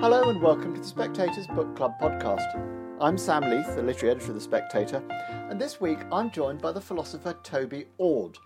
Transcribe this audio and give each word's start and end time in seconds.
Hello 0.00 0.30
and 0.30 0.40
welcome 0.40 0.74
to 0.74 0.80
the 0.80 0.86
Spectator's 0.86 1.46
Book 1.48 1.76
Club 1.76 1.92
podcast. 2.00 2.87
I'm 3.00 3.16
Sam 3.16 3.48
Leith, 3.48 3.76
the 3.76 3.82
literary 3.84 4.16
editor 4.16 4.32
of 4.32 4.34
The 4.34 4.40
Spectator, 4.40 5.00
and 5.48 5.60
this 5.60 5.80
week 5.80 6.00
I'm 6.10 6.32
joined 6.32 6.60
by 6.60 6.72
the 6.72 6.80
philosopher 6.80 7.36
Toby 7.44 7.86
Ord, 7.96 8.38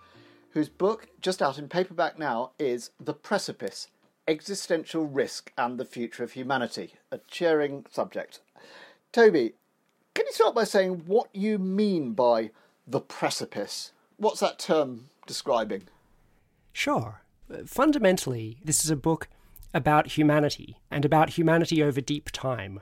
whose 0.51 0.69
book, 0.69 1.07
just 1.21 1.41
out 1.41 1.57
in 1.57 1.67
paperback 1.67 2.19
now, 2.19 2.51
is 2.59 2.91
The 2.99 3.15
Precipice 3.15 3.87
Existential 4.27 5.07
Risk 5.07 5.51
and 5.57 5.79
the 5.79 5.85
Future 5.85 6.23
of 6.23 6.33
Humanity, 6.33 6.93
a 7.11 7.17
cheering 7.27 7.87
subject. 7.89 8.41
Toby, 9.11 9.53
can 10.13 10.27
you 10.27 10.33
start 10.33 10.53
by 10.53 10.65
saying 10.65 11.01
what 11.07 11.29
you 11.33 11.57
mean 11.57 12.13
by 12.13 12.51
the 12.85 13.01
precipice? 13.01 13.91
What's 14.17 14.41
that 14.41 14.59
term 14.59 15.05
describing? 15.25 15.85
Sure. 16.71 17.23
Fundamentally, 17.65 18.59
this 18.63 18.85
is 18.85 18.91
a 18.91 18.95
book 18.95 19.29
about 19.73 20.09
humanity 20.09 20.77
and 20.91 21.05
about 21.05 21.31
humanity 21.31 21.81
over 21.81 22.01
deep 22.01 22.29
time. 22.31 22.81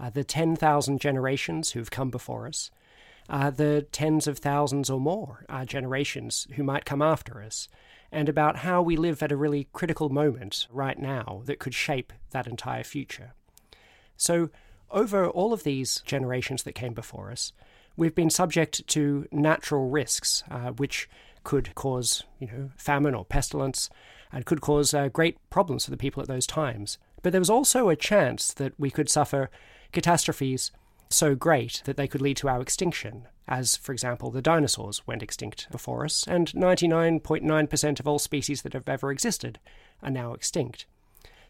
Uh, 0.00 0.08
the 0.08 0.24
10,000 0.24 1.00
generations 1.00 1.72
who've 1.72 1.90
come 1.90 2.10
before 2.10 2.46
us, 2.46 2.70
uh, 3.28 3.50
the 3.50 3.86
tens 3.92 4.26
of 4.26 4.38
thousands 4.38 4.88
or 4.88 4.98
more 4.98 5.44
uh, 5.48 5.64
generations 5.64 6.46
who 6.54 6.62
might 6.62 6.84
come 6.84 7.02
after 7.02 7.42
us, 7.42 7.68
and 8.10 8.28
about 8.28 8.56
how 8.56 8.80
we 8.80 8.96
live 8.96 9.22
at 9.22 9.30
a 9.30 9.36
really 9.36 9.68
critical 9.72 10.08
moment 10.08 10.66
right 10.70 10.98
now 10.98 11.42
that 11.44 11.58
could 11.58 11.74
shape 11.74 12.12
that 12.30 12.46
entire 12.46 12.82
future. 12.82 13.34
So, 14.16 14.50
over 14.90 15.28
all 15.28 15.52
of 15.52 15.62
these 15.62 16.02
generations 16.04 16.64
that 16.64 16.74
came 16.74 16.94
before 16.94 17.30
us, 17.30 17.52
we've 17.96 18.14
been 18.14 18.30
subject 18.30 18.86
to 18.88 19.28
natural 19.30 19.88
risks, 19.88 20.42
uh, 20.50 20.70
which 20.72 21.08
could 21.44 21.74
cause, 21.74 22.24
you 22.38 22.48
know, 22.48 22.70
famine 22.76 23.14
or 23.14 23.24
pestilence, 23.24 23.88
and 24.32 24.44
could 24.44 24.60
cause 24.60 24.92
uh, 24.92 25.08
great 25.08 25.38
problems 25.50 25.84
for 25.84 25.90
the 25.90 25.96
people 25.96 26.20
at 26.20 26.28
those 26.28 26.46
times. 26.46 26.98
But 27.22 27.32
there 27.32 27.40
was 27.40 27.50
also 27.50 27.88
a 27.88 27.96
chance 27.96 28.52
that 28.54 28.72
we 28.78 28.90
could 28.90 29.08
suffer 29.08 29.50
catastrophes 29.92 30.70
so 31.08 31.34
great 31.34 31.82
that 31.84 31.96
they 31.96 32.06
could 32.06 32.22
lead 32.22 32.36
to 32.38 32.48
our 32.48 32.60
extinction, 32.60 33.26
as, 33.48 33.76
for 33.76 33.92
example, 33.92 34.30
the 34.30 34.42
dinosaurs 34.42 35.06
went 35.06 35.22
extinct 35.22 35.66
before 35.70 36.04
us, 36.04 36.26
and 36.26 36.52
99.9% 36.52 38.00
of 38.00 38.06
all 38.06 38.18
species 38.18 38.62
that 38.62 38.74
have 38.74 38.88
ever 38.88 39.10
existed 39.10 39.58
are 40.02 40.10
now 40.10 40.32
extinct. 40.32 40.86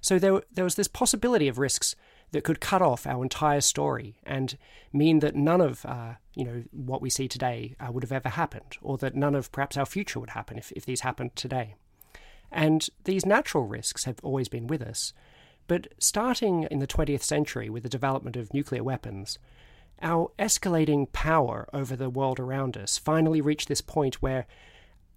So 0.01 0.19
there, 0.19 0.43
there 0.53 0.65
was 0.65 0.77
this 0.77 0.89
possibility 0.89 1.47
of 1.47 1.59
risks 1.59 1.95
that 2.33 2.45
could 2.45 2.61
cut 2.61 2.81
off 2.81 3.07
our 3.07 3.23
entire 3.23 3.61
story 3.61 4.17
and 4.25 4.57
mean 4.93 5.19
that 5.19 5.35
none 5.35 5.61
of 5.61 5.85
uh, 5.85 6.15
you 6.35 6.45
know 6.45 6.63
what 6.71 7.03
we 7.03 7.11
see 7.11 7.29
today 7.29 7.75
uh, 7.81 7.91
would 7.91 8.05
have 8.05 8.13
ever 8.13 8.29
happened, 8.31 8.79
or 8.81 8.97
that 8.99 9.15
none 9.15 9.35
of 9.35 9.53
perhaps 9.53 9.77
our 9.77 9.87
future 9.87 10.21
would 10.21 10.31
happen 10.31 10.59
if, 10.59 10.73
if 10.73 10.87
these 10.87 11.01
happened 11.01 11.35
today. 11.35 11.75
And 12.53 12.89
these 13.05 13.27
natural 13.27 13.65
risks 13.67 14.05
have 14.05 14.19
always 14.23 14.49
been 14.49 14.67
with 14.67 14.83
us. 14.83 15.13
But 15.71 15.87
starting 16.01 16.65
in 16.65 16.81
the 16.81 16.87
20th 16.89 17.23
century 17.23 17.71
with 17.71 17.85
the 17.85 17.89
development 17.89 18.35
of 18.35 18.53
nuclear 18.53 18.83
weapons, 18.83 19.39
our 20.03 20.33
escalating 20.37 21.13
power 21.13 21.69
over 21.73 21.95
the 21.95 22.11
world 22.11 22.41
around 22.41 22.77
us 22.77 22.99
finally 22.99 23.41
reached 23.41 23.69
this 23.69 23.81
point 23.81 24.21
where 24.21 24.49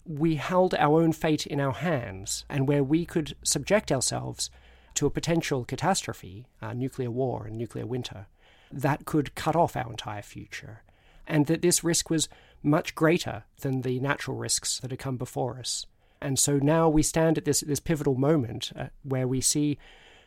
we 0.06 0.36
held 0.36 0.75
our 0.75 1.02
own 1.02 1.12
fate 1.12 1.47
in 1.47 1.59
our 1.59 1.72
hands 1.72 2.46
and 2.52 2.68
where 2.68 2.84
we 2.84 3.03
could 3.03 3.36
subject 3.41 3.91
ourselves 3.91 4.52
to 4.94 5.08
a 5.08 5.09
potential 5.09 5.66
catastrophe, 5.66 6.46
a 6.62 6.75
nuclear 6.75 7.09
war 7.09 7.47
and 7.47 7.58
nuclear 7.58 7.88
winter, 7.88 8.28
that 8.72 9.06
could 9.06 9.34
cut 9.34 9.56
off 9.56 9.75
our 9.75 9.90
entire 9.90 10.22
future. 10.22 10.84
And 11.25 11.47
that 11.47 11.64
this 11.64 11.84
risk 11.84 12.12
was 12.12 12.30
much 12.62 12.94
greater 12.94 13.46
than 13.62 13.81
the 13.81 14.00
natural 14.00 14.38
risks 14.38 14.81
that 14.81 14.91
had 14.91 15.00
come 15.00 15.18
before 15.18 15.58
us. 15.58 15.88
And 16.22 16.38
so 16.38 16.59
now 16.59 16.90
we 16.90 17.02
stand 17.02 17.40
at 17.40 17.46
this, 17.46 17.62
this 17.62 17.80
pivotal 17.80 18.14
moment 18.14 18.72
uh, 18.75 18.90
where 19.02 19.28
we 19.28 19.41
see 19.41 19.80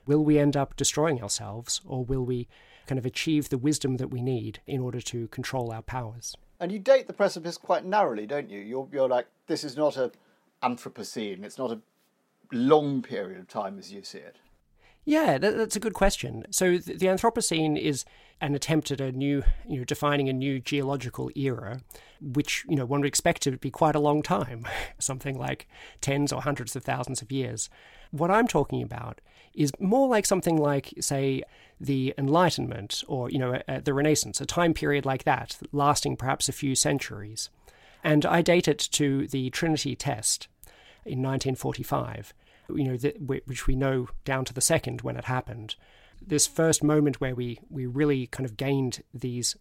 will 0.07 0.25
we 0.25 0.39
end 0.39 0.57
up 0.57 0.77
destroying 0.77 1.23
ourselves 1.23 1.81
or 1.85 2.05
will 2.05 2.25
we 2.25 2.49
kind 2.87 2.99
of 2.99 3.07
achieve 3.07 3.49
the 3.49 3.59
wisdom 3.59 3.97
that 3.97 4.09
we 4.09 4.23
need 4.23 4.61
in 4.67 4.81
order 4.81 5.01
to 5.01 5.29
control 5.29 5.73
our 5.73 5.83
powers? 5.83 6.37
And 6.61 6.73
you 6.73 6.79
date 6.79 7.07
the 7.07 7.13
precipice 7.13 7.59
quite 7.59 7.85
narrowly, 7.85 8.27
don't 8.27 8.49
you? 8.49 8.61
You're, 8.61 8.89
you're 8.93 9.09
like, 9.09 9.27
this 9.47 9.65
is 9.65 9.77
not 9.77 9.97
a 9.97 10.13
Anthropocene, 10.63 11.45
it's 11.45 11.59
not 11.59 11.71
a 11.71 11.81
long 12.51 13.03
period 13.03 13.39
of 13.39 13.49
time 13.49 13.79
as 13.79 13.93
you 13.93 14.03
see 14.03 14.19
it. 14.19 14.37
Yeah, 15.05 15.39
that, 15.39 15.57
that's 15.57 15.77
a 15.77 15.81
good 15.81 15.95
question. 15.95 16.45
So 16.51 16.79
the, 16.79 16.95
the 16.95 17.07
Anthropocene 17.07 17.81
is 17.81 18.05
an 18.41 18.55
attempt 18.55 18.91
at 18.91 19.01
a 19.01 19.13
new, 19.13 19.45
you 19.69 19.79
know, 19.79 19.85
defining 19.85 20.29
a 20.29 20.33
new 20.33 20.59
geological 20.59 21.31
era, 21.37 21.81
which 22.21 22.65
you 22.69 22.75
know 22.75 22.85
one 22.85 23.01
would 23.01 23.07
expect 23.07 23.43
to 23.43 23.53
be 23.53 23.71
quite 23.71 23.95
a 23.95 24.01
long 24.01 24.23
time, 24.23 24.67
something 24.99 25.39
like 25.39 25.69
tens 26.01 26.33
or 26.33 26.43
hundreds 26.43 26.75
of 26.75 26.85
thousands 26.85 27.23
of 27.23 27.31
years. 27.31 27.71
What 28.11 28.31
I'm 28.31 28.49
talking 28.49 28.83
about 28.83 29.21
is 29.57 29.73
more 29.81 30.09
like 30.09 30.27
something 30.27 30.57
like, 30.57 30.95
say, 31.01 31.43
the 31.81 32.15
Enlightenment 32.17 33.03
or 33.09 33.31
you 33.31 33.39
know 33.39 33.61
uh, 33.69 33.81
the 33.81 33.95
Renaissance, 33.95 34.41
a 34.41 34.47
time 34.47 34.75
period 34.75 35.05
like 35.05 35.25
that, 35.25 35.59
lasting 35.73 36.17
perhaps 36.17 36.49
a 36.49 36.53
few 36.53 36.75
centuries. 36.75 37.51
And 38.05 38.25
I 38.25 38.41
date 38.43 38.69
it 38.69 38.79
to 38.93 39.27
the 39.27 39.51
Trinity 39.51 39.97
test 39.97 40.49
in 41.05 41.23
1945 41.23 42.33
you 42.75 42.85
know, 42.85 42.97
which 43.47 43.67
we 43.67 43.77
know 43.77 44.09
down 44.25 44.45
to 44.45 44.55
the 44.55 44.61
second 44.61 45.03
when 45.03 45.17
it 45.17 45.25
happened. 45.25 45.77
This 46.25 46.47
first 46.47 46.83
moment 46.83 47.21
where 47.21 47.35
we, 47.35 47.61
we 47.69 47.87
really 47.87 48.27
kind 48.27 48.47
of 48.47 48.57
gained 48.57 49.03
these 49.13 49.57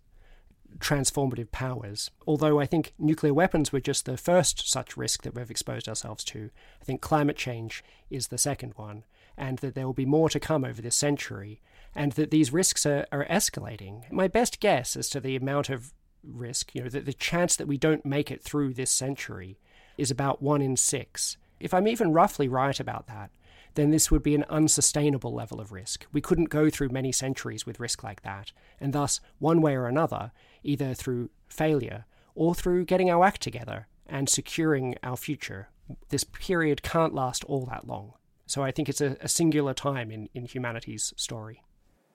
transformative 0.77 1.51
powers. 1.51 2.11
Although 2.27 2.59
I 2.59 2.65
think 2.65 2.93
nuclear 2.97 3.33
weapons 3.33 3.71
were 3.71 3.79
just 3.79 4.05
the 4.05 4.17
first 4.17 4.69
such 4.69 4.97
risk 4.97 5.23
that 5.23 5.35
we've 5.35 5.51
exposed 5.51 5.87
ourselves 5.87 6.23
to, 6.25 6.49
I 6.81 6.85
think 6.85 7.01
climate 7.01 7.37
change 7.37 7.83
is 8.09 8.27
the 8.27 8.37
second 8.37 8.73
one, 8.75 9.03
and 9.37 9.59
that 9.59 9.75
there 9.75 9.85
will 9.85 9.93
be 9.93 10.05
more 10.05 10.29
to 10.29 10.39
come 10.39 10.63
over 10.63 10.81
this 10.81 10.95
century, 10.95 11.61
and 11.93 12.13
that 12.13 12.31
these 12.31 12.53
risks 12.53 12.85
are, 12.85 13.05
are 13.11 13.25
escalating. 13.25 14.11
My 14.11 14.27
best 14.27 14.59
guess 14.59 14.95
as 14.95 15.09
to 15.09 15.19
the 15.19 15.35
amount 15.35 15.69
of 15.69 15.93
risk, 16.23 16.73
you 16.73 16.83
know, 16.83 16.89
the, 16.89 17.01
the 17.01 17.13
chance 17.13 17.55
that 17.55 17.67
we 17.67 17.77
don't 17.77 18.05
make 18.05 18.31
it 18.31 18.43
through 18.43 18.73
this 18.73 18.91
century 18.91 19.57
is 19.97 20.11
about 20.11 20.41
one 20.41 20.61
in 20.61 20.75
six. 20.75 21.37
If 21.59 21.73
I'm 21.73 21.87
even 21.87 22.11
roughly 22.11 22.47
right 22.47 22.79
about 22.79 23.07
that, 23.07 23.31
then 23.75 23.91
this 23.91 24.09
would 24.09 24.23
be 24.23 24.35
an 24.35 24.45
unsustainable 24.49 25.33
level 25.33 25.59
of 25.59 25.71
risk. 25.71 26.05
We 26.11 26.21
couldn't 26.21 26.49
go 26.49 26.69
through 26.69 26.89
many 26.89 27.11
centuries 27.11 27.65
with 27.65 27.79
risk 27.79 28.03
like 28.03 28.21
that, 28.23 28.51
and 28.79 28.93
thus, 28.93 29.19
one 29.39 29.61
way 29.61 29.75
or 29.75 29.87
another, 29.87 30.31
either 30.63 30.93
through 30.93 31.29
failure 31.47 32.05
or 32.35 32.55
through 32.55 32.85
getting 32.85 33.09
our 33.09 33.23
act 33.23 33.41
together 33.41 33.87
and 34.07 34.29
securing 34.29 34.95
our 35.03 35.17
future, 35.17 35.69
this 36.09 36.23
period 36.23 36.83
can't 36.83 37.13
last 37.13 37.43
all 37.45 37.65
that 37.65 37.87
long. 37.87 38.13
So 38.45 38.63
I 38.63 38.71
think 38.71 38.89
it's 38.89 39.01
a, 39.01 39.17
a 39.21 39.27
singular 39.27 39.73
time 39.73 40.11
in, 40.11 40.29
in 40.33 40.45
humanity's 40.45 41.13
story. 41.17 41.63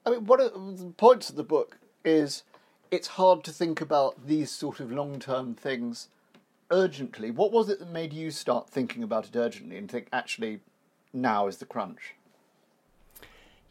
I 0.06 0.10
mean, 0.10 0.26
one 0.26 0.40
of 0.40 0.78
the 0.78 0.92
points 0.96 1.28
of 1.30 1.36
the 1.36 1.42
book 1.42 1.78
is 2.04 2.44
it's 2.90 3.08
hard 3.08 3.44
to 3.44 3.52
think 3.52 3.80
about 3.80 4.26
these 4.26 4.50
sort 4.50 4.80
of 4.80 4.90
long 4.90 5.18
term 5.18 5.54
things 5.54 6.08
urgently. 6.70 7.30
What 7.30 7.52
was 7.52 7.68
it 7.68 7.78
that 7.80 7.90
made 7.90 8.12
you 8.12 8.30
start 8.30 8.68
thinking 8.68 9.02
about 9.02 9.26
it 9.26 9.36
urgently 9.36 9.76
and 9.76 9.90
think, 9.90 10.08
actually, 10.12 10.60
now 11.12 11.46
is 11.46 11.58
the 11.58 11.66
crunch? 11.66 12.14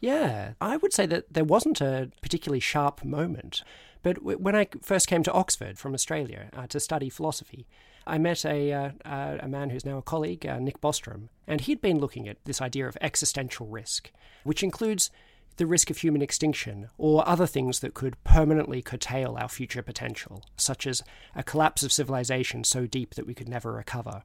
Yeah, 0.00 0.52
I 0.60 0.76
would 0.78 0.92
say 0.92 1.06
that 1.06 1.32
there 1.32 1.44
wasn't 1.44 1.80
a 1.80 2.10
particularly 2.22 2.60
sharp 2.60 3.04
moment. 3.04 3.62
But 4.02 4.22
when 4.22 4.56
I 4.56 4.66
first 4.80 5.08
came 5.08 5.22
to 5.24 5.32
Oxford 5.32 5.78
from 5.78 5.92
Australia 5.92 6.48
uh, 6.54 6.66
to 6.68 6.80
study 6.80 7.10
philosophy, 7.10 7.66
I 8.06 8.18
met 8.18 8.44
a, 8.44 8.72
uh, 8.72 8.90
uh, 9.04 9.38
a 9.40 9.48
man 9.48 9.70
who's 9.70 9.84
now 9.84 9.98
a 9.98 10.02
colleague, 10.02 10.46
uh, 10.46 10.58
Nick 10.58 10.80
Bostrom, 10.80 11.28
and 11.46 11.60
he'd 11.60 11.80
been 11.80 11.98
looking 11.98 12.28
at 12.28 12.44
this 12.44 12.60
idea 12.60 12.88
of 12.88 12.96
existential 13.00 13.66
risk, 13.66 14.10
which 14.44 14.62
includes 14.62 15.10
the 15.56 15.66
risk 15.66 15.90
of 15.90 15.98
human 15.98 16.22
extinction 16.22 16.88
or 16.96 17.28
other 17.28 17.46
things 17.46 17.80
that 17.80 17.92
could 17.94 18.22
permanently 18.24 18.80
curtail 18.80 19.36
our 19.38 19.48
future 19.48 19.82
potential, 19.82 20.42
such 20.56 20.86
as 20.86 21.02
a 21.34 21.42
collapse 21.42 21.82
of 21.82 21.92
civilization 21.92 22.64
so 22.64 22.86
deep 22.86 23.14
that 23.14 23.26
we 23.26 23.34
could 23.34 23.48
never 23.48 23.72
recover. 23.72 24.22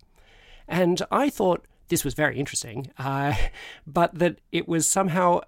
And 0.67 1.01
I 1.11 1.29
thought 1.29 1.65
this 1.89 2.03
was 2.03 2.13
very 2.13 2.39
interesting, 2.39 2.91
uh, 2.97 3.35
but 3.87 4.17
that 4.17 4.39
it 4.51 4.67
was 4.67 4.89
somehow 4.89 5.41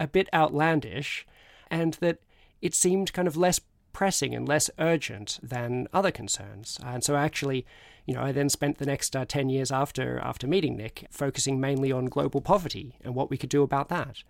a 0.00 0.06
bit 0.06 0.28
outlandish 0.34 1.26
and 1.70 1.94
that 1.94 2.18
it 2.60 2.74
seemed 2.74 3.12
kind 3.12 3.28
of 3.28 3.36
less 3.36 3.60
pressing 3.98 4.32
and 4.32 4.46
less 4.46 4.70
urgent 4.78 5.40
than 5.42 5.88
other 5.92 6.12
concerns. 6.12 6.78
And 6.84 7.02
so 7.02 7.16
actually, 7.16 7.66
you 8.06 8.14
know, 8.14 8.22
I 8.22 8.30
then 8.30 8.48
spent 8.48 8.78
the 8.78 8.86
next 8.86 9.16
uh, 9.16 9.24
10 9.24 9.48
years 9.48 9.72
after 9.72 10.20
after 10.20 10.46
meeting 10.46 10.76
Nick 10.76 11.08
focusing 11.10 11.58
mainly 11.58 11.90
on 11.90 12.04
global 12.04 12.40
poverty 12.40 12.94
and 13.02 13.16
what 13.16 13.28
we 13.28 13.36
could 13.36 13.50
do 13.50 13.64
about 13.64 13.88
that. 13.88 14.22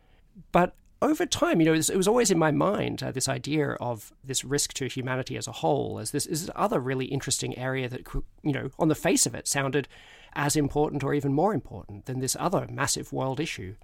But 0.53 0.75
over 1.03 1.27
time, 1.27 1.61
you 1.61 1.67
know, 1.67 1.75
it 1.75 1.95
was 1.95 2.09
always 2.09 2.31
in 2.31 2.39
my 2.39 2.51
mind 2.51 3.03
uh, 3.03 3.13
this 3.13 3.29
idea 3.29 3.73
of 3.73 4.11
this 4.25 4.43
risk 4.43 4.73
to 4.73 4.87
humanity 4.87 5.37
as 5.37 5.47
a 5.47 5.61
whole 5.61 5.99
as 5.99 6.13
this 6.13 6.25
is 6.25 6.51
other 6.57 6.81
really 6.81 7.05
interesting 7.05 7.57
area 7.59 7.91
that, 7.91 8.07
you 8.43 8.53
know, 8.53 8.71
on 8.79 8.89
the 8.89 8.95
face 8.95 9.27
of 9.27 9.35
it 9.35 9.47
sounded 9.47 9.87
as 10.33 10.57
important 10.57 11.05
or 11.05 11.13
even 11.13 11.35
more 11.35 11.53
important 11.53 12.07
than 12.07 12.21
this 12.21 12.39
other 12.41 12.67
massive 12.71 13.13
world 13.13 13.39
issue. 13.39 13.75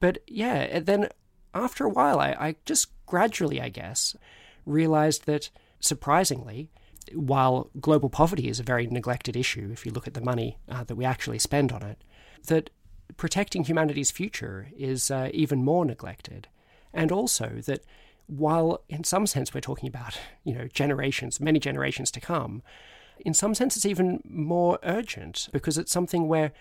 But 0.00 0.18
yeah, 0.26 0.80
then 0.80 1.10
after 1.54 1.84
a 1.84 1.90
while, 1.90 2.18
I, 2.18 2.30
I 2.32 2.56
just 2.64 2.88
gradually, 3.06 3.60
I 3.60 3.68
guess, 3.68 4.16
realized 4.66 5.26
that 5.26 5.50
surprisingly, 5.80 6.68
while 7.14 7.70
global 7.80 8.10
poverty 8.10 8.48
is 8.48 8.60
a 8.60 8.64
very 8.64 8.86
neglected 8.86 9.36
issue, 9.36 9.70
if 9.72 9.86
you 9.86 9.92
look 9.92 10.06
at 10.06 10.14
the 10.14 10.20
money 10.20 10.58
uh, 10.68 10.84
that 10.84 10.96
we 10.96 11.04
actually 11.04 11.38
spend 11.38 11.72
on 11.72 11.82
it, 11.82 12.02
that 12.48 12.70
protecting 13.16 13.64
humanity's 13.64 14.10
future 14.10 14.68
is 14.76 15.10
uh, 15.10 15.30
even 15.32 15.64
more 15.64 15.84
neglected. 15.84 16.48
And 16.92 17.12
also 17.12 17.60
that 17.66 17.84
while 18.26 18.82
in 18.88 19.04
some 19.04 19.26
sense 19.26 19.54
we're 19.54 19.60
talking 19.60 19.88
about, 19.88 20.18
you 20.44 20.54
know, 20.54 20.66
generations, 20.66 21.40
many 21.40 21.60
generations 21.60 22.10
to 22.12 22.20
come, 22.20 22.62
in 23.20 23.34
some 23.34 23.54
sense 23.54 23.76
it's 23.76 23.86
even 23.86 24.20
more 24.28 24.78
urgent 24.82 25.48
because 25.52 25.78
it's 25.78 25.92
something 25.92 26.28
where 26.28 26.52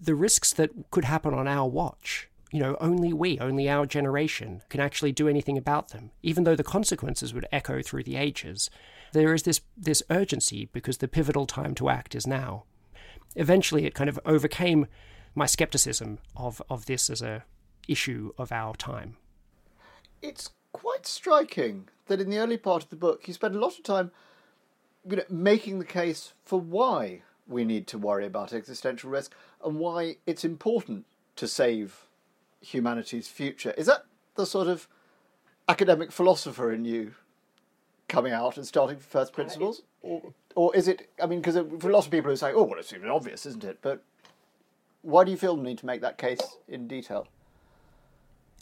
the 0.00 0.14
risks 0.14 0.52
that 0.52 0.70
could 0.90 1.04
happen 1.04 1.32
on 1.32 1.48
our 1.48 1.68
watch, 1.68 2.28
you 2.50 2.60
know, 2.60 2.76
only 2.80 3.12
we, 3.12 3.38
only 3.38 3.68
our 3.68 3.86
generation 3.86 4.62
can 4.68 4.80
actually 4.80 5.12
do 5.12 5.28
anything 5.28 5.56
about 5.56 5.88
them, 5.88 6.10
even 6.22 6.44
though 6.44 6.56
the 6.56 6.64
consequences 6.64 7.32
would 7.32 7.46
echo 7.52 7.82
through 7.82 8.02
the 8.02 8.16
ages. 8.16 8.70
There 9.12 9.34
is 9.34 9.44
this, 9.44 9.60
this 9.76 10.02
urgency 10.10 10.68
because 10.72 10.98
the 10.98 11.08
pivotal 11.08 11.46
time 11.46 11.74
to 11.76 11.88
act 11.88 12.14
is 12.14 12.26
now. 12.26 12.64
Eventually, 13.36 13.86
it 13.86 13.94
kind 13.94 14.08
of 14.08 14.18
overcame 14.24 14.86
my 15.34 15.46
skepticism 15.46 16.18
of, 16.36 16.60
of 16.68 16.86
this 16.86 17.08
as 17.08 17.22
a 17.22 17.44
issue 17.86 18.32
of 18.36 18.52
our 18.52 18.74
time. 18.74 19.16
It's 20.22 20.50
quite 20.72 21.06
striking 21.06 21.88
that 22.06 22.20
in 22.20 22.30
the 22.30 22.38
early 22.38 22.56
part 22.56 22.82
of 22.82 22.90
the 22.90 22.96
book 22.96 23.26
you 23.26 23.34
spend 23.34 23.54
a 23.54 23.58
lot 23.58 23.76
of 23.76 23.82
time 23.82 24.10
you 25.08 25.16
know, 25.16 25.24
making 25.28 25.78
the 25.78 25.84
case 25.84 26.32
for 26.44 26.60
why 26.60 27.22
we 27.46 27.64
need 27.64 27.86
to 27.88 27.98
worry 27.98 28.26
about 28.26 28.52
existential 28.52 29.10
risk 29.10 29.34
and 29.64 29.78
why 29.78 30.16
it's 30.26 30.44
important 30.44 31.06
to 31.36 31.48
save 31.48 32.06
humanity's 32.60 33.28
future. 33.28 33.74
Is 33.76 33.86
that 33.86 34.04
the 34.34 34.46
sort 34.46 34.68
of 34.68 34.88
academic 35.68 36.12
philosopher 36.12 36.72
in 36.72 36.84
you 36.84 37.14
coming 38.08 38.32
out 38.32 38.56
and 38.56 38.66
starting 38.66 38.96
from 38.96 39.06
first 39.06 39.32
principles? 39.32 39.82
Or, 40.02 40.32
or 40.54 40.74
is 40.74 40.88
it, 40.88 41.08
I 41.22 41.26
mean, 41.26 41.40
because 41.40 41.56
for 41.80 41.90
lots 41.90 42.06
of 42.06 42.12
people 42.12 42.30
who 42.30 42.36
say, 42.36 42.52
oh, 42.52 42.64
well, 42.64 42.78
it's 42.78 42.92
even 42.92 43.08
obvious, 43.08 43.46
isn't 43.46 43.64
it? 43.64 43.78
But 43.82 44.02
why 45.02 45.24
do 45.24 45.30
you 45.30 45.36
feel 45.36 45.56
the 45.56 45.62
need 45.62 45.78
to 45.78 45.86
make 45.86 46.00
that 46.00 46.18
case 46.18 46.56
in 46.68 46.88
detail? 46.88 47.26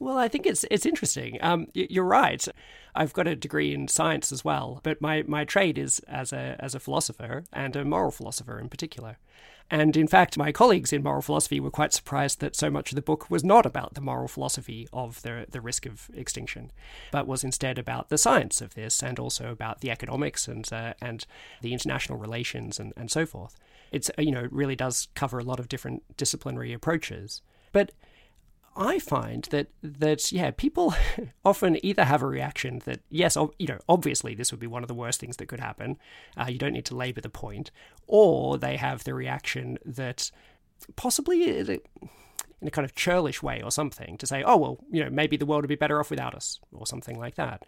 Well, 0.00 0.16
I 0.16 0.28
think 0.28 0.46
it's 0.46 0.64
it's 0.70 0.86
interesting. 0.86 1.38
Um, 1.40 1.66
you're 1.74 2.04
right. 2.04 2.46
I've 2.94 3.12
got 3.12 3.26
a 3.26 3.34
degree 3.34 3.74
in 3.74 3.88
science 3.88 4.30
as 4.30 4.44
well, 4.44 4.80
but 4.84 5.00
my, 5.00 5.24
my 5.26 5.44
trade 5.44 5.76
is 5.76 5.98
as 6.06 6.32
a 6.32 6.56
as 6.60 6.74
a 6.76 6.80
philosopher 6.80 7.42
and 7.52 7.74
a 7.74 7.84
moral 7.84 8.12
philosopher 8.12 8.60
in 8.60 8.68
particular. 8.68 9.18
And 9.70 9.96
in 9.96 10.08
fact, 10.08 10.38
my 10.38 10.50
colleagues 10.50 10.92
in 10.92 11.02
moral 11.02 11.20
philosophy 11.20 11.60
were 11.60 11.70
quite 11.70 11.92
surprised 11.92 12.40
that 12.40 12.56
so 12.56 12.70
much 12.70 12.90
of 12.90 12.96
the 12.96 13.02
book 13.02 13.30
was 13.30 13.44
not 13.44 13.66
about 13.66 13.94
the 13.94 14.00
moral 14.00 14.28
philosophy 14.28 14.88
of 14.92 15.20
the, 15.22 15.46
the 15.50 15.60
risk 15.60 15.84
of 15.84 16.08
extinction, 16.14 16.72
but 17.12 17.26
was 17.26 17.44
instead 17.44 17.78
about 17.78 18.08
the 18.08 18.16
science 18.16 18.62
of 18.62 18.74
this 18.74 19.02
and 19.02 19.18
also 19.18 19.50
about 19.50 19.80
the 19.80 19.90
economics 19.90 20.48
and, 20.48 20.72
uh, 20.72 20.94
and 21.02 21.26
the 21.60 21.74
international 21.74 22.18
relations 22.18 22.80
and, 22.80 22.94
and 22.96 23.10
so 23.10 23.26
forth. 23.26 23.56
It's, 23.92 24.10
you 24.16 24.32
know, 24.32 24.44
it 24.44 24.52
really 24.52 24.76
does 24.76 25.08
cover 25.14 25.38
a 25.38 25.44
lot 25.44 25.60
of 25.60 25.68
different 25.68 26.02
disciplinary 26.16 26.72
approaches. 26.72 27.42
But 27.72 27.92
I 28.78 29.00
find 29.00 29.42
that 29.50 29.66
that 29.82 30.30
yeah, 30.30 30.52
people 30.52 30.94
often 31.44 31.84
either 31.84 32.04
have 32.04 32.22
a 32.22 32.26
reaction 32.26 32.80
that 32.84 33.00
yes, 33.10 33.36
you 33.58 33.66
know, 33.66 33.78
obviously 33.88 34.34
this 34.34 34.52
would 34.52 34.60
be 34.60 34.68
one 34.68 34.84
of 34.84 34.88
the 34.88 34.94
worst 34.94 35.18
things 35.18 35.36
that 35.38 35.48
could 35.48 35.58
happen. 35.58 35.98
Uh, 36.36 36.46
you 36.48 36.58
don't 36.58 36.72
need 36.72 36.86
to 36.86 36.96
labour 36.96 37.20
the 37.20 37.28
point, 37.28 37.72
or 38.06 38.56
they 38.56 38.76
have 38.76 39.02
the 39.02 39.14
reaction 39.14 39.78
that 39.84 40.30
possibly 40.94 41.58
in 41.58 41.80
a 42.62 42.70
kind 42.70 42.84
of 42.84 42.94
churlish 42.94 43.42
way 43.42 43.60
or 43.60 43.72
something 43.72 44.16
to 44.16 44.26
say, 44.26 44.44
oh 44.44 44.56
well, 44.56 44.78
you 44.90 45.02
know, 45.02 45.10
maybe 45.10 45.36
the 45.36 45.46
world 45.46 45.64
would 45.64 45.68
be 45.68 45.74
better 45.74 45.98
off 45.98 46.10
without 46.10 46.36
us, 46.36 46.60
or 46.72 46.86
something 46.86 47.18
like 47.18 47.34
that 47.34 47.64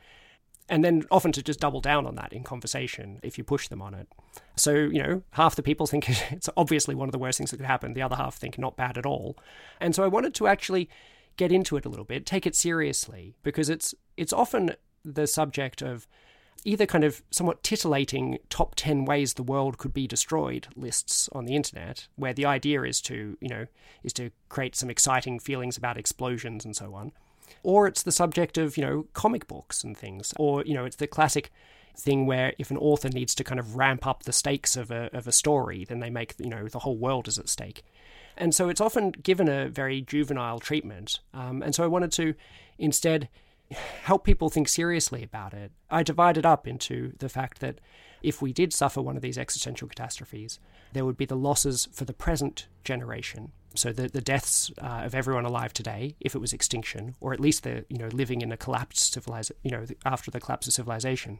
and 0.70 0.84
then 0.84 1.04
often 1.10 1.32
to 1.32 1.42
just 1.42 1.60
double 1.60 1.80
down 1.80 2.06
on 2.06 2.14
that 2.14 2.32
in 2.32 2.44
conversation 2.44 3.18
if 3.22 3.36
you 3.36 3.44
push 3.44 3.68
them 3.68 3.82
on 3.82 3.92
it. 3.92 4.08
So, 4.56 4.72
you 4.72 5.02
know, 5.02 5.22
half 5.32 5.56
the 5.56 5.62
people 5.62 5.86
think 5.88 6.08
it's 6.32 6.48
obviously 6.56 6.94
one 6.94 7.08
of 7.08 7.12
the 7.12 7.18
worst 7.18 7.36
things 7.36 7.50
that 7.50 7.58
could 7.58 7.66
happen, 7.66 7.92
the 7.92 8.02
other 8.02 8.16
half 8.16 8.36
think 8.36 8.56
not 8.56 8.76
bad 8.76 8.96
at 8.96 9.04
all. 9.04 9.36
And 9.80 9.94
so 9.94 10.04
I 10.04 10.08
wanted 10.08 10.32
to 10.34 10.46
actually 10.46 10.88
get 11.36 11.52
into 11.52 11.76
it 11.76 11.84
a 11.84 11.88
little 11.88 12.04
bit, 12.04 12.24
take 12.24 12.46
it 12.46 12.54
seriously, 12.54 13.34
because 13.42 13.68
it's 13.68 13.94
it's 14.16 14.32
often 14.32 14.76
the 15.04 15.26
subject 15.26 15.82
of 15.82 16.06
either 16.64 16.86
kind 16.86 17.04
of 17.04 17.22
somewhat 17.30 17.62
titillating 17.62 18.38
top 18.50 18.74
10 18.76 19.06
ways 19.06 19.34
the 19.34 19.42
world 19.42 19.78
could 19.78 19.94
be 19.94 20.06
destroyed 20.06 20.68
lists 20.76 21.28
on 21.32 21.46
the 21.46 21.56
internet 21.56 22.06
where 22.16 22.34
the 22.34 22.44
idea 22.44 22.82
is 22.82 23.00
to 23.00 23.38
you 23.40 23.48
know 23.48 23.66
is 24.02 24.12
to 24.12 24.30
create 24.50 24.76
some 24.76 24.90
exciting 24.90 25.38
feelings 25.38 25.78
about 25.78 25.96
explosions 25.96 26.66
and 26.66 26.76
so 26.76 26.94
on 26.94 27.12
or 27.62 27.86
it's 27.86 28.02
the 28.02 28.12
subject 28.12 28.58
of, 28.58 28.76
you 28.76 28.84
know, 28.84 29.06
comic 29.12 29.46
books 29.46 29.84
and 29.84 29.96
things. 29.96 30.32
Or, 30.38 30.64
you 30.64 30.74
know, 30.74 30.84
it's 30.84 30.96
the 30.96 31.06
classic 31.06 31.50
thing 31.96 32.26
where 32.26 32.54
if 32.58 32.70
an 32.70 32.76
author 32.76 33.08
needs 33.08 33.34
to 33.34 33.44
kind 33.44 33.60
of 33.60 33.76
ramp 33.76 34.06
up 34.06 34.22
the 34.22 34.32
stakes 34.32 34.76
of 34.76 34.90
a, 34.90 35.10
of 35.16 35.26
a 35.26 35.32
story, 35.32 35.84
then 35.84 36.00
they 36.00 36.10
make, 36.10 36.34
you 36.38 36.48
know, 36.48 36.68
the 36.68 36.80
whole 36.80 36.96
world 36.96 37.28
is 37.28 37.38
at 37.38 37.48
stake. 37.48 37.82
And 38.36 38.54
so 38.54 38.68
it's 38.68 38.80
often 38.80 39.10
given 39.10 39.48
a 39.48 39.68
very 39.68 40.00
juvenile 40.00 40.60
treatment. 40.60 41.20
Um, 41.34 41.62
and 41.62 41.74
so 41.74 41.84
I 41.84 41.88
wanted 41.88 42.12
to 42.12 42.34
instead 42.78 43.28
help 44.04 44.24
people 44.24 44.48
think 44.48 44.68
seriously 44.68 45.22
about 45.22 45.52
it. 45.52 45.72
I 45.90 46.02
divided 46.02 46.46
up 46.46 46.66
into 46.66 47.12
the 47.18 47.28
fact 47.28 47.60
that 47.60 47.80
if 48.22 48.42
we 48.42 48.52
did 48.52 48.72
suffer 48.72 49.00
one 49.00 49.16
of 49.16 49.22
these 49.22 49.38
existential 49.38 49.88
catastrophes, 49.88 50.58
there 50.92 51.04
would 51.04 51.16
be 51.16 51.24
the 51.24 51.36
losses 51.36 51.88
for 51.92 52.04
the 52.04 52.12
present 52.12 52.66
generation 52.84 53.52
so 53.74 53.92
the 53.92 54.08
the 54.08 54.20
deaths 54.20 54.70
uh, 54.82 55.02
of 55.04 55.14
everyone 55.14 55.44
alive 55.44 55.72
today, 55.72 56.16
if 56.20 56.34
it 56.34 56.40
was 56.40 56.52
extinction, 56.52 57.14
or 57.20 57.32
at 57.32 57.40
least 57.40 57.62
the 57.62 57.84
you 57.88 57.98
know 57.98 58.08
living 58.08 58.40
in 58.40 58.50
a 58.50 58.56
collapsed 58.56 59.12
civilization, 59.12 59.56
you 59.62 59.70
know 59.70 59.84
after 60.04 60.30
the 60.30 60.40
collapse 60.40 60.66
of 60.66 60.72
civilization, 60.72 61.38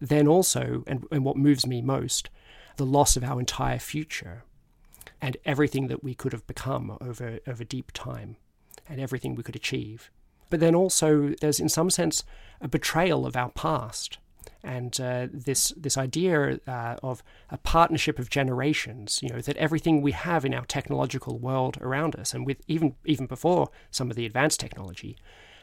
then 0.00 0.28
also 0.28 0.84
and 0.86 1.06
and 1.10 1.24
what 1.24 1.36
moves 1.36 1.66
me 1.66 1.80
most, 1.80 2.28
the 2.76 2.86
loss 2.86 3.16
of 3.16 3.24
our 3.24 3.40
entire 3.40 3.78
future, 3.78 4.44
and 5.22 5.36
everything 5.44 5.88
that 5.88 6.04
we 6.04 6.14
could 6.14 6.32
have 6.32 6.46
become 6.46 6.98
over 7.00 7.38
over 7.46 7.64
deep 7.64 7.92
time, 7.92 8.36
and 8.86 9.00
everything 9.00 9.34
we 9.34 9.42
could 9.42 9.56
achieve. 9.56 10.10
But 10.50 10.60
then 10.60 10.74
also 10.74 11.34
there's 11.40 11.60
in 11.60 11.70
some 11.70 11.88
sense 11.88 12.24
a 12.60 12.68
betrayal 12.68 13.24
of 13.24 13.36
our 13.36 13.50
past 13.50 14.18
and 14.62 14.98
uh, 15.00 15.28
this 15.32 15.72
this 15.76 15.96
idea 15.96 16.58
uh, 16.66 16.96
of 17.02 17.22
a 17.50 17.58
partnership 17.58 18.18
of 18.18 18.30
generations. 18.30 19.20
You 19.22 19.30
know 19.30 19.40
that 19.40 19.56
everything 19.56 20.02
we 20.02 20.12
have 20.12 20.44
in 20.44 20.54
our 20.54 20.66
technological 20.66 21.38
world 21.38 21.78
around 21.80 22.16
us, 22.16 22.34
and 22.34 22.46
with 22.46 22.62
even 22.68 22.94
even 23.04 23.26
before 23.26 23.70
some 23.90 24.10
of 24.10 24.16
the 24.16 24.26
advanced 24.26 24.60
technology, 24.60 25.16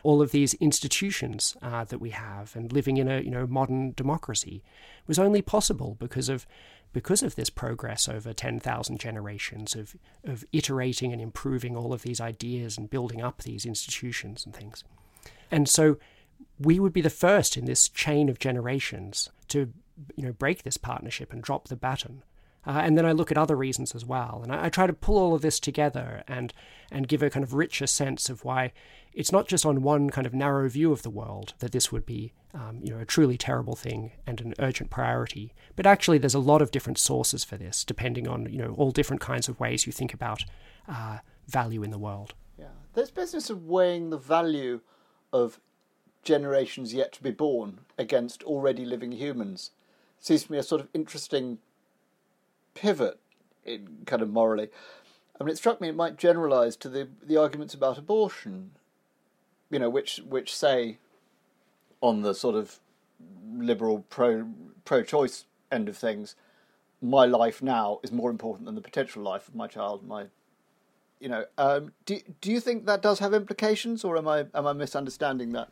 all 0.04 0.22
of 0.22 0.32
these 0.32 0.54
institutions 0.56 1.56
uh, 1.62 1.84
that 1.86 2.00
we 2.00 2.12
have, 2.12 2.56
and 2.56 2.72
living 2.72 2.98
in 2.98 3.08
a 3.08 3.22
you 3.22 3.32
know 3.32 3.48
modern 3.48 3.94
democracy, 3.94 4.64
was 5.08 5.20
only 5.20 5.42
possible 5.42 5.96
because 6.00 6.30
of 6.30 6.46
because 6.94 7.24
of 7.24 7.36
this 7.36 7.50
progress 7.50 8.10
over 8.10 8.34
10,000 8.34 9.00
generations 9.00 9.76
of, 9.76 9.96
of 10.26 10.44
iterating 10.52 11.14
and 11.14 11.22
improving 11.22 11.76
all 11.76 11.94
of 11.94 12.02
these 12.02 12.20
ideas 12.20 12.78
and 12.78 12.90
building 12.90 13.22
up 13.22 13.44
these 13.44 13.66
institutions 13.66 14.46
and 14.46 14.54
things. 14.54 14.84
And 15.50 15.68
so 15.70 15.98
we 16.60 16.80
would 16.80 16.94
be 16.94 17.02
the 17.02 17.10
first 17.10 17.58
in 17.58 17.66
this 17.66 17.90
chain 17.90 18.30
of 18.30 18.40
generations 18.40 19.30
to 19.50 19.72
you 20.16 20.26
know 20.26 20.34
break 20.34 20.64
this 20.64 20.78
partnership 20.78 21.32
and 21.32 21.42
drop 21.42 21.68
the 21.68 21.76
baton. 21.76 22.24
Uh, 22.66 22.82
and 22.84 22.96
then 22.96 23.08
I 23.08 23.12
look 23.12 23.32
at 23.32 23.40
other 23.40 23.56
reasons 23.56 23.96
as 23.96 24.06
well, 24.06 24.42
and 24.44 24.54
I, 24.54 24.66
I, 24.66 24.70
try 24.70 24.86
to 24.86 24.94
pull 24.94 25.18
all 25.18 25.34
of 25.34 25.42
this 25.42 25.60
together 25.60 26.24
and 26.28 26.54
and 26.92 27.08
give 27.08 27.24
a 27.24 27.30
kind 27.30 27.44
of 27.44 27.56
richer 27.56 27.88
sense 27.88 28.30
of 28.30 28.46
why 28.46 28.72
it's 29.14 29.32
not 29.32 29.48
just 29.48 29.66
on 29.66 29.82
one 29.82 30.12
kind 30.12 30.28
of 30.28 30.34
narrow 30.34 30.70
view 30.70 30.92
of 30.92 31.02
the 31.02 31.10
world 31.10 31.56
that 31.58 31.72
this 31.72 31.92
would 31.92 32.06
be 32.06 32.34
um, 32.54 32.80
you 32.84 32.92
know 32.92 33.00
a 33.00 33.06
truly 33.06 33.36
terrible 33.36 33.76
thing 33.76 34.12
and 34.28 34.42
an 34.42 34.54
urgent 34.60 34.92
priority, 34.92 35.56
but 35.76 35.88
actually 35.88 36.20
there's 36.20 36.36
a 36.36 36.40
lot 36.40 36.62
of 36.62 36.70
different 36.70 37.00
sources 37.00 37.44
for 37.44 37.58
this, 37.58 37.84
depending 37.84 38.28
on 38.28 38.48
you 38.52 38.60
know 38.60 38.76
all 38.78 38.92
different 38.92 39.22
kinds 39.22 39.50
of 39.50 39.60
ways 39.60 39.88
you 39.88 39.92
think 39.92 40.14
about 40.14 40.44
uh, 40.88 41.18
value 41.48 41.82
in 41.82 41.90
the 41.90 41.98
world. 41.98 42.36
Yeah, 42.60 42.66
there's 42.94 43.10
business 43.10 43.50
of 43.50 43.66
weighing 43.66 44.12
the 44.12 44.20
value 44.20 44.82
of 45.34 45.60
generations 46.24 46.94
yet 46.94 47.12
to 47.14 47.24
be 47.24 47.32
born 47.32 47.80
against 47.98 48.44
already 48.44 48.86
living 48.86 49.14
humans 49.14 49.72
seems 50.20 50.44
to 50.44 50.52
me 50.52 50.58
a 50.58 50.64
sort 50.64 50.82
of 50.82 50.88
interesting 50.94 51.58
pivot 52.74 53.20
in 53.66 54.04
kind 54.06 54.22
of 54.22 54.30
morally. 54.30 54.70
I 55.40 55.44
mean, 55.44 55.52
it 55.52 55.58
struck 55.58 55.82
me 55.82 55.90
it 55.90 55.96
might 55.96 56.18
generalise 56.18 56.76
to 56.78 56.90
the 56.90 57.08
the 57.24 57.38
arguments 57.38 57.74
about 57.74 57.98
abortion, 57.98 58.72
you 59.70 59.80
know, 59.80 59.90
which 59.90 60.22
which 60.28 60.56
say 60.56 61.00
on 62.00 62.22
the 62.22 62.34
sort 62.34 62.56
of 62.56 62.80
liberal 63.52 64.06
pro 64.10 64.48
pro 64.86 65.04
choice 65.04 65.46
end 65.72 65.90
of 65.90 65.98
things, 65.98 66.36
my 67.02 67.26
life 67.26 67.62
now 67.62 68.00
is 68.04 68.12
more 68.12 68.30
important 68.30 68.66
than 68.66 68.76
the 68.76 68.82
potential 68.82 69.24
life 69.24 69.48
of 69.48 69.56
my 69.56 69.68
child. 69.68 70.06
My, 70.08 70.26
you 71.20 71.30
know, 71.30 71.46
um, 71.58 71.94
do 72.06 72.20
do 72.40 72.52
you 72.52 72.60
think 72.60 72.86
that 72.86 73.02
does 73.02 73.20
have 73.20 73.34
implications, 73.34 74.04
or 74.04 74.18
am 74.18 74.28
I 74.28 74.46
am 74.54 74.68
I 74.68 74.74
misunderstanding 74.74 75.52
that? 75.54 75.70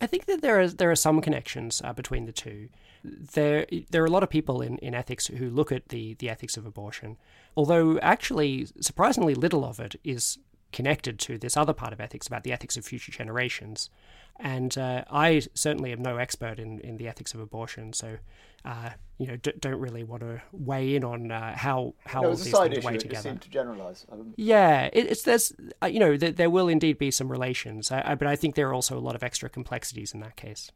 I 0.00 0.06
think 0.06 0.24
that 0.26 0.40
there 0.40 0.60
are 0.60 0.68
there 0.68 0.90
are 0.90 0.96
some 0.96 1.20
connections 1.20 1.82
uh, 1.84 1.92
between 1.92 2.26
the 2.26 2.32
two. 2.32 2.68
There 3.04 3.66
there 3.90 4.02
are 4.02 4.06
a 4.06 4.10
lot 4.10 4.22
of 4.22 4.30
people 4.30 4.62
in, 4.62 4.78
in 4.78 4.94
ethics 4.94 5.26
who 5.26 5.50
look 5.50 5.70
at 5.70 5.88
the 5.88 6.14
the 6.14 6.30
ethics 6.30 6.56
of 6.56 6.66
abortion, 6.66 7.16
although 7.56 7.98
actually 7.98 8.66
surprisingly 8.80 9.34
little 9.34 9.64
of 9.64 9.78
it 9.78 9.96
is 10.02 10.38
connected 10.72 11.18
to 11.18 11.36
this 11.36 11.56
other 11.56 11.72
part 11.72 11.92
of 11.92 12.00
ethics 12.00 12.26
about 12.26 12.44
the 12.44 12.52
ethics 12.52 12.76
of 12.76 12.84
future 12.84 13.12
generations. 13.12 13.90
And 14.38 14.76
uh, 14.78 15.04
I 15.10 15.42
certainly 15.54 15.92
am 15.92 16.02
no 16.02 16.16
expert 16.16 16.58
in, 16.58 16.80
in 16.80 16.96
the 16.96 17.08
ethics 17.08 17.34
of 17.34 17.40
abortion, 17.40 17.92
so 17.92 18.16
uh, 18.64 18.90
you 19.18 19.26
know 19.26 19.36
d- 19.36 19.52
don't 19.58 19.80
really 19.80 20.04
want 20.04 20.22
to 20.22 20.40
weigh 20.52 20.94
in 20.94 21.04
on 21.04 21.30
uh, 21.30 21.54
how 21.56 21.94
how 22.06 22.22
no, 22.22 22.28
all 22.30 22.36
these 22.36 22.50
things 22.50 22.78
issue, 22.78 22.86
weigh 22.86 22.96
together. 22.98 23.34
To 23.34 23.50
generalise. 23.50 24.06
Yeah, 24.36 24.88
it, 24.92 25.06
it's 25.10 25.22
there's 25.22 25.52
uh, 25.82 25.86
you 25.86 26.00
know 26.00 26.16
there, 26.16 26.32
there, 26.32 26.50
will 26.50 26.68
indeed 26.68 26.98
be 26.98 27.10
some 27.10 27.30
relations, 27.30 27.90
I, 27.90 28.12
I, 28.12 28.14
but 28.14 28.28
I 28.28 28.36
think 28.36 28.54
there 28.54 28.68
are 28.68 28.74
also 28.74 28.96
a 28.96 29.00
lot 29.00 29.14
of 29.14 29.22
extra 29.22 29.48
complexities 29.48 30.14
in 30.14 30.20
that 30.20 30.36
case. 30.36 30.72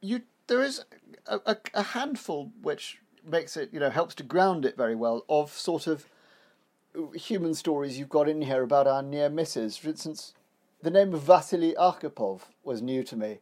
You 0.00 0.22
there 0.46 0.62
is 0.62 0.84
a, 1.26 1.40
a, 1.46 1.56
a 1.74 1.82
handful 1.82 2.52
which 2.60 2.98
makes 3.24 3.56
it 3.56 3.70
you 3.72 3.80
know 3.80 3.90
helps 3.90 4.14
to 4.16 4.22
ground 4.22 4.64
it 4.64 4.76
very 4.76 4.94
well 4.94 5.24
of 5.28 5.52
sort 5.52 5.86
of 5.86 6.06
human 7.14 7.54
stories 7.54 7.98
you've 7.98 8.08
got 8.08 8.28
in 8.28 8.42
here 8.42 8.62
about 8.62 8.86
our 8.86 9.02
near 9.02 9.30
misses. 9.30 9.76
For 9.76 9.88
instance, 9.88 10.34
the 10.82 10.90
name 10.90 11.14
of 11.14 11.22
Vasily 11.22 11.74
Arkhipov 11.78 12.42
was 12.64 12.82
new 12.82 13.02
to 13.04 13.16
me. 13.16 13.38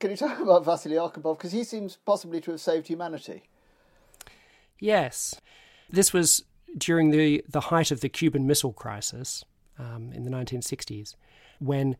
Can 0.00 0.10
you 0.10 0.16
talk 0.16 0.40
about 0.40 0.64
Vasily 0.64 0.96
Arkhipov? 0.96 1.38
Because 1.38 1.52
he 1.52 1.64
seems 1.64 1.96
possibly 1.96 2.40
to 2.40 2.52
have 2.52 2.60
saved 2.60 2.88
humanity. 2.88 3.42
Yes. 4.78 5.40
This 5.90 6.12
was 6.12 6.44
during 6.76 7.10
the, 7.10 7.44
the 7.48 7.60
height 7.60 7.90
of 7.90 8.00
the 8.00 8.08
Cuban 8.08 8.46
Missile 8.46 8.72
Crisis 8.72 9.44
um, 9.78 10.10
in 10.12 10.24
the 10.24 10.30
1960s, 10.30 11.16
when 11.58 11.96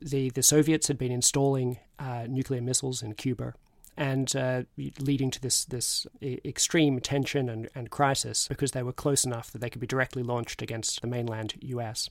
the, 0.00 0.30
the 0.30 0.42
Soviets 0.42 0.88
had 0.88 0.98
been 0.98 1.12
installing 1.12 1.78
uh, 1.98 2.26
nuclear 2.28 2.60
missiles 2.60 3.02
in 3.02 3.14
Cuba 3.14 3.54
and 3.96 4.36
uh, 4.36 4.62
leading 4.98 5.30
to 5.30 5.40
this 5.40 5.64
this 5.64 6.06
extreme 6.22 7.00
tension 7.00 7.48
and, 7.48 7.68
and 7.74 7.90
crisis 7.90 8.46
because 8.46 8.72
they 8.72 8.82
were 8.82 8.92
close 8.92 9.24
enough 9.24 9.50
that 9.50 9.60
they 9.60 9.70
could 9.70 9.80
be 9.80 9.86
directly 9.86 10.22
launched 10.22 10.60
against 10.60 11.00
the 11.00 11.06
mainland 11.06 11.54
U.S. 11.62 12.10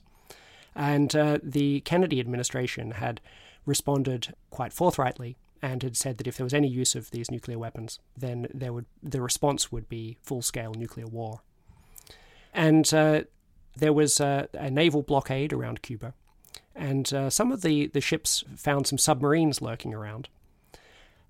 And 0.76 1.16
uh, 1.16 1.38
the 1.42 1.80
Kennedy 1.80 2.20
administration 2.20 2.92
had 2.92 3.20
responded 3.64 4.34
quite 4.50 4.74
forthrightly 4.74 5.36
and 5.62 5.82
had 5.82 5.96
said 5.96 6.18
that 6.18 6.26
if 6.26 6.36
there 6.36 6.44
was 6.44 6.54
any 6.54 6.68
use 6.68 6.94
of 6.94 7.10
these 7.10 7.30
nuclear 7.30 7.58
weapons, 7.58 7.98
then 8.16 8.46
there 8.52 8.72
would 8.72 8.84
the 9.02 9.22
response 9.22 9.72
would 9.72 9.88
be 9.88 10.18
full 10.22 10.42
scale 10.42 10.74
nuclear 10.74 11.06
war. 11.06 11.40
And 12.52 12.92
uh, 12.92 13.22
there 13.74 13.92
was 13.92 14.20
a 14.20 14.48
naval 14.70 15.02
blockade 15.02 15.52
around 15.52 15.82
Cuba, 15.82 16.14
and 16.74 17.12
uh, 17.12 17.30
some 17.30 17.52
of 17.52 17.62
the, 17.62 17.86
the 17.88 18.00
ships 18.00 18.44
found 18.54 18.86
some 18.86 18.98
submarines 18.98 19.60
lurking 19.62 19.94
around. 19.94 20.28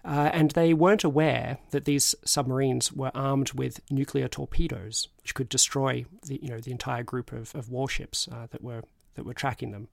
Uh, 0.05 0.31
and 0.33 0.53
they 0.53 0.73
weren't 0.73 1.03
aware 1.03 1.59
that 1.71 1.85
these 1.85 2.15
submarines 2.25 2.93
were 2.93 3.11
armed 3.13 3.53
with 3.53 3.81
nuclear 3.91 4.29
torpedoes, 4.29 5.09
which 5.23 5.35
could 5.35 5.49
destroy 5.49 6.05
the 6.25 6.39
you 6.43 6.49
know 6.49 6.61
the 6.61 6.71
entire 6.71 7.03
group 7.03 7.33
of, 7.33 7.55
of 7.55 7.71
warships 7.71 8.29
uh, 8.31 8.47
that 8.51 8.63
were 8.63 8.83
that 9.17 9.27
were 9.27 9.35
tracking 9.35 9.73
them. 9.73 9.89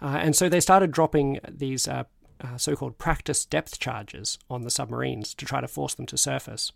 Uh, 0.00 0.18
and 0.20 0.34
so 0.34 0.48
they 0.48 0.60
started 0.60 0.92
dropping 0.92 1.40
these 1.48 1.86
uh, 1.86 2.04
uh, 2.40 2.56
so-called 2.56 2.96
practice 2.96 3.44
depth 3.44 3.78
charges 3.78 4.38
on 4.48 4.62
the 4.62 4.70
submarines 4.70 5.34
to 5.34 5.44
try 5.44 5.60
to 5.60 5.68
force 5.68 5.94
them 5.94 6.06
to 6.06 6.16
surface. 6.16 6.72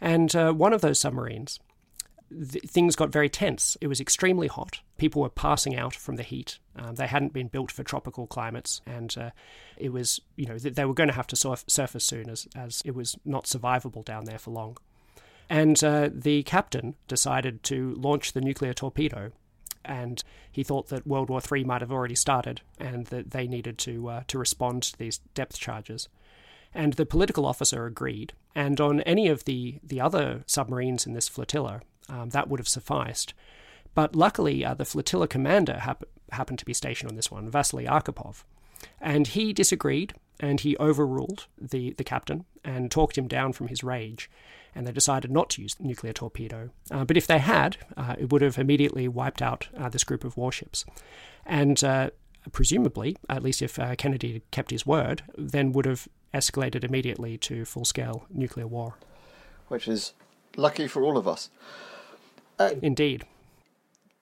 And 0.00 0.34
uh, 0.34 0.52
one 0.52 0.72
of 0.72 0.80
those 0.80 0.98
submarines 0.98 1.60
th- 2.30 2.64
things 2.64 2.96
got 2.96 3.12
very 3.12 3.28
tense. 3.28 3.76
It 3.80 3.86
was 3.86 4.00
extremely 4.00 4.48
hot. 4.48 4.80
People 4.98 5.22
were 5.22 5.28
passing 5.28 5.76
out 5.76 5.94
from 5.94 6.16
the 6.16 6.22
heat. 6.22 6.58
Um, 6.76 6.94
they 6.94 7.06
hadn't 7.06 7.32
been 7.32 7.48
built 7.48 7.70
for 7.70 7.82
tropical 7.82 8.26
climates, 8.26 8.80
and 8.86 9.16
uh, 9.18 9.30
it 9.76 9.92
was, 9.92 10.20
you 10.36 10.46
know, 10.46 10.58
they 10.58 10.84
were 10.84 10.94
going 10.94 11.08
to 11.08 11.14
have 11.14 11.26
to 11.28 11.36
surf- 11.36 11.64
surface 11.66 12.04
soon 12.04 12.30
as, 12.30 12.48
as 12.54 12.82
it 12.84 12.94
was 12.94 13.16
not 13.24 13.44
survivable 13.44 14.04
down 14.04 14.24
there 14.24 14.38
for 14.38 14.50
long. 14.50 14.76
And 15.48 15.82
uh, 15.82 16.10
the 16.12 16.42
captain 16.44 16.94
decided 17.08 17.62
to 17.64 17.94
launch 17.94 18.32
the 18.32 18.40
nuclear 18.40 18.72
torpedo, 18.72 19.32
and 19.84 20.22
he 20.50 20.62
thought 20.62 20.88
that 20.88 21.06
World 21.06 21.28
War 21.28 21.40
III 21.40 21.64
might 21.64 21.80
have 21.80 21.92
already 21.92 22.14
started, 22.14 22.60
and 22.78 23.06
that 23.06 23.30
they 23.30 23.46
needed 23.46 23.78
to 23.78 24.08
uh, 24.08 24.22
to 24.28 24.38
respond 24.38 24.82
to 24.84 24.98
these 24.98 25.18
depth 25.34 25.58
charges. 25.58 26.08
And 26.72 26.94
the 26.94 27.06
political 27.06 27.46
officer 27.46 27.86
agreed. 27.86 28.32
And 28.54 28.80
on 28.80 29.00
any 29.02 29.28
of 29.28 29.44
the, 29.44 29.80
the 29.82 30.00
other 30.00 30.44
submarines 30.46 31.06
in 31.06 31.14
this 31.14 31.28
flotilla, 31.28 31.80
um, 32.08 32.30
that 32.30 32.48
would 32.48 32.60
have 32.60 32.68
sufficed. 32.68 33.34
But 33.94 34.14
luckily, 34.14 34.64
uh, 34.64 34.74
the 34.74 34.84
flotilla 34.84 35.26
commander 35.26 35.78
hap- 35.78 36.04
happened 36.30 36.58
to 36.60 36.64
be 36.64 36.74
stationed 36.74 37.10
on 37.10 37.16
this 37.16 37.30
one, 37.30 37.50
Vasily 37.50 37.86
Arkhipov, 37.86 38.44
and 39.00 39.26
he 39.26 39.52
disagreed 39.52 40.14
and 40.40 40.60
he 40.60 40.76
overruled 40.78 41.46
the, 41.60 41.92
the 41.92 42.04
captain 42.04 42.44
and 42.64 42.90
talked 42.90 43.16
him 43.16 43.28
down 43.28 43.52
from 43.52 43.68
his 43.68 43.84
rage. 43.84 44.28
And 44.74 44.86
they 44.86 44.92
decided 44.92 45.30
not 45.30 45.50
to 45.50 45.62
use 45.62 45.74
the 45.74 45.84
nuclear 45.84 46.12
torpedo. 46.12 46.70
Uh, 46.90 47.04
but 47.04 47.16
if 47.16 47.26
they 47.26 47.38
had, 47.38 47.76
uh, 47.96 48.14
it 48.18 48.32
would 48.32 48.42
have 48.42 48.58
immediately 48.58 49.08
wiped 49.08 49.42
out 49.42 49.68
uh, 49.76 49.88
this 49.88 50.04
group 50.04 50.24
of 50.24 50.36
warships. 50.36 50.84
And 51.44 51.82
uh, 51.82 52.10
presumably, 52.52 53.16
at 53.28 53.42
least 53.42 53.62
if 53.62 53.78
uh, 53.78 53.96
Kennedy 53.96 54.34
had 54.34 54.50
kept 54.50 54.70
his 54.70 54.86
word, 54.86 55.22
then 55.36 55.72
would 55.72 55.86
have 55.86 56.08
escalated 56.32 56.84
immediately 56.84 57.36
to 57.38 57.64
full 57.64 57.84
scale 57.84 58.26
nuclear 58.30 58.66
war. 58.66 58.94
Which 59.68 59.88
is 59.88 60.14
lucky 60.56 60.86
for 60.86 61.02
all 61.02 61.18
of 61.18 61.26
us. 61.28 61.50
Uh, 62.58 62.70
Indeed. 62.80 63.24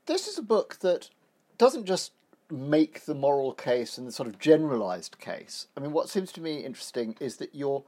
This 0.07 0.27
is 0.27 0.39
a 0.39 0.43
book 0.43 0.79
that 0.81 1.11
doesn't 1.59 1.85
just 1.85 2.13
make 2.50 3.05
the 3.05 3.14
moral 3.14 3.52
case 3.52 3.99
and 3.99 4.07
the 4.07 4.12
sort 4.12 4.28
of 4.28 4.38
generalized 4.38 5.19
case. 5.19 5.67
I 5.76 5.81
mean, 5.81 5.93
what 5.93 6.09
seems 6.09 6.33
to 6.33 6.40
me 6.40 6.64
interesting 6.64 7.14
is 7.21 7.37
that 7.37 7.55
you're 7.55 7.85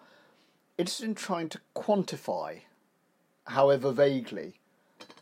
interested 0.76 1.06
in 1.06 1.14
trying 1.14 1.48
to 1.50 1.60
quantify, 1.74 2.60
however 3.44 3.92
vaguely, 3.92 4.60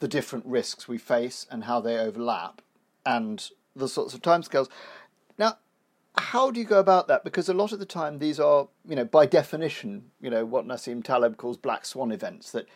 the 0.00 0.08
different 0.08 0.46
risks 0.46 0.88
we 0.88 0.98
face 0.98 1.46
and 1.50 1.64
how 1.64 1.80
they 1.80 1.98
overlap 1.98 2.62
and 3.06 3.50
the 3.74 3.88
sorts 3.88 4.14
of 4.14 4.22
timescales. 4.22 4.68
Now, 5.38 5.58
how 6.16 6.50
do 6.50 6.58
you 6.58 6.66
go 6.66 6.80
about 6.80 7.06
that? 7.08 7.22
Because 7.22 7.48
a 7.48 7.54
lot 7.54 7.72
of 7.72 7.78
the 7.78 7.86
time, 7.86 8.18
these 8.18 8.40
are, 8.40 8.68
you 8.88 8.96
know, 8.96 9.04
by 9.04 9.26
definition, 9.26 10.10
you 10.20 10.30
know, 10.30 10.44
what 10.44 10.66
Nassim 10.66 11.02
Taleb 11.02 11.36
calls 11.36 11.56
black 11.56 11.86
swan 11.86 12.10
events, 12.10 12.50
that 12.52 12.66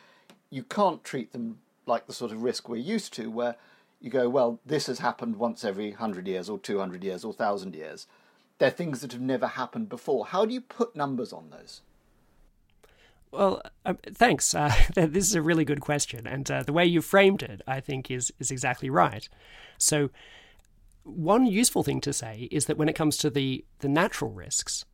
you 0.50 0.62
can't 0.62 1.02
treat 1.02 1.32
them 1.32 1.58
like 1.86 2.06
the 2.06 2.12
sort 2.12 2.30
of 2.30 2.42
risk 2.42 2.68
we're 2.68 2.76
used 2.76 3.12
to, 3.14 3.30
where 3.30 3.56
you 4.02 4.10
go, 4.10 4.28
well, 4.28 4.58
this 4.66 4.86
has 4.86 4.98
happened 4.98 5.36
once 5.36 5.64
every 5.64 5.90
100 5.90 6.26
years 6.26 6.50
or 6.50 6.58
200 6.58 7.04
years 7.04 7.24
or 7.24 7.28
1,000 7.28 7.74
years. 7.74 8.06
They're 8.58 8.70
things 8.70 9.00
that 9.00 9.12
have 9.12 9.20
never 9.20 9.46
happened 9.46 9.88
before. 9.88 10.26
How 10.26 10.44
do 10.44 10.52
you 10.52 10.60
put 10.60 10.96
numbers 10.96 11.32
on 11.32 11.50
those? 11.50 11.82
Well, 13.30 13.62
uh, 13.86 13.94
thanks. 14.12 14.54
Uh, 14.54 14.74
this 14.94 15.28
is 15.28 15.34
a 15.34 15.42
really 15.42 15.64
good 15.64 15.80
question, 15.80 16.26
and 16.26 16.50
uh, 16.50 16.62
the 16.64 16.72
way 16.72 16.84
you 16.84 17.00
framed 17.00 17.42
it, 17.42 17.62
I 17.66 17.80
think, 17.80 18.10
is 18.10 18.30
is 18.38 18.50
exactly 18.50 18.90
right. 18.90 19.26
So, 19.78 20.10
one 21.04 21.46
useful 21.46 21.82
thing 21.82 22.02
to 22.02 22.12
say 22.12 22.48
is 22.50 22.66
that 22.66 22.76
when 22.76 22.90
it 22.90 22.94
comes 22.94 23.16
to 23.18 23.30
the 23.30 23.64
the 23.78 23.88
natural 23.88 24.32
risks, 24.32 24.84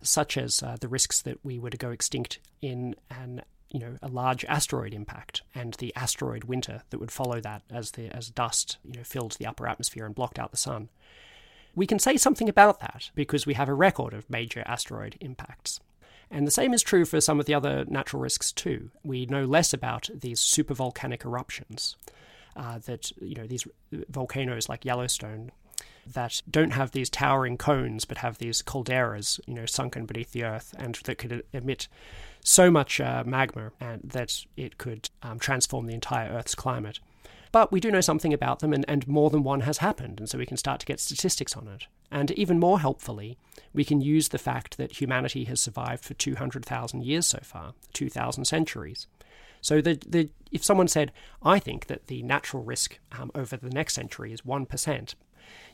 such 0.00 0.36
as 0.36 0.62
uh, 0.62 0.76
the 0.80 0.88
risks 0.88 1.20
that 1.22 1.44
we 1.44 1.58
were 1.58 1.70
to 1.70 1.76
go 1.76 1.90
extinct 1.90 2.38
in 2.60 2.94
an 3.10 3.42
you 3.72 3.80
know 3.80 3.96
a 4.02 4.08
large 4.08 4.44
asteroid 4.44 4.92
impact 4.92 5.42
and 5.54 5.74
the 5.74 5.94
asteroid 5.96 6.44
winter 6.44 6.82
that 6.90 6.98
would 6.98 7.10
follow 7.10 7.40
that 7.40 7.62
as 7.70 7.92
the 7.92 8.14
as 8.14 8.28
dust 8.28 8.76
you 8.84 8.92
know 8.92 9.02
filled 9.02 9.32
the 9.32 9.46
upper 9.46 9.66
atmosphere 9.66 10.06
and 10.06 10.14
blocked 10.14 10.38
out 10.38 10.50
the 10.50 10.56
sun. 10.56 10.88
We 11.74 11.86
can 11.86 11.98
say 11.98 12.18
something 12.18 12.50
about 12.50 12.80
that 12.80 13.10
because 13.14 13.46
we 13.46 13.54
have 13.54 13.68
a 13.68 13.74
record 13.74 14.12
of 14.12 14.28
major 14.28 14.62
asteroid 14.66 15.16
impacts. 15.20 15.80
And 16.30 16.46
the 16.46 16.50
same 16.50 16.74
is 16.74 16.82
true 16.82 17.06
for 17.06 17.20
some 17.20 17.40
of 17.40 17.46
the 17.46 17.54
other 17.54 17.86
natural 17.86 18.20
risks 18.20 18.52
too. 18.52 18.90
We 19.02 19.24
know 19.24 19.44
less 19.44 19.72
about 19.72 20.10
these 20.14 20.40
supervolcanic 20.40 21.24
eruptions. 21.24 21.96
Uh, 22.54 22.78
that 22.80 23.10
you 23.18 23.34
know 23.34 23.46
these 23.46 23.66
volcanoes 24.10 24.68
like 24.68 24.84
Yellowstone 24.84 25.50
that 26.06 26.42
don't 26.50 26.72
have 26.72 26.90
these 26.90 27.10
towering 27.10 27.56
cones 27.56 28.04
but 28.04 28.18
have 28.18 28.38
these 28.38 28.62
calderas, 28.62 29.40
you 29.46 29.54
know, 29.54 29.66
sunken 29.66 30.06
beneath 30.06 30.32
the 30.32 30.44
earth 30.44 30.74
and 30.78 30.96
that 31.04 31.18
could 31.18 31.44
emit 31.52 31.88
so 32.44 32.70
much 32.70 33.00
uh, 33.00 33.22
magma 33.24 33.72
and 33.80 34.00
that 34.04 34.44
it 34.56 34.78
could 34.78 35.10
um, 35.22 35.38
transform 35.38 35.86
the 35.86 35.94
entire 35.94 36.30
Earth's 36.30 36.54
climate. 36.54 37.00
But 37.52 37.70
we 37.70 37.80
do 37.80 37.90
know 37.90 38.00
something 38.00 38.32
about 38.32 38.60
them, 38.60 38.72
and, 38.72 38.84
and 38.88 39.06
more 39.06 39.28
than 39.28 39.42
one 39.42 39.60
has 39.60 39.78
happened, 39.78 40.18
and 40.18 40.28
so 40.28 40.38
we 40.38 40.46
can 40.46 40.56
start 40.56 40.80
to 40.80 40.86
get 40.86 41.00
statistics 41.00 41.54
on 41.54 41.68
it. 41.68 41.86
And 42.10 42.30
even 42.30 42.58
more 42.58 42.80
helpfully, 42.80 43.36
we 43.74 43.84
can 43.84 44.00
use 44.00 44.28
the 44.28 44.38
fact 44.38 44.78
that 44.78 45.02
humanity 45.02 45.44
has 45.44 45.60
survived 45.60 46.02
for 46.02 46.14
200,000 46.14 47.04
years 47.04 47.26
so 47.26 47.40
far, 47.42 47.74
2,000 47.92 48.46
centuries. 48.46 49.06
So 49.60 49.82
the, 49.82 49.98
the, 50.08 50.30
if 50.50 50.64
someone 50.64 50.88
said, 50.88 51.12
I 51.42 51.58
think 51.58 51.86
that 51.86 52.06
the 52.06 52.22
natural 52.22 52.64
risk 52.64 52.98
um, 53.12 53.30
over 53.34 53.58
the 53.58 53.70
next 53.70 53.94
century 53.94 54.32
is 54.32 54.40
1%, 54.40 55.14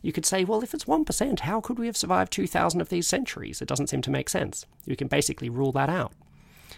you 0.03 0.13
could 0.13 0.27
say, 0.27 0.45
well, 0.45 0.63
if 0.63 0.75
it's 0.75 0.85
1%, 0.85 1.41
how 1.41 1.61
could 1.61 1.79
we 1.79 1.87
have 1.87 1.97
survived 1.97 2.33
2,000 2.33 2.81
of 2.81 2.89
these 2.89 3.07
centuries? 3.07 3.61
It 3.61 3.69
doesn't 3.69 3.89
seem 3.89 4.03
to 4.03 4.11
make 4.11 4.29
sense. 4.29 4.67
You 4.85 4.97
can 4.97 5.09
basically 5.09 5.51
rule 5.51 5.73
that 5.73 5.89
out. 5.89 6.13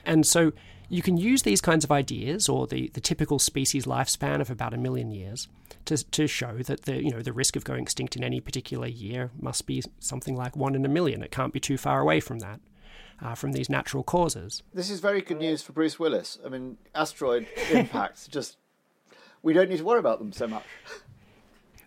And 0.04 0.26
so 0.26 0.52
you 0.88 1.02
can 1.02 1.16
use 1.16 1.42
these 1.42 1.60
kinds 1.60 1.84
of 1.84 1.92
ideas 1.92 2.48
or 2.48 2.66
the, 2.66 2.88
the 2.94 3.00
typical 3.00 3.38
species 3.38 3.86
lifespan 3.86 4.40
of 4.40 4.50
about 4.50 4.74
a 4.74 4.78
million 4.78 5.10
years 5.10 5.48
to, 5.84 5.96
to 6.10 6.26
show 6.26 6.58
that 6.64 6.82
the, 6.82 7.02
you 7.02 7.10
know, 7.10 7.22
the 7.22 7.32
risk 7.32 7.56
of 7.56 7.64
going 7.64 7.82
extinct 7.82 8.16
in 8.16 8.24
any 8.24 8.40
particular 8.40 8.88
year 8.88 9.30
must 9.38 9.66
be 9.66 9.82
something 10.00 10.36
like 10.36 10.56
one 10.56 10.74
in 10.74 10.84
a 10.84 10.88
million. 10.88 11.22
It 11.22 11.30
can't 11.30 11.52
be 11.52 11.60
too 11.60 11.76
far 11.76 12.00
away 12.00 12.20
from 12.20 12.40
that. 12.40 12.60
Uh, 13.22 13.34
from 13.34 13.52
these 13.52 13.68
natural 13.68 14.02
causes. 14.02 14.62
This 14.72 14.88
is 14.88 15.00
very 15.00 15.20
good 15.20 15.38
news 15.38 15.60
for 15.60 15.74
Bruce 15.74 15.98
Willis. 15.98 16.38
I 16.42 16.48
mean, 16.48 16.78
asteroid 16.94 17.46
impacts 17.70 18.26
just 18.26 18.56
we 19.42 19.52
don't 19.52 19.68
need 19.68 19.76
to 19.76 19.84
worry 19.84 19.98
about 19.98 20.20
them 20.20 20.32
so 20.32 20.46
much. 20.46 20.64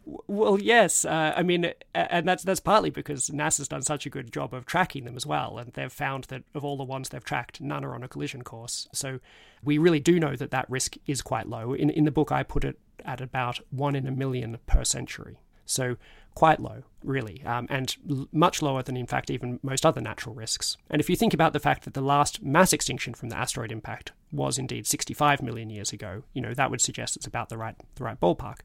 Well, 0.05 0.59
yes. 0.59 1.05
Uh, 1.05 1.33
I 1.35 1.43
mean, 1.43 1.71
and 1.95 2.27
that's 2.27 2.43
that's 2.43 2.59
partly 2.59 2.89
because 2.89 3.29
NASA's 3.29 3.67
done 3.67 3.81
such 3.81 4.05
a 4.05 4.09
good 4.09 4.33
job 4.33 4.53
of 4.53 4.65
tracking 4.65 5.05
them 5.05 5.15
as 5.15 5.25
well, 5.25 5.57
and 5.57 5.71
they've 5.73 5.91
found 5.91 6.25
that 6.25 6.43
of 6.53 6.65
all 6.65 6.77
the 6.77 6.83
ones 6.83 7.09
they've 7.09 7.23
tracked, 7.23 7.61
none 7.61 7.85
are 7.85 7.95
on 7.95 8.03
a 8.03 8.07
collision 8.07 8.41
course. 8.43 8.87
So 8.93 9.19
we 9.63 9.77
really 9.77 9.99
do 9.99 10.19
know 10.19 10.35
that 10.35 10.51
that 10.51 10.69
risk 10.69 10.97
is 11.07 11.21
quite 11.21 11.47
low. 11.47 11.73
In 11.73 11.89
in 11.89 12.03
the 12.05 12.11
book, 12.11 12.31
I 12.31 12.43
put 12.43 12.65
it 12.65 12.77
at 13.05 13.21
about 13.21 13.59
one 13.69 13.95
in 13.95 14.05
a 14.07 14.11
million 14.11 14.57
per 14.65 14.83
century. 14.83 15.39
So 15.65 15.95
quite 16.35 16.59
low, 16.59 16.83
really, 17.03 17.43
um, 17.45 17.67
and 17.69 17.95
l- 18.09 18.27
much 18.31 18.61
lower 18.61 18.81
than, 18.81 18.97
in 18.97 19.05
fact, 19.05 19.29
even 19.29 19.59
most 19.61 19.85
other 19.85 20.01
natural 20.01 20.33
risks. 20.33 20.77
And 20.89 20.99
if 20.99 21.09
you 21.09 21.15
think 21.15 21.33
about 21.33 21.53
the 21.53 21.59
fact 21.59 21.83
that 21.85 21.93
the 21.93 22.01
last 22.01 22.41
mass 22.41 22.73
extinction 22.73 23.13
from 23.13 23.29
the 23.29 23.37
asteroid 23.37 23.71
impact 23.71 24.11
was 24.31 24.57
indeed 24.57 24.87
65 24.87 25.41
million 25.41 25.69
years 25.69 25.93
ago, 25.93 26.23
you 26.33 26.41
know 26.41 26.53
that 26.53 26.71
would 26.71 26.81
suggest 26.81 27.15
it's 27.15 27.27
about 27.27 27.49
the 27.49 27.57
right 27.57 27.75
the 27.95 28.03
right 28.03 28.19
ballpark. 28.19 28.59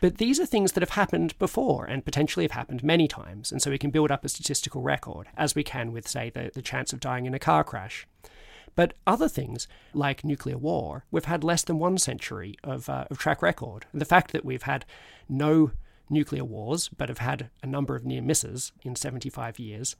But 0.00 0.18
these 0.18 0.40
are 0.40 0.46
things 0.46 0.72
that 0.72 0.82
have 0.82 0.90
happened 0.90 1.38
before 1.38 1.84
and 1.84 2.04
potentially 2.04 2.44
have 2.44 2.52
happened 2.52 2.82
many 2.82 3.06
times, 3.06 3.52
and 3.52 3.60
so 3.60 3.70
we 3.70 3.78
can 3.78 3.90
build 3.90 4.10
up 4.10 4.24
a 4.24 4.28
statistical 4.28 4.82
record, 4.82 5.28
as 5.36 5.54
we 5.54 5.62
can 5.62 5.92
with, 5.92 6.08
say, 6.08 6.30
the, 6.30 6.50
the 6.54 6.62
chance 6.62 6.92
of 6.92 7.00
dying 7.00 7.26
in 7.26 7.34
a 7.34 7.38
car 7.38 7.62
crash. 7.62 8.06
But 8.74 8.94
other 9.06 9.28
things, 9.28 9.68
like 9.92 10.24
nuclear 10.24 10.56
war, 10.56 11.04
we've 11.10 11.24
had 11.24 11.44
less 11.44 11.62
than 11.64 11.78
one 11.78 11.98
century 11.98 12.56
of, 12.64 12.88
uh, 12.88 13.04
of 13.10 13.18
track 13.18 13.42
record. 13.42 13.84
And 13.92 14.00
the 14.00 14.06
fact 14.06 14.32
that 14.32 14.44
we've 14.44 14.62
had 14.62 14.86
no 15.28 15.72
nuclear 16.08 16.44
wars, 16.44 16.88
but 16.88 17.08
have 17.08 17.18
had 17.18 17.50
a 17.62 17.66
number 17.66 17.94
of 17.94 18.04
near 18.04 18.22
misses 18.22 18.72
in 18.82 18.96
75 18.96 19.58
years, 19.58 19.96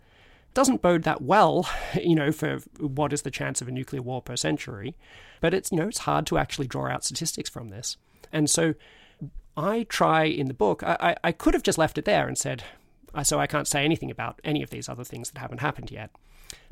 doesn't 0.54 0.82
bode 0.82 1.02
that 1.02 1.22
well, 1.22 1.68
you 2.02 2.14
know, 2.14 2.32
for 2.32 2.58
what 2.78 3.12
is 3.12 3.22
the 3.22 3.30
chance 3.30 3.60
of 3.60 3.68
a 3.68 3.72
nuclear 3.72 4.02
war 4.02 4.22
per 4.22 4.36
century. 4.36 4.96
But 5.40 5.52
it's, 5.52 5.70
you 5.70 5.78
know, 5.78 5.88
it's 5.88 5.98
hard 5.98 6.26
to 6.26 6.38
actually 6.38 6.66
draw 6.66 6.88
out 6.88 7.04
statistics 7.04 7.50
from 7.50 7.68
this. 7.68 7.96
And 8.32 8.48
so 8.48 8.74
I 9.56 9.84
try 9.84 10.24
in 10.24 10.46
the 10.46 10.54
book, 10.54 10.82
I, 10.82 11.16
I 11.22 11.32
could 11.32 11.54
have 11.54 11.62
just 11.62 11.78
left 11.78 11.98
it 11.98 12.04
there 12.04 12.28
and 12.28 12.38
said, 12.38 12.62
so 13.22 13.40
I 13.40 13.46
can't 13.46 13.68
say 13.68 13.84
anything 13.84 14.10
about 14.10 14.40
any 14.44 14.62
of 14.62 14.70
these 14.70 14.88
other 14.88 15.04
things 15.04 15.30
that 15.30 15.40
haven't 15.40 15.60
happened 15.60 15.90
yet. 15.90 16.10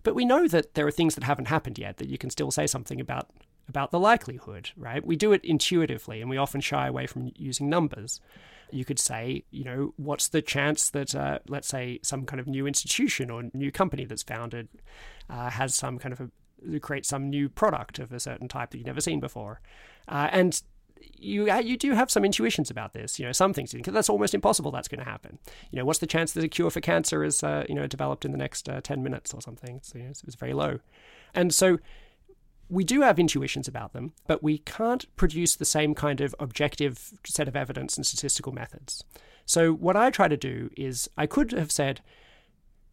But 0.03 0.15
we 0.15 0.25
know 0.25 0.47
that 0.49 0.75
there 0.75 0.87
are 0.87 0.93
things 0.93 1.15
that 1.15 1.25
haven't 1.25 1.49
happened 1.49 1.79
yet 1.79 1.97
that 1.99 2.09
you 2.09 2.19
can 2.19 2.31
still 2.31 2.51
say 2.51 2.67
something 2.67 3.01
about 3.01 3.29
about 3.69 3.91
the 3.91 4.01
likelihood, 4.01 4.71
right? 4.79 5.05
We 5.05 5.15
do 5.15 5.33
it 5.33 5.45
intuitively 5.45 6.23
and 6.23 6.31
we 6.31 6.39
often 6.39 6.63
shy 6.63 6.87
away 6.87 7.07
from 7.07 7.33
using 7.37 7.69
numbers. 7.69 8.19
You 8.71 8.87
could 8.87 8.99
say, 8.99 9.45
you 9.51 9.63
know, 9.63 9.93
what's 9.97 10.29
the 10.29 10.41
chance 10.41 10.89
that, 10.91 11.15
uh, 11.15 11.41
let's 11.49 11.69
say, 11.69 12.01
some 12.03 12.25
kind 12.25 12.41
of 12.41 12.47
new 12.47 12.67
institution 12.67 13.31
or 13.31 13.51
new 13.53 13.71
company 13.71 14.07
that's 14.07 14.23
founded 14.23 14.69
uh, 15.29 15.51
has 15.51 15.75
some 15.75 15.99
kind 15.99 16.15
of 16.15 16.21
a, 16.21 16.81
create 16.81 17.05
some 17.05 17.29
new 17.29 17.51
product 17.51 17.99
of 17.99 18.11
a 18.11 18.21
certain 18.21 18.49
type 18.49 18.71
that 18.71 18.79
you've 18.79 18.87
never 18.87 19.03
seen 19.03 19.21
before? 19.21 19.61
Uh, 20.09 20.29
and 20.33 20.63
you 21.19 21.53
you 21.59 21.77
do 21.77 21.93
have 21.93 22.11
some 22.11 22.25
intuitions 22.25 22.71
about 22.71 22.93
this. 22.93 23.19
You 23.19 23.27
know, 23.27 23.33
some 23.33 23.53
things 23.53 23.73
because 23.73 23.95
that's 23.95 24.09
almost 24.09 24.35
impossible 24.35 24.71
that's 24.71 24.89
going 24.89 25.05
to 25.05 25.11
happen. 25.11 25.39
You 25.71 25.79
know, 25.79 25.85
what's 25.85 25.99
the 25.99 26.07
chance 26.07 26.33
that 26.33 26.45
a 26.45 26.49
cure 26.49 26.71
for 26.71 26.81
cancer 26.81 27.25
is 27.25 27.43
uh, 27.43 27.65
you 27.69 27.75
know 27.75 27.87
developed 27.87 28.25
in 28.25 28.33
the 28.33 28.39
next 28.39 28.69
uh, 28.69 28.81
ten 28.81 29.03
minutes 29.03 29.35
or 29.35 29.41
something? 29.41 29.81
So 29.83 29.99
you 29.99 30.05
know, 30.05 30.11
it's, 30.11 30.23
it's 30.25 30.37
very 30.37 30.55
low, 30.55 30.81
and 31.35 31.53
so 31.53 31.79
we 32.71 32.85
do 32.85 33.01
have 33.01 33.19
intuitions 33.19 33.67
about 33.67 33.93
them, 33.93 34.13
but 34.27 34.43
we 34.43 34.59
can't 34.59 35.15
produce 35.17 35.57
the 35.57 35.65
same 35.65 35.95
kind 35.95 36.21
of 36.21 36.35
objective 36.39 37.13
set 37.25 37.49
of 37.49 37.57
evidence 37.57 37.97
and 37.97 38.07
statistical 38.07 38.53
methods. 38.53 39.03
So 39.47 39.73
what 39.73 39.97
I 39.97 40.11
try 40.11 40.29
to 40.29 40.37
do 40.37 40.71
is 40.77 41.09
I 41.17 41.27
could 41.27 41.53
have 41.53 41.73
said 41.73 42.03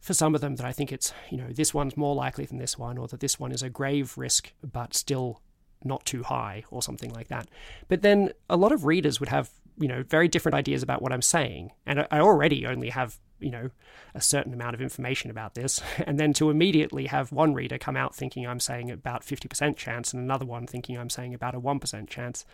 for 0.00 0.14
some 0.14 0.34
of 0.34 0.40
them 0.40 0.56
that 0.56 0.64
I 0.64 0.72
think 0.72 0.92
it's, 0.92 1.12
you 1.30 1.36
know, 1.36 1.48
this 1.50 1.74
one's 1.74 1.96
more 1.96 2.14
likely 2.14 2.46
than 2.46 2.58
this 2.58 2.78
one, 2.78 2.96
or 2.96 3.08
that 3.08 3.20
this 3.20 3.38
one 3.38 3.52
is 3.52 3.62
a 3.62 3.68
grave 3.68 4.16
risk 4.16 4.52
but 4.62 4.94
still 4.94 5.42
not 5.84 6.04
too 6.04 6.22
high 6.22 6.64
or 6.70 6.82
something 6.82 7.12
like 7.12 7.28
that. 7.28 7.48
But 7.88 8.02
then 8.02 8.32
a 8.48 8.56
lot 8.56 8.72
of 8.72 8.84
readers 8.84 9.20
would 9.20 9.28
have, 9.28 9.50
you 9.78 9.88
know, 9.88 10.02
very 10.02 10.28
different 10.28 10.54
ideas 10.54 10.82
about 10.82 11.02
what 11.02 11.12
I'm 11.12 11.22
saying. 11.22 11.72
And 11.84 12.06
I 12.10 12.20
already 12.20 12.66
only 12.66 12.90
have, 12.90 13.18
you 13.38 13.50
know, 13.50 13.70
a 14.14 14.20
certain 14.20 14.54
amount 14.54 14.74
of 14.74 14.80
information 14.80 15.30
about 15.30 15.54
this. 15.54 15.80
And 16.06 16.18
then 16.18 16.32
to 16.34 16.50
immediately 16.50 17.06
have 17.06 17.32
one 17.32 17.54
reader 17.54 17.78
come 17.78 17.96
out 17.96 18.14
thinking 18.14 18.46
I'm 18.46 18.60
saying 18.60 18.90
about 18.90 19.22
50% 19.22 19.76
chance 19.76 20.12
and 20.12 20.22
another 20.22 20.46
one 20.46 20.66
thinking 20.66 20.96
I'm 20.98 21.10
saying 21.10 21.34
about 21.34 21.54
a 21.54 21.60
1% 21.60 22.08
chance, 22.08 22.44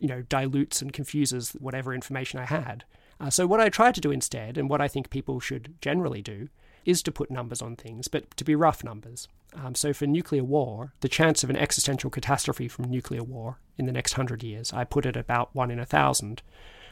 you 0.00 0.08
know, 0.08 0.22
dilutes 0.22 0.82
and 0.82 0.92
confuses 0.92 1.52
whatever 1.58 1.94
information 1.94 2.38
I 2.38 2.44
had. 2.44 2.84
Uh, 3.20 3.30
so 3.30 3.46
what 3.46 3.60
I 3.60 3.68
try 3.68 3.90
to 3.90 4.00
do 4.00 4.12
instead, 4.12 4.56
and 4.56 4.70
what 4.70 4.80
I 4.80 4.88
think 4.88 5.10
people 5.10 5.40
should 5.40 5.74
generally 5.80 6.22
do, 6.22 6.48
is 6.84 7.02
to 7.02 7.12
put 7.12 7.30
numbers 7.30 7.62
on 7.62 7.76
things, 7.76 8.08
but 8.08 8.36
to 8.36 8.44
be 8.44 8.54
rough 8.54 8.82
numbers. 8.82 9.28
Um, 9.54 9.74
so 9.74 9.92
for 9.92 10.06
nuclear 10.06 10.44
war, 10.44 10.92
the 11.00 11.08
chance 11.08 11.42
of 11.42 11.50
an 11.50 11.56
existential 11.56 12.10
catastrophe 12.10 12.68
from 12.68 12.90
nuclear 12.90 13.22
war 13.22 13.58
in 13.76 13.86
the 13.86 13.92
next 13.92 14.14
hundred 14.14 14.42
years, 14.42 14.72
I 14.72 14.84
put 14.84 15.06
it 15.06 15.16
about 15.16 15.54
one 15.54 15.70
in 15.70 15.78
a 15.78 15.86
thousand. 15.86 16.42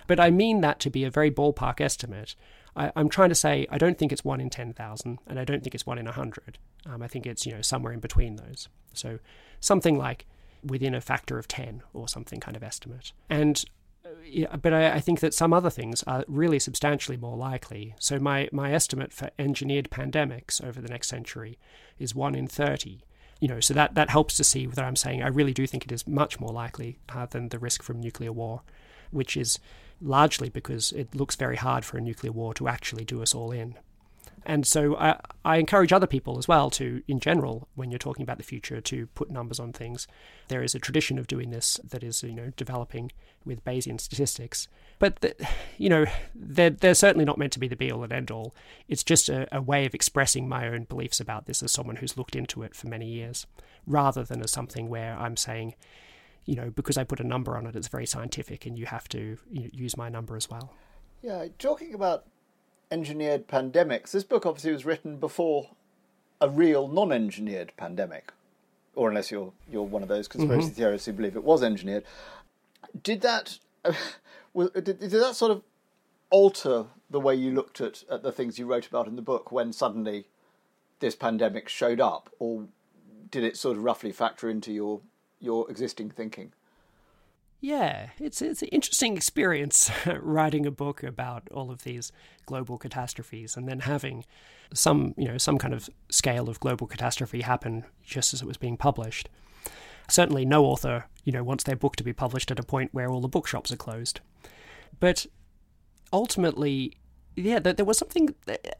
But 0.07 0.21
I 0.21 0.31
mean 0.31 0.61
that 0.61 0.81
to 0.81 0.91
be 0.91 1.05
a 1.05 1.11
very 1.11 1.31
ballpark 1.31 1.81
estimate. 1.81 2.37
I, 2.77 2.93
am 2.95 3.09
trying 3.09 3.31
to 3.31 3.35
say 3.35 3.67
I 3.71 3.79
don't 3.79 3.99
think 3.99 4.13
it's 4.13 4.25
one 4.25 4.41
in 4.41 4.51
10,000, 4.51 5.19
and 5.27 5.39
I 5.39 5.45
don't 5.45 5.63
think 5.63 5.75
it's 5.75 5.87
one 5.87 5.99
in 5.99 6.05
100. 6.05 6.59
Um, 6.87 7.03
I 7.03 7.09
think 7.09 7.27
it's, 7.27 7.47
you 7.47 7.53
know, 7.53 7.63
somewhere 7.63 7.93
in 7.93 8.01
between 8.01 8.37
those. 8.37 8.69
So 8.93 9.19
something 9.61 9.97
like 9.99 10.27
within 10.63 10.95
a 10.95 11.01
factor 11.01 11.39
of 11.39 11.49
10 11.49 11.83
or 11.93 12.09
something 12.09 12.41
kind 12.41 12.57
of 12.57 12.63
estimate. 12.63 13.13
And 13.29 13.65
yeah, 14.25 14.57
but 14.57 14.73
I, 14.73 14.95
I, 14.95 15.01
think 15.01 15.21
that 15.21 15.35
some 15.35 15.53
other 15.53 15.71
things 15.71 16.03
are 16.05 16.25
really 16.29 16.59
substantially 16.59 17.17
more 17.17 17.37
likely. 17.37 17.95
So 17.99 18.19
my, 18.19 18.49
my 18.53 18.73
estimate 18.73 19.13
for 19.13 19.31
engineered 19.39 19.91
pandemics 19.91 20.63
over 20.63 20.81
the 20.81 20.89
next 20.89 21.09
century 21.09 21.59
is 21.99 22.15
one 22.15 22.35
in 22.35 22.47
thirty. 22.47 23.05
You 23.41 23.49
know, 23.49 23.61
so 23.61 23.75
that 23.75 23.95
that 23.95 24.11
helps 24.11 24.37
to 24.39 24.45
see 24.45 24.67
whether 24.67 24.85
I'm 24.85 24.97
saying 24.97 25.23
I 25.23 25.29
really 25.29 25.53
do 25.53 25.67
think 25.67 25.85
it 25.85 25.93
is 25.93 26.07
much 26.07 26.41
more 26.41 26.53
likely 26.53 26.99
uh, 27.09 27.27
than 27.27 27.51
the 27.51 27.59
risk 27.59 27.83
from 27.83 28.01
nuclear 28.01 28.33
war, 28.33 28.63
which 29.11 29.37
is 29.37 29.59
largely 30.01 30.49
because 30.49 30.93
it 30.93 31.15
looks 31.15 31.37
very 31.37 31.57
hard 31.57 31.85
for 31.85 31.99
a 31.99 32.01
nuclear 32.01 32.33
war 32.33 32.55
to 32.55 32.69
actually 32.69 33.05
do 33.05 33.23
us 33.23 33.35
all 33.35 33.53
in. 33.53 33.77
And 34.47 34.65
so 34.65 34.97
I, 34.97 35.19
I, 35.45 35.57
encourage 35.57 35.93
other 35.93 36.07
people 36.07 36.39
as 36.39 36.47
well 36.47 36.71
to, 36.71 37.03
in 37.09 37.19
general, 37.19 37.69
when 37.75 37.91
you're 37.91 37.99
talking 37.99 38.23
about 38.23 38.39
the 38.39 38.45
future, 38.45 38.81
to 38.81 39.07
put 39.09 39.29
numbers 39.29 39.59
on 39.59 39.73
things. 39.73 40.07
There 40.47 40.63
is 40.63 40.73
a 40.73 40.79
tradition 40.79 41.19
of 41.19 41.27
doing 41.27 41.51
this 41.51 41.81
that 41.83 42.05
is, 42.05 42.23
you 42.23 42.33
know, 42.33 42.53
developing 42.57 43.11
with 43.45 43.65
Bayesian 43.65 44.01
statistics. 44.01 44.69
But, 45.01 45.17
the, 45.17 45.35
you 45.79 45.89
know, 45.89 46.07
they're, 46.33 46.71
they're 46.71 46.95
certainly 46.95 47.25
not 47.25 47.39
meant 47.39 47.55
to 47.55 47.59
be 47.59 47.67
the 47.67 47.75
be 47.75 47.91
all 47.91 48.05
and 48.05 48.13
end 48.13 48.31
all. 48.31 48.55
It's 48.87 49.03
just 49.03 49.29
a, 49.29 49.49
a 49.51 49.61
way 49.61 49.85
of 49.85 49.97
expressing 49.97 50.49
my 50.49 50.69
own 50.69 50.85
beliefs 50.85 51.19
about 51.19 51.47
this 51.47 51.61
as 51.61 51.73
someone 51.73 51.97
who's 51.97 52.17
looked 52.17 52.37
into 52.37 52.63
it 52.63 52.77
for 52.77 52.87
many 52.87 53.09
years, 53.09 53.49
rather 53.85 54.23
than 54.23 54.41
as 54.43 54.53
something 54.53 54.89
where 54.89 55.19
I'm 55.19 55.37
saying, 55.37 55.75
you 56.45 56.55
know, 56.55 56.71
because 56.71 56.97
I 56.97 57.03
put 57.03 57.19
a 57.19 57.25
number 57.25 57.57
on 57.57 57.67
it, 57.67 57.75
it's 57.75 57.89
very 57.89 58.07
scientific 58.07 58.65
and 58.65 58.79
you 58.79 58.87
have 58.87 59.09
to 59.09 59.39
you 59.51 59.63
know, 59.63 59.71
use 59.73 59.97
my 59.97 60.09
number 60.09 60.37
as 60.37 60.49
well. 60.49 60.73
Yeah, 61.21 61.47
talking 61.59 61.95
about 61.95 62.27
engineered 62.91 63.49
pandemics. 63.49 64.13
This 64.13 64.25
book 64.25 64.47
obviously 64.47 64.73
was 64.73 64.85
written 64.85 65.17
before 65.17 65.71
a 66.41 66.49
real 66.49 66.89
non-engineered 66.89 67.73
pandemic, 67.77 68.33
or 68.95 69.09
unless 69.09 69.31
you're 69.31 69.53
you're 69.71 69.83
one 69.83 70.03
of 70.03 70.09
those 70.09 70.29
conspiracy 70.29 70.69
mm-hmm. 70.69 70.77
theorists 70.77 71.07
who 71.07 71.13
believe 71.13 71.37
it 71.37 71.45
was 71.45 71.63
engineered. 71.63 72.05
Did 73.03 73.23
that 73.23 73.59
did, 73.85 74.85
did 74.85 75.11
that 75.11 75.35
sort 75.35 75.53
of 75.53 75.63
alter 76.31 76.87
the 77.09 77.21
way 77.21 77.35
you 77.35 77.53
looked 77.53 77.81
at, 77.81 78.03
at 78.11 78.23
the 78.23 78.33
things 78.33 78.59
you 78.59 78.67
wrote 78.67 78.87
about 78.87 79.07
in 79.07 79.17
the 79.17 79.23
book 79.23 79.53
when 79.53 79.73
suddenly 79.73 80.27
this 81.01 81.15
pandemic 81.15 81.69
showed 81.69 82.01
up, 82.01 82.31
or 82.39 82.67
did 83.31 83.45
it 83.45 83.57
sort 83.57 83.77
of 83.77 83.85
roughly 83.85 84.13
factor 84.13 84.49
into 84.49 84.73
your 84.73 85.01
your 85.41 85.71
existing 85.71 86.11
thinking? 86.11 86.53
Yeah, 87.61 88.11
it's 88.19 88.43
it's 88.43 88.63
an 88.63 88.69
interesting 88.69 89.17
experience 89.17 89.91
writing 90.21 90.67
a 90.67 90.71
book 90.71 91.03
about 91.03 91.49
all 91.51 91.71
of 91.71 91.85
these 91.85 92.13
global 92.45 92.79
catastrophes 92.79 93.57
and 93.57 93.67
then 93.67 93.81
having 93.81 94.25
some, 94.75 95.15
you 95.17 95.27
know, 95.27 95.39
some 95.39 95.59
kind 95.59 95.73
of 95.73 95.89
scale 96.11 96.49
of 96.49 96.61
global 96.61 96.87
catastrophe 96.87 97.41
happen 97.41 97.85
just 98.05 98.35
as 98.35 98.43
it 98.43 98.47
was 98.47 98.57
being 98.57 98.77
published. 98.77 99.29
Certainly 100.09 100.45
no 100.45 100.65
author, 100.65 101.07
you 101.25 101.33
know, 101.33 101.43
wants 101.43 101.65
their 101.65 101.77
book 101.77 101.97
to 101.97 102.05
be 102.05 102.13
published 102.13 102.51
at 102.51 102.61
a 102.61 102.63
point 102.63 102.93
where 102.93 103.11
all 103.11 103.21
the 103.21 103.29
bookshops 103.29 103.73
are 103.73 103.77
closed. 103.77 104.21
But 105.01 105.27
ultimately, 106.13 106.99
yeah, 107.35 107.59
there 107.59 107.85
was 107.85 107.99
something. 107.99 108.35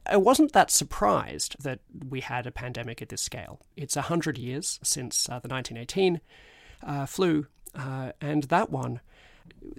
I 0.05 0.17
wasn't 0.17 0.53
that 0.53 0.71
surprised 0.71 1.55
that 1.61 1.79
we 2.09 2.21
had 2.21 2.47
a 2.47 2.51
pandemic 2.51 3.01
at 3.01 3.09
this 3.09 3.21
scale. 3.21 3.59
It's 3.75 3.95
a 3.95 4.03
hundred 4.03 4.37
years 4.37 4.79
since 4.83 5.27
uh, 5.27 5.39
the 5.39 5.49
1918 5.49 6.21
uh, 6.83 7.05
flu 7.05 7.47
uh, 7.75 8.11
and 8.21 8.43
that 8.43 8.69
one 8.69 9.01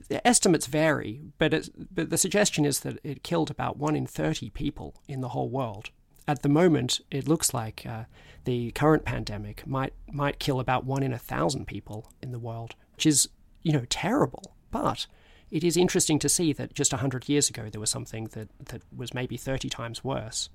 the 0.09 0.27
estimates 0.27 0.67
vary, 0.67 1.21
but, 1.39 1.69
but 1.93 2.11
the 2.11 2.19
suggestion 2.19 2.65
is 2.65 2.81
that 2.81 2.99
it 3.05 3.23
killed 3.23 3.51
about 3.51 3.77
1 3.77 3.97
in 3.97 4.07
30 4.07 4.51
people 4.51 4.95
in 5.07 5.21
the 5.21 5.31
whole 5.31 5.49
world. 5.49 5.91
At 6.27 6.43
the 6.43 6.49
moment, 6.49 7.01
it 7.11 7.29
looks 7.29 7.55
like 7.55 7.87
uh, 7.87 8.05
the 8.45 8.71
current 8.73 9.05
pandemic 9.05 9.67
might, 9.67 9.93
might 10.11 10.39
kill 10.39 10.61
about 10.61 10.85
1 10.85 11.03
in 11.03 11.13
a 11.13 11.17
1,000 11.17 11.67
people 11.67 12.11
in 12.23 12.33
the 12.33 12.39
world, 12.39 12.75
which 12.95 13.07
is, 13.07 13.29
you 13.63 13.73
know, 13.73 13.85
terrible. 13.89 14.55
But 14.71 15.07
it 15.51 15.65
is 15.65 15.77
interesting 15.77 16.19
to 16.21 16.29
see 16.29 16.53
that 16.53 16.75
just 16.75 16.93
100 16.93 17.29
years 17.29 17.49
ago 17.49 17.69
there 17.71 17.81
was 17.81 17.91
something 17.91 18.27
that, 18.33 18.49
that 18.67 18.83
was 18.95 19.15
maybe 19.15 19.37
30 19.37 19.69
times 19.69 20.05
worse. 20.05 20.51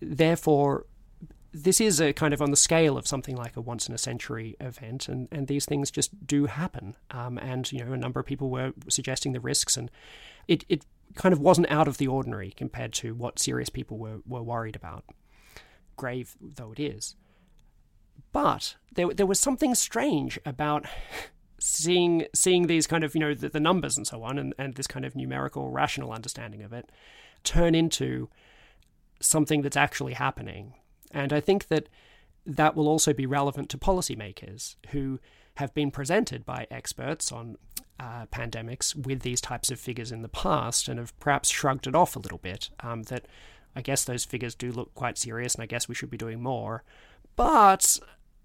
Therefore, 0.00 0.86
this 1.62 1.80
is 1.80 2.00
a 2.00 2.12
kind 2.12 2.34
of 2.34 2.42
on 2.42 2.50
the 2.50 2.56
scale 2.56 2.98
of 2.98 3.06
something 3.06 3.34
like 3.34 3.56
a 3.56 3.60
once 3.60 3.88
in 3.88 3.94
a 3.94 3.98
century 3.98 4.56
event, 4.60 5.08
and, 5.08 5.26
and 5.32 5.46
these 5.46 5.64
things 5.64 5.90
just 5.90 6.26
do 6.26 6.46
happen. 6.46 6.96
Um, 7.10 7.38
and 7.38 7.70
you 7.72 7.82
know, 7.82 7.92
a 7.92 7.96
number 7.96 8.20
of 8.20 8.26
people 8.26 8.50
were 8.50 8.72
suggesting 8.88 9.32
the 9.32 9.40
risks, 9.40 9.76
and 9.76 9.90
it, 10.46 10.64
it 10.68 10.84
kind 11.14 11.32
of 11.32 11.40
wasn't 11.40 11.70
out 11.70 11.88
of 11.88 11.96
the 11.96 12.08
ordinary 12.08 12.50
compared 12.50 12.92
to 12.94 13.14
what 13.14 13.38
serious 13.38 13.70
people 13.70 13.96
were, 13.96 14.18
were 14.26 14.42
worried 14.42 14.76
about, 14.76 15.04
grave 15.96 16.36
though 16.40 16.72
it 16.72 16.80
is. 16.80 17.16
But 18.32 18.76
there, 18.94 19.08
there 19.14 19.26
was 19.26 19.40
something 19.40 19.74
strange 19.74 20.38
about 20.44 20.84
seeing 21.58 22.26
seeing 22.34 22.66
these 22.66 22.86
kind 22.86 23.02
of 23.02 23.14
you 23.14 23.20
know 23.20 23.32
the, 23.32 23.48
the 23.48 23.60
numbers 23.60 23.96
and 23.96 24.06
so 24.06 24.22
on, 24.22 24.38
and, 24.38 24.54
and 24.58 24.74
this 24.74 24.86
kind 24.86 25.06
of 25.06 25.16
numerical 25.16 25.70
rational 25.70 26.12
understanding 26.12 26.62
of 26.62 26.74
it 26.74 26.90
turn 27.44 27.74
into 27.74 28.28
something 29.20 29.62
that's 29.62 29.76
actually 29.76 30.12
happening 30.12 30.74
and 31.10 31.32
I 31.32 31.40
think 31.40 31.68
that 31.68 31.88
that 32.44 32.76
will 32.76 32.88
also 32.88 33.12
be 33.12 33.26
relevant 33.26 33.68
to 33.70 33.78
policymakers 33.78 34.76
who 34.90 35.18
have 35.56 35.74
been 35.74 35.90
presented 35.90 36.44
by 36.44 36.66
experts 36.70 37.32
on 37.32 37.56
uh, 37.98 38.26
pandemics 38.26 38.94
with 38.94 39.20
these 39.20 39.40
types 39.40 39.70
of 39.70 39.80
figures 39.80 40.12
in 40.12 40.22
the 40.22 40.28
past 40.28 40.86
and 40.88 40.98
have 40.98 41.18
perhaps 41.18 41.48
shrugged 41.48 41.86
it 41.86 41.94
off 41.94 42.14
a 42.14 42.18
little 42.18 42.38
bit. 42.38 42.70
Um, 42.80 43.04
that 43.04 43.26
I 43.74 43.82
guess 43.82 44.04
those 44.04 44.24
figures 44.24 44.54
do 44.54 44.70
look 44.70 44.94
quite 44.94 45.18
serious, 45.18 45.54
and 45.54 45.62
I 45.62 45.66
guess 45.66 45.88
we 45.88 45.94
should 45.94 46.10
be 46.10 46.16
doing 46.16 46.42
more. 46.42 46.84
But 47.36 47.98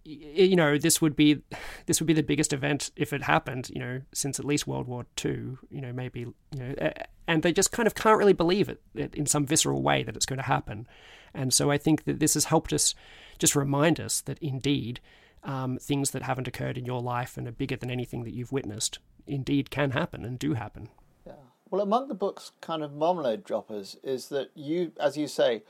you 0.04 0.56
know, 0.56 0.78
this 0.78 1.02
would 1.02 1.16
be 1.16 1.42
this 1.86 2.00
would 2.00 2.08
be 2.08 2.14
the 2.14 2.24
biggest 2.24 2.54
event 2.54 2.92
if 2.96 3.14
it 3.14 3.24
happened. 3.24 3.70
You 3.74 3.80
know, 3.80 4.02
since 4.14 4.40
at 4.40 4.46
least 4.46 4.68
World 4.68 4.88
War 4.88 5.06
II. 5.24 5.58
You 5.70 5.82
know, 5.82 5.94
maybe 5.94 6.22
you 6.22 6.34
know, 6.56 6.92
and 7.28 7.44
they 7.44 7.54
just 7.54 7.72
kind 7.72 7.88
of 7.88 7.96
can't 7.96 8.18
really 8.18 8.34
believe 8.34 8.70
it 8.70 8.82
in 9.16 9.26
some 9.26 9.46
visceral 9.46 9.82
way 9.82 10.04
that 10.04 10.16
it's 10.16 10.26
going 10.26 10.40
to 10.40 10.44
happen. 10.44 10.88
And 11.34 11.54
so 11.54 11.72
I 11.72 11.78
think 11.78 12.04
that 12.06 12.20
this 12.20 12.34
has 12.34 12.46
helped 12.46 12.74
us 12.74 12.94
just 13.40 13.56
remind 13.56 14.00
us 14.00 14.22
that 14.22 14.40
indeed 14.40 15.00
um, 15.44 15.78
things 15.82 16.12
that 16.12 16.24
haven't 16.24 16.48
occurred 16.48 16.78
in 16.78 16.86
your 16.86 17.02
life 17.02 17.38
and 17.38 17.48
are 17.48 17.52
bigger 17.52 17.76
than 17.76 17.90
anything 17.90 18.24
that 18.24 18.34
you've 18.34 18.52
witnessed 18.52 19.00
indeed 19.28 19.70
can 19.70 19.92
happen 19.92 20.26
and 20.26 20.38
do 20.38 20.54
happen. 20.54 20.90
Yeah. 21.26 21.34
Well, 21.70 21.82
among 21.82 22.08
the 22.08 22.16
book's 22.16 22.52
kind 22.62 22.84
of 22.84 22.94
marmalade 22.94 23.44
droppers 23.44 23.98
is 24.04 24.30
that 24.30 24.52
you, 24.56 24.92
as 25.00 25.18
you 25.18 25.28
say, 25.28 25.64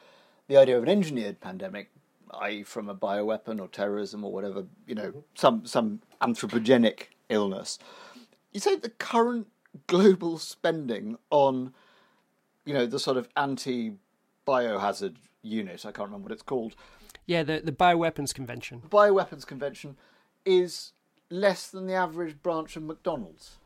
the 0.47 0.57
idea 0.57 0.77
of 0.77 0.83
an 0.83 0.89
engineered 0.89 1.39
pandemic, 1.39 1.91
i.e., 2.41 2.63
from 2.63 2.89
a 2.89 2.95
bioweapon 2.95 3.59
or 3.59 3.67
terrorism 3.67 4.23
or 4.23 4.31
whatever, 4.31 4.65
you 4.87 4.95
know, 4.95 5.23
some 5.35 5.65
some 5.65 6.01
anthropogenic 6.21 7.07
illness. 7.29 7.79
You 8.51 8.59
say 8.59 8.75
the 8.75 8.89
current 8.89 9.47
global 9.87 10.37
spending 10.37 11.17
on, 11.29 11.73
you 12.65 12.73
know, 12.73 12.85
the 12.85 12.99
sort 12.99 13.17
of 13.17 13.29
anti 13.37 13.93
biohazard 14.45 15.15
unit. 15.41 15.85
I 15.85 15.91
can't 15.91 16.07
remember 16.07 16.25
what 16.25 16.31
it's 16.31 16.41
called. 16.41 16.75
Yeah, 17.25 17.43
the 17.43 17.61
the 17.63 17.71
bioweapons 17.71 18.33
convention. 18.33 18.81
The 18.81 18.89
Bioweapons 18.89 19.45
convention 19.45 19.97
is 20.45 20.93
less 21.29 21.67
than 21.67 21.87
the 21.87 21.93
average 21.93 22.41
branch 22.41 22.75
of 22.75 22.83
McDonald's. 22.83 23.57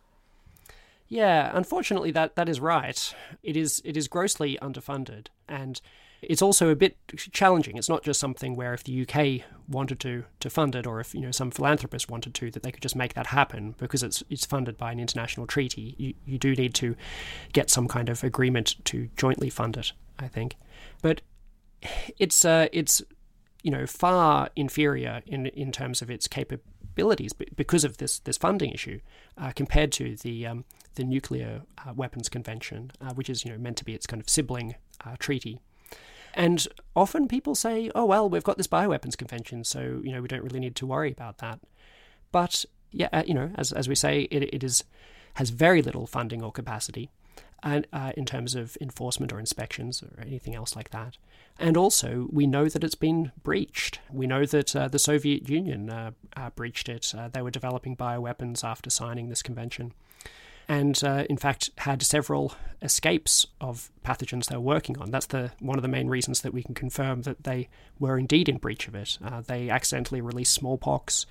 Yeah, 1.07 1.51
unfortunately, 1.53 2.11
that 2.11 2.35
that 2.35 2.49
is 2.49 2.59
right. 2.59 3.13
It 3.43 3.55
is 3.55 3.81
it 3.85 3.95
is 3.95 4.07
grossly 4.07 4.57
underfunded, 4.61 5.27
and 5.47 5.79
it's 6.21 6.41
also 6.41 6.69
a 6.69 6.75
bit 6.75 6.97
challenging. 7.15 7.77
It's 7.77 7.89
not 7.89 8.03
just 8.03 8.19
something 8.19 8.55
where 8.55 8.73
if 8.73 8.83
the 8.83 9.07
UK 9.07 9.47
wanted 9.67 9.99
to 10.01 10.25
to 10.39 10.49
fund 10.49 10.75
it, 10.75 10.87
or 10.87 10.99
if 10.99 11.13
you 11.13 11.21
know 11.21 11.31
some 11.31 11.51
philanthropist 11.51 12.09
wanted 12.09 12.33
to, 12.35 12.51
that 12.51 12.63
they 12.63 12.71
could 12.71 12.81
just 12.81 12.95
make 12.95 13.13
that 13.13 13.27
happen 13.27 13.75
because 13.77 14.01
it's 14.01 14.23
it's 14.29 14.45
funded 14.45 14.77
by 14.77 14.91
an 14.91 14.99
international 14.99 15.45
treaty. 15.45 15.95
You 15.97 16.13
you 16.25 16.37
do 16.39 16.55
need 16.55 16.73
to 16.75 16.95
get 17.53 17.69
some 17.69 17.87
kind 17.87 18.09
of 18.09 18.23
agreement 18.23 18.75
to 18.85 19.09
jointly 19.15 19.49
fund 19.49 19.77
it. 19.77 19.91
I 20.17 20.27
think, 20.27 20.55
but 21.01 21.21
it's 22.17 22.45
uh, 22.45 22.67
it's 22.71 23.01
you 23.63 23.71
know 23.71 23.85
far 23.85 24.49
inferior 24.55 25.21
in 25.25 25.47
in 25.47 25.71
terms 25.71 26.01
of 26.01 26.09
its 26.09 26.27
capabilities 26.27 27.33
because 27.33 27.83
of 27.83 27.97
this 27.97 28.19
this 28.19 28.37
funding 28.37 28.71
issue 28.71 28.99
uh, 29.37 29.51
compared 29.55 29.91
to 29.93 30.15
the 30.17 30.45
um, 30.45 30.65
the 30.95 31.03
nuclear 31.03 31.61
uh, 31.85 31.93
weapons 31.93 32.29
convention, 32.29 32.91
uh, 33.01 33.13
which 33.13 33.29
is 33.29 33.45
you 33.45 33.51
know 33.51 33.57
meant 33.57 33.77
to 33.77 33.85
be 33.85 33.93
its 33.93 34.05
kind 34.05 34.21
of 34.21 34.29
sibling 34.29 34.75
uh, 35.05 35.15
treaty. 35.19 35.59
And 36.33 36.67
often 36.95 37.27
people 37.27 37.55
say, 37.55 37.89
"Oh 37.95 38.05
well, 38.05 38.29
we've 38.29 38.43
got 38.43 38.57
this 38.57 38.67
bioweapons 38.67 39.17
convention, 39.17 39.63
so 39.63 40.01
you 40.03 40.11
know 40.11 40.21
we 40.21 40.27
don't 40.27 40.43
really 40.43 40.59
need 40.59 40.75
to 40.75 40.85
worry 40.85 41.11
about 41.11 41.39
that." 41.39 41.59
But 42.31 42.65
yeah, 42.91 43.09
uh, 43.11 43.23
you 43.25 43.33
know, 43.33 43.51
as 43.55 43.71
as 43.71 43.87
we 43.87 43.95
say, 43.95 44.23
it, 44.31 44.43
it 44.53 44.63
is 44.63 44.83
has 45.35 45.49
very 45.49 45.81
little 45.81 46.07
funding 46.07 46.41
or 46.41 46.51
capacity 46.51 47.09
and, 47.63 47.87
uh, 47.91 48.11
in 48.15 48.25
terms 48.25 48.55
of 48.55 48.77
enforcement 48.79 49.33
or 49.33 49.39
inspections 49.39 50.03
or 50.03 50.21
anything 50.21 50.55
else 50.55 50.75
like 50.75 50.91
that. 50.91 51.17
And 51.57 51.77
also, 51.77 52.27
we 52.31 52.47
know 52.47 52.67
that 52.67 52.83
it's 52.83 52.95
been 52.95 53.31
breached. 53.43 53.99
We 54.11 54.27
know 54.27 54.45
that 54.45 54.75
uh, 54.75 54.87
the 54.87 54.99
Soviet 54.99 55.49
Union 55.49 55.89
uh, 55.89 56.11
uh 56.35 56.49
breached 56.51 56.89
it. 56.89 57.13
Uh, 57.17 57.29
they 57.29 57.41
were 57.41 57.51
developing 57.51 57.95
bioweapons 57.95 58.63
after 58.63 58.89
signing 58.89 59.29
this 59.29 59.41
convention. 59.41 59.93
And 60.67 61.01
uh, 61.03 61.25
in 61.29 61.37
fact, 61.37 61.69
had 61.79 62.01
several 62.01 62.55
escapes 62.81 63.45
of 63.61 63.91
pathogens 64.03 64.47
they 64.47 64.55
were 64.55 64.61
working 64.61 64.97
on. 64.97 65.11
That's 65.11 65.27
the 65.27 65.51
one 65.59 65.77
of 65.77 65.83
the 65.83 65.87
main 65.87 66.07
reasons 66.07 66.41
that 66.41 66.53
we 66.53 66.63
can 66.63 66.73
confirm 66.75 67.21
that 67.21 67.43
they 67.43 67.69
were 67.99 68.17
indeed 68.17 68.49
in 68.49 68.57
breach 68.57 68.87
of 68.87 68.95
it. 68.95 69.17
they 69.47 69.69
accidentally 69.69 70.21
released 70.21 70.53
smallpox, 70.53 71.27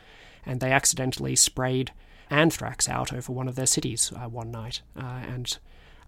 and 0.47 0.61
they 0.61 0.71
accidentally 0.71 1.35
sprayed 1.35 1.93
anthrax 2.31 2.89
out 2.89 3.13
over 3.13 3.33
one 3.33 3.49
of 3.49 3.57
their 3.57 3.67
cities 3.67 4.13
one 4.31 4.53
night. 4.53 4.83
and 4.95 5.59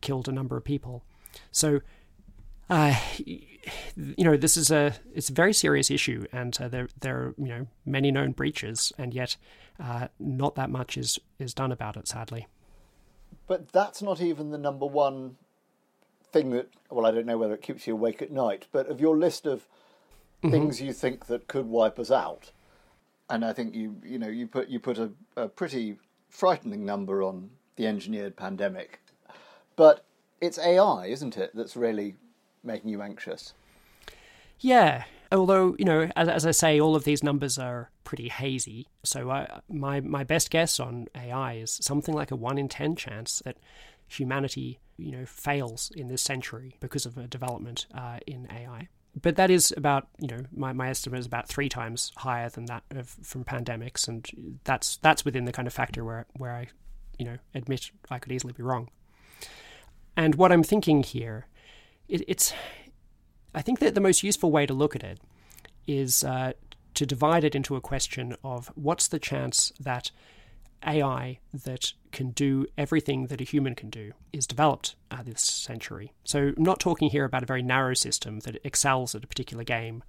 killed 0.01 0.29
a 0.29 0.33
number 0.33 0.57
of 0.57 0.65
people. 0.65 1.05
So, 1.51 1.81
uh, 2.69 2.95
you 3.25 4.25
know, 4.25 4.37
this 4.37 4.57
is 4.57 4.71
a 4.71 4.95
it's 5.15 5.29
a 5.29 5.33
very 5.33 5.53
serious 5.53 5.91
issue, 5.91 6.27
and 6.33 6.57
uh, 6.61 6.69
there 6.69 6.89
there 7.01 7.17
are 7.19 7.35
you 7.39 7.49
know 7.49 7.67
many 7.85 8.11
known 8.11 8.33
breaches, 8.33 8.93
and 8.99 9.15
yet 9.15 9.37
uh, 9.81 10.09
not 10.19 10.55
that 10.57 10.71
much 10.71 10.97
is 10.97 11.19
is 11.39 11.55
done 11.55 11.73
about 11.73 11.97
it, 11.97 12.09
sadly. 12.09 12.47
But 13.47 13.71
that's 13.73 14.03
not 14.03 14.21
even 14.21 14.51
the 14.51 14.59
number 14.59 14.87
one 14.87 15.37
thing 16.33 16.51
that. 16.51 16.69
Well, 16.91 17.07
I 17.07 17.11
don't 17.11 17.27
know 17.27 17.39
whether 17.39 17.55
it 17.55 17.63
keeps 17.63 17.87
you 17.87 17.95
awake 17.95 18.23
at 18.23 18.33
night, 18.33 18.67
but 18.73 18.89
of 18.89 19.01
your 19.01 19.17
list 19.17 19.47
of 19.47 19.61
mm-hmm. 20.43 20.51
things 20.51 20.81
you 20.81 20.93
think 20.93 21.27
that 21.27 21.49
could 21.49 21.67
wipe 21.67 21.99
us 21.99 22.11
out, 22.11 22.51
and 23.31 23.45
I 23.45 23.53
think 23.53 23.75
you 23.75 23.97
you 24.05 24.19
know 24.19 24.29
you 24.29 24.47
put 24.47 24.69
you 24.69 24.81
put 24.81 24.99
a, 24.99 25.11
a 25.37 25.49
pretty 25.49 25.99
frightening 26.29 26.85
number 26.85 27.23
on 27.23 27.51
the 27.77 27.87
engineered 27.87 28.37
pandemic 28.37 29.01
but 29.77 30.05
it's 30.41 30.59
AI, 30.59 31.07
isn't 31.07 31.37
it, 31.37 31.53
that's 31.55 31.77
really 31.77 32.17
making 32.63 32.91
you 32.91 33.03
anxious? 33.03 33.55
Yeah. 34.59 35.05
Although, 35.33 35.77
you 35.79 35.85
know, 35.85 36.11
as, 36.17 36.29
as 36.29 36.47
I 36.47 36.51
say, 36.53 36.81
all 36.81 36.97
of 36.97 37.05
these 37.05 37.23
numbers 37.23 37.59
are 37.59 37.91
pretty 38.05 38.29
hazy. 38.29 38.89
So 39.03 39.31
I, 39.31 39.61
my, 39.69 40.01
my 40.01 40.25
best 40.25 40.51
guess 40.51 40.79
on 40.79 41.09
AI 41.15 41.55
is 41.55 41.79
something 41.83 42.15
like 42.15 42.31
a 42.31 42.37
1 42.37 42.59
in 42.59 42.69
10 42.69 42.97
chance 42.97 43.43
that 43.45 43.57
humanity, 44.09 44.79
you 44.97 45.13
know, 45.13 45.27
fails 45.27 45.91
in 45.95 46.09
this 46.09 46.23
century 46.23 46.77
because 46.81 47.07
of 47.07 47.19
a 47.19 47.27
development 47.27 47.87
uh, 47.95 48.19
in 48.27 48.47
AI. 48.51 48.89
But 49.21 49.37
that 49.37 49.51
is 49.51 49.73
about, 49.77 50.09
you 50.21 50.29
know, 50.29 50.45
my, 50.55 50.73
my 50.73 50.91
estimate 50.91 51.21
is 51.21 51.27
about 51.27 51.49
three 51.49 51.69
times 51.69 52.13
higher 52.17 52.51
than 52.51 52.67
that 52.67 52.83
of, 52.91 53.09
from 53.23 53.45
pandemics, 53.45 54.07
and 54.09 54.61
that's 54.65 54.99
that's 54.99 55.25
within 55.25 55.47
the 55.47 55.53
kind 55.53 55.67
of 55.67 55.73
factor 55.73 56.05
where 56.05 56.27
where 56.37 56.53
I, 56.53 56.69
you 57.19 57.25
know, 57.25 57.39
admit 57.55 57.91
I 58.11 58.19
could 58.19 58.31
easily 58.31 58.53
be 58.53 58.63
wrong. 58.63 58.91
And 60.17 60.35
what 60.37 60.53
I'm 60.53 60.63
thinking 60.63 61.03
here, 61.03 61.47
it, 62.09 62.23
it's, 62.27 62.53
I 63.55 63.63
think 63.63 63.79
that 63.81 63.95
the 63.95 64.01
most 64.01 64.23
useful 64.23 64.51
way 64.51 64.67
to 64.67 64.75
look 64.75 64.97
at 64.97 65.03
it 65.03 65.21
is 65.87 66.25
uh, 66.25 66.53
to 66.95 67.07
divide 67.07 67.45
it 67.45 67.55
into 67.55 67.77
a 67.77 67.81
question 67.81 68.37
of 68.43 68.73
what's 68.75 69.09
the 69.09 69.19
chance 69.19 69.73
that 69.79 70.11
AI 70.87 71.39
that 71.53 71.93
can 72.13 72.31
do 72.31 72.67
everything 72.79 73.27
that 73.27 73.41
a 73.41 73.45
human 73.45 73.75
can 73.75 73.91
do 73.91 74.13
is 74.33 74.47
developed 74.47 74.95
uh, 75.11 75.23
this 75.23 75.43
century. 75.43 76.13
So 76.25 76.53
I'm 76.57 76.63
not 76.63 76.81
talking 76.81 77.11
here 77.11 77.25
about 77.25 77.43
a 77.43 77.47
very 77.47 77.63
narrow 77.63 77.95
system 77.95 78.41
that 78.41 78.59
excels 78.65 79.15
at 79.15 79.25
a 79.25 79.27
particular 79.27 79.65
game, 79.65 80.03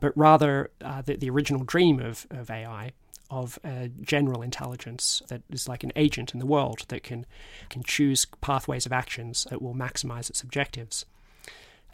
but 0.00 0.16
rather 0.16 0.70
uh, 0.80 1.02
the, 1.02 1.16
the 1.16 1.30
original 1.30 1.64
dream 1.64 2.00
of, 2.00 2.26
of 2.30 2.50
AI 2.50 2.92
of 3.32 3.58
a 3.64 3.88
general 4.02 4.42
intelligence 4.42 5.22
that 5.28 5.40
is 5.50 5.66
like 5.66 5.82
an 5.82 5.92
agent 5.96 6.34
in 6.34 6.38
the 6.38 6.46
world 6.46 6.84
that 6.88 7.02
can 7.02 7.24
can 7.70 7.82
choose 7.82 8.26
pathways 8.42 8.84
of 8.84 8.92
actions 8.92 9.46
that 9.48 9.62
will 9.62 9.74
maximize 9.74 10.28
its 10.28 10.42
objectives. 10.42 11.06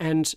And 0.00 0.34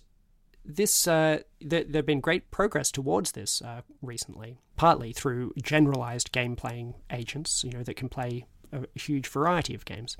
this 0.64 1.08
uh, 1.08 1.40
there, 1.60 1.82
there 1.82 1.98
have 1.98 2.06
been 2.06 2.20
great 2.20 2.52
progress 2.52 2.92
towards 2.92 3.32
this 3.32 3.60
uh, 3.62 3.82
recently, 4.00 4.58
partly 4.76 5.12
through 5.12 5.52
generalized 5.60 6.30
game 6.30 6.54
playing 6.54 6.94
agents, 7.10 7.64
you 7.64 7.72
know, 7.72 7.82
that 7.82 7.96
can 7.96 8.08
play 8.08 8.46
a 8.72 8.86
huge 8.94 9.26
variety 9.26 9.74
of 9.74 9.84
games. 9.84 10.16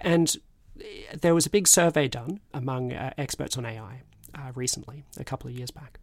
And 0.00 0.36
there 1.18 1.34
was 1.34 1.46
a 1.46 1.50
big 1.50 1.68
survey 1.68 2.08
done 2.08 2.40
among 2.52 2.92
uh, 2.92 3.12
experts 3.16 3.56
on 3.56 3.64
AI 3.64 4.02
uh, 4.34 4.50
recently, 4.56 5.04
a 5.16 5.24
couple 5.24 5.48
of 5.48 5.56
years 5.56 5.70
back, 5.70 6.00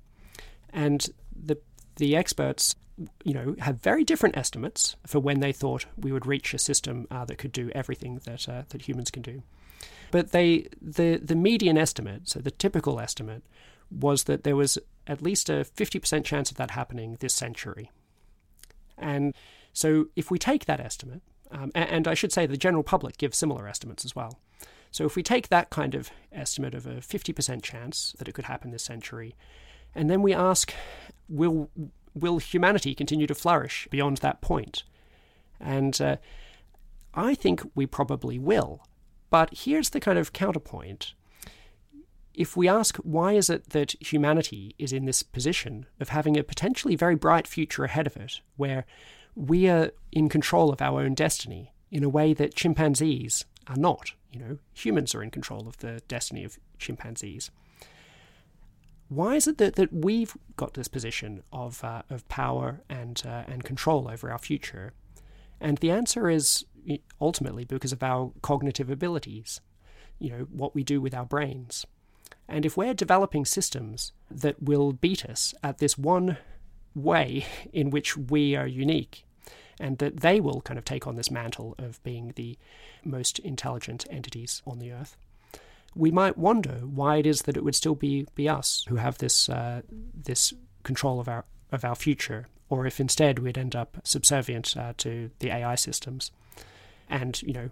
and 0.72 1.06
the 1.36 1.58
the 1.98 2.16
experts, 2.16 2.76
you 3.24 3.34
know, 3.34 3.56
have 3.60 3.82
very 3.82 4.04
different 4.04 4.38
estimates 4.38 4.96
for 5.06 5.20
when 5.20 5.40
they 5.40 5.52
thought 5.52 5.86
we 5.98 6.12
would 6.12 6.26
reach 6.26 6.54
a 6.54 6.60
system 6.60 7.08
uh, 7.10 7.26
that 7.26 7.38
could 7.38 7.52
do 7.52 7.72
everything 7.74 8.20
that 8.26 8.48
uh, 8.48 8.64
that 8.70 8.84
humans 8.84 9.12
can 9.12 9.22
do. 9.22 9.42
But 10.12 10.32
they 10.32 10.68
the 10.82 11.18
the 11.18 11.36
median 11.36 11.78
estimate, 11.78 12.30
so 12.30 12.40
the 12.40 12.52
typical 12.52 13.00
estimate, 13.00 13.44
was 13.90 14.26
that 14.26 14.44
there 14.44 14.56
was 14.56 14.78
at 15.08 15.22
least 15.22 15.50
a 15.50 15.64
fifty 15.64 16.00
percent 16.00 16.26
chance 16.26 16.52
of 16.52 16.58
that 16.58 16.72
happening 16.72 17.18
this 17.20 17.34
century. 17.34 17.92
And 18.98 19.34
so, 19.74 20.08
if 20.16 20.30
we 20.30 20.38
take 20.38 20.66
that 20.66 20.80
estimate, 20.80 21.24
um, 21.52 21.72
and, 21.74 21.90
and 21.90 22.08
I 22.08 22.14
should 22.14 22.32
say 22.32 22.46
the 22.46 22.58
general 22.58 22.84
public 22.84 23.18
give 23.18 23.34
similar 23.34 23.68
estimates 23.68 24.06
as 24.06 24.16
well. 24.16 24.40
So 24.92 25.06
if 25.06 25.16
we 25.16 25.24
take 25.24 25.50
that 25.50 25.72
kind 25.72 25.96
of 25.96 26.12
estimate 26.32 26.76
of 26.76 26.86
a 26.86 26.98
50% 26.98 27.64
chance 27.64 28.14
that 28.20 28.28
it 28.28 28.34
could 28.34 28.46
happen 28.46 28.70
this 28.70 28.84
century, 28.84 29.36
and 29.96 30.08
then 30.08 30.22
we 30.22 30.36
ask, 30.36 30.72
will 31.28 31.72
will 32.16 32.38
humanity 32.38 32.94
continue 32.96 33.28
to 33.28 33.36
flourish 33.36 33.88
beyond 33.90 34.18
that 34.18 34.42
point? 34.42 34.84
And 35.60 36.00
uh, 36.02 36.18
I 37.14 37.36
think 37.36 37.62
we 37.76 37.86
probably 37.86 38.40
will. 38.40 38.86
But 39.30 39.50
here's 39.52 39.90
the 39.90 40.00
kind 40.00 40.20
of 40.20 40.34
counterpoint. 40.34 41.14
If 42.34 42.58
we 42.58 42.68
ask 42.68 42.98
why 42.98 43.34
is 43.34 43.50
it 43.50 43.70
that 43.72 43.96
humanity 44.00 44.76
is 44.78 44.92
in 44.92 45.06
this 45.06 45.24
position 45.24 45.86
of 46.00 46.10
having 46.10 46.38
a 46.38 46.44
potentially 46.44 46.96
very 46.96 47.16
bright 47.16 47.48
future 47.48 47.84
ahead 47.84 48.08
of 48.08 48.18
it, 48.18 48.42
where 48.58 48.86
we 49.36 49.68
are 49.68 49.92
in 50.12 50.30
control 50.30 50.72
of 50.72 50.82
our 50.82 51.02
own 51.02 51.14
destiny 51.14 51.74
in 51.92 52.04
a 52.04 52.10
way 52.10 52.34
that 52.34 52.56
chimpanzees 52.56 53.46
are 53.68 53.76
not. 53.76 54.14
You 54.32 54.40
know, 54.40 54.58
humans 54.74 55.14
are 55.14 55.24
in 55.24 55.30
control 55.30 55.68
of 55.68 55.78
the 55.78 56.02
destiny 56.08 56.44
of 56.44 56.58
chimpanzees. 56.80 57.52
Why 59.14 59.36
is 59.36 59.48
it 59.48 59.58
that, 59.60 59.76
that 59.76 59.94
we've 59.94 60.36
got 60.56 60.74
this 60.74 60.88
position 60.88 61.44
of, 61.52 61.84
uh, 61.84 62.02
of 62.10 62.28
power 62.30 62.82
and, 62.90 63.22
uh, 63.26 63.44
and 63.48 63.64
control 63.64 64.10
over 64.10 64.32
our 64.32 64.40
future? 64.40 64.94
And 65.62 65.78
the 65.78 65.92
answer 65.92 66.30
is 66.30 66.66
ultimately 67.22 67.64
because 67.64 67.92
of 67.92 68.02
our 68.04 68.32
cognitive 68.42 68.90
abilities, 68.90 69.62
you 70.20 70.30
know, 70.30 70.48
what 70.52 70.74
we 70.74 70.84
do 70.84 71.00
with 71.00 71.14
our 71.14 71.26
brains. 71.26 71.86
And 72.48 72.66
if 72.66 72.76
we're 72.76 72.94
developing 72.94 73.46
systems 73.46 74.12
that 74.30 74.62
will 74.62 74.94
beat 74.94 75.26
us 75.26 75.54
at 75.64 75.78
this 75.78 75.98
one 75.98 76.38
way 76.96 77.46
in 77.74 77.90
which 77.92 78.18
we 78.18 78.56
are 78.56 78.68
unique, 78.68 79.26
and 79.80 79.98
that 79.98 80.22
they 80.22 80.40
will 80.40 80.62
kind 80.62 80.78
of 80.78 80.86
take 80.86 81.08
on 81.08 81.16
this 81.16 81.32
mantle 81.32 81.76
of 81.78 82.02
being 82.04 82.34
the 82.36 82.58
most 83.04 83.40
intelligent 83.40 84.06
entities 84.10 84.62
on 84.66 84.80
the 84.80 84.92
earth. 84.92 85.18
We 85.96 86.12
might 86.12 86.38
wonder 86.38 86.82
why 86.84 87.18
it 87.18 87.26
is 87.26 87.44
that 87.44 87.58
it 87.58 87.64
would 87.64 87.76
still 87.76 87.96
be, 87.96 88.28
be 88.36 88.50
us 88.50 88.86
who 88.90 88.96
have 88.96 89.18
this 89.18 89.50
uh, 89.50 89.82
this 90.14 90.54
control 90.84 91.20
of 91.20 91.28
our 91.28 91.46
of 91.72 91.86
our 91.86 91.96
future, 91.96 92.48
or 92.70 92.86
if 92.86 93.00
instead 93.00 93.40
we'd 93.40 93.58
end 93.58 93.76
up 93.76 93.98
subservient 94.04 94.76
uh, 94.78 94.94
to 94.98 95.32
the 95.40 95.50
AI 95.50 95.76
systems, 95.76 96.32
and 97.10 97.42
you 97.44 97.54
know 97.54 97.70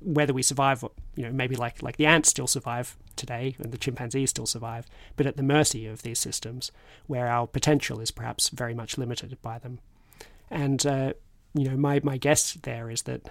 whether 0.00 0.32
we 0.32 0.42
survive, 0.42 0.84
you 1.16 1.24
know 1.24 1.32
maybe 1.32 1.56
like 1.56 1.82
like 1.82 1.96
the 1.96 2.06
ants 2.06 2.28
still 2.28 2.46
survive 2.46 2.96
today 3.16 3.56
and 3.58 3.72
the 3.72 3.78
chimpanzees 3.78 4.30
still 4.30 4.46
survive, 4.46 4.86
but 5.16 5.26
at 5.26 5.36
the 5.36 5.42
mercy 5.42 5.86
of 5.86 6.02
these 6.02 6.18
systems, 6.18 6.70
where 7.06 7.26
our 7.26 7.46
potential 7.46 8.00
is 8.00 8.10
perhaps 8.10 8.50
very 8.50 8.74
much 8.74 8.96
limited 8.96 9.36
by 9.42 9.58
them, 9.58 9.80
and 10.50 10.86
uh, 10.86 11.12
you 11.54 11.68
know, 11.68 11.76
my, 11.76 12.00
my 12.02 12.16
guess 12.16 12.54
there 12.62 12.90
is 12.90 13.02
that 13.02 13.28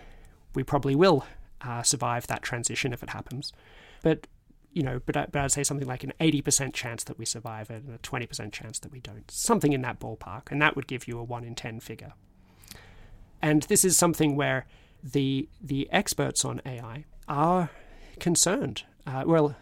we 0.55 0.63
probably 0.63 0.95
will 0.95 1.25
uh, 1.61 1.83
survive 1.83 2.27
that 2.27 2.41
transition 2.41 2.93
if 2.93 3.03
it 3.03 3.11
happens. 3.11 3.53
But 4.03 4.27
you 4.73 4.83
know, 4.83 5.01
but, 5.07 5.17
I, 5.17 5.25
but 5.31 5.41
I'd 5.41 5.51
say 5.51 5.63
something 5.63 5.88
like 5.88 6.03
an 6.03 6.13
80% 6.19 6.71
chance 6.71 7.03
that 7.05 7.17
we 7.17 7.25
survive 7.25 7.71
it 7.71 7.83
and 7.83 7.95
a 7.95 7.97
20% 7.97 8.51
chance 8.51 8.77
that 8.79 8.91
we 8.91 8.99
don't. 8.99 9.29
Something 9.31 9.73
in 9.73 9.81
that 9.81 9.99
ballpark. 9.99 10.51
And 10.51 10.62
that 10.62 10.75
would 10.75 10.86
give 10.86 11.07
you 11.07 11.17
a 11.17 11.23
1 11.23 11.43
in 11.43 11.55
10 11.55 11.79
figure. 11.79 12.13
And 13.41 13.63
this 13.63 13.83
is 13.83 13.97
something 13.97 14.36
where 14.36 14.67
the, 15.03 15.49
the 15.60 15.89
experts 15.91 16.45
on 16.45 16.62
AI 16.63 17.05
are 17.27 17.71
concerned. 18.19 18.83
Uh, 19.07 19.23
well, 19.25 19.55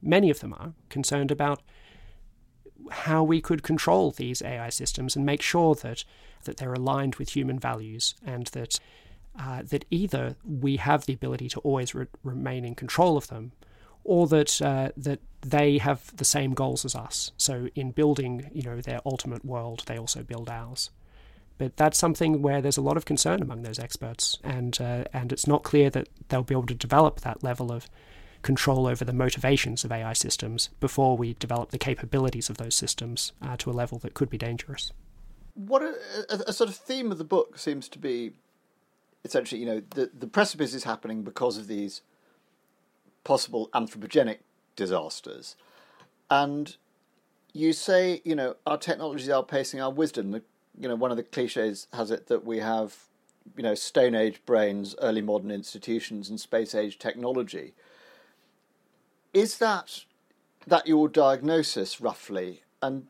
many 0.00 0.30
of 0.30 0.40
them 0.40 0.54
are 0.54 0.72
concerned 0.88 1.30
about 1.30 1.60
how 2.90 3.22
we 3.22 3.40
could 3.40 3.62
control 3.62 4.10
these 4.10 4.42
AI 4.42 4.68
systems 4.68 5.16
and 5.16 5.26
make 5.26 5.42
sure 5.42 5.74
that 5.74 6.04
that 6.44 6.56
they're 6.56 6.74
aligned 6.74 7.16
with 7.16 7.36
human 7.36 7.58
values, 7.58 8.14
and 8.26 8.48
that 8.48 8.80
uh, 9.38 9.62
that 9.62 9.84
either 9.90 10.36
we 10.44 10.76
have 10.76 11.06
the 11.06 11.12
ability 11.12 11.48
to 11.48 11.60
always 11.60 11.94
re- 11.94 12.06
remain 12.22 12.64
in 12.64 12.74
control 12.74 13.16
of 13.16 13.28
them, 13.28 13.52
or 14.04 14.26
that 14.28 14.60
uh, 14.62 14.90
that 14.96 15.20
they 15.42 15.78
have 15.78 16.16
the 16.16 16.24
same 16.24 16.54
goals 16.54 16.84
as 16.84 16.94
us. 16.94 17.32
So 17.36 17.68
in 17.74 17.90
building, 17.90 18.50
you 18.52 18.62
know, 18.62 18.80
their 18.80 19.00
ultimate 19.04 19.44
world, 19.44 19.82
they 19.86 19.98
also 19.98 20.22
build 20.22 20.48
ours. 20.48 20.90
But 21.58 21.76
that's 21.76 21.98
something 21.98 22.42
where 22.42 22.60
there's 22.60 22.76
a 22.76 22.82
lot 22.82 22.96
of 22.96 23.04
concern 23.04 23.42
among 23.42 23.62
those 23.62 23.78
experts, 23.78 24.38
and 24.42 24.80
uh, 24.80 25.04
and 25.12 25.32
it's 25.32 25.46
not 25.46 25.62
clear 25.62 25.90
that 25.90 26.08
they'll 26.28 26.42
be 26.42 26.54
able 26.54 26.66
to 26.66 26.74
develop 26.74 27.20
that 27.20 27.42
level 27.42 27.70
of 27.70 27.88
control 28.42 28.88
over 28.88 29.04
the 29.04 29.12
motivations 29.12 29.84
of 29.84 29.92
AI 29.92 30.12
systems 30.12 30.68
before 30.80 31.16
we 31.16 31.34
develop 31.34 31.70
the 31.70 31.78
capabilities 31.78 32.50
of 32.50 32.56
those 32.56 32.74
systems 32.74 33.32
uh, 33.40 33.56
to 33.56 33.70
a 33.70 33.72
level 33.72 33.98
that 33.98 34.14
could 34.14 34.28
be 34.28 34.36
dangerous 34.36 34.90
what 35.54 35.82
a, 35.82 35.94
a, 36.30 36.36
a, 36.48 36.52
sort 36.52 36.70
of 36.70 36.76
theme 36.76 37.12
of 37.12 37.18
the 37.18 37.24
book 37.24 37.58
seems 37.58 37.88
to 37.90 37.98
be 37.98 38.32
essentially, 39.24 39.60
you 39.60 39.66
know, 39.66 39.82
the, 39.90 40.10
the 40.18 40.26
precipice 40.26 40.74
is 40.74 40.84
happening 40.84 41.22
because 41.22 41.58
of 41.58 41.66
these 41.66 42.02
possible 43.24 43.68
anthropogenic 43.74 44.38
disasters. 44.76 45.56
And 46.30 46.76
you 47.52 47.72
say, 47.72 48.22
you 48.24 48.34
know, 48.34 48.56
our 48.66 48.78
technology 48.78 49.24
is 49.24 49.28
outpacing 49.28 49.82
our 49.82 49.90
wisdom. 49.90 50.40
You 50.78 50.88
know, 50.88 50.96
one 50.96 51.10
of 51.10 51.16
the 51.16 51.22
cliches 51.22 51.88
has 51.92 52.10
it 52.10 52.28
that 52.28 52.44
we 52.44 52.58
have, 52.58 52.96
you 53.56 53.62
know, 53.62 53.74
Stone 53.74 54.14
Age 54.14 54.40
brains, 54.46 54.94
early 55.00 55.22
modern 55.22 55.50
institutions, 55.50 56.30
and 56.30 56.40
space 56.40 56.74
age 56.74 56.98
technology. 56.98 57.74
Is 59.34 59.58
that 59.58 60.04
that 60.66 60.86
your 60.86 61.08
diagnosis 61.08 62.00
roughly? 62.00 62.62
And 62.80 63.06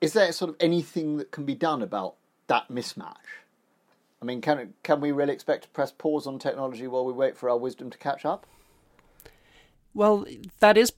is 0.00 0.12
there 0.12 0.30
sort 0.32 0.50
of 0.50 0.56
anything 0.60 1.16
that 1.16 1.30
can 1.30 1.44
be 1.44 1.54
done 1.54 1.82
about 1.82 2.16
that 2.48 2.68
mismatch? 2.68 3.16
I 4.20 4.24
mean, 4.24 4.40
can 4.40 4.74
can 4.82 5.00
we 5.00 5.12
really 5.12 5.32
expect 5.32 5.64
to 5.64 5.68
press 5.70 5.92
pause 5.92 6.26
on 6.26 6.38
technology 6.38 6.86
while 6.86 7.04
we 7.04 7.12
wait 7.12 7.36
for 7.36 7.48
our 7.48 7.58
wisdom 7.58 7.90
to 7.90 7.98
catch 7.98 8.24
up? 8.24 8.46
Well, 9.96 10.26
that 10.60 10.76
is 10.76 10.92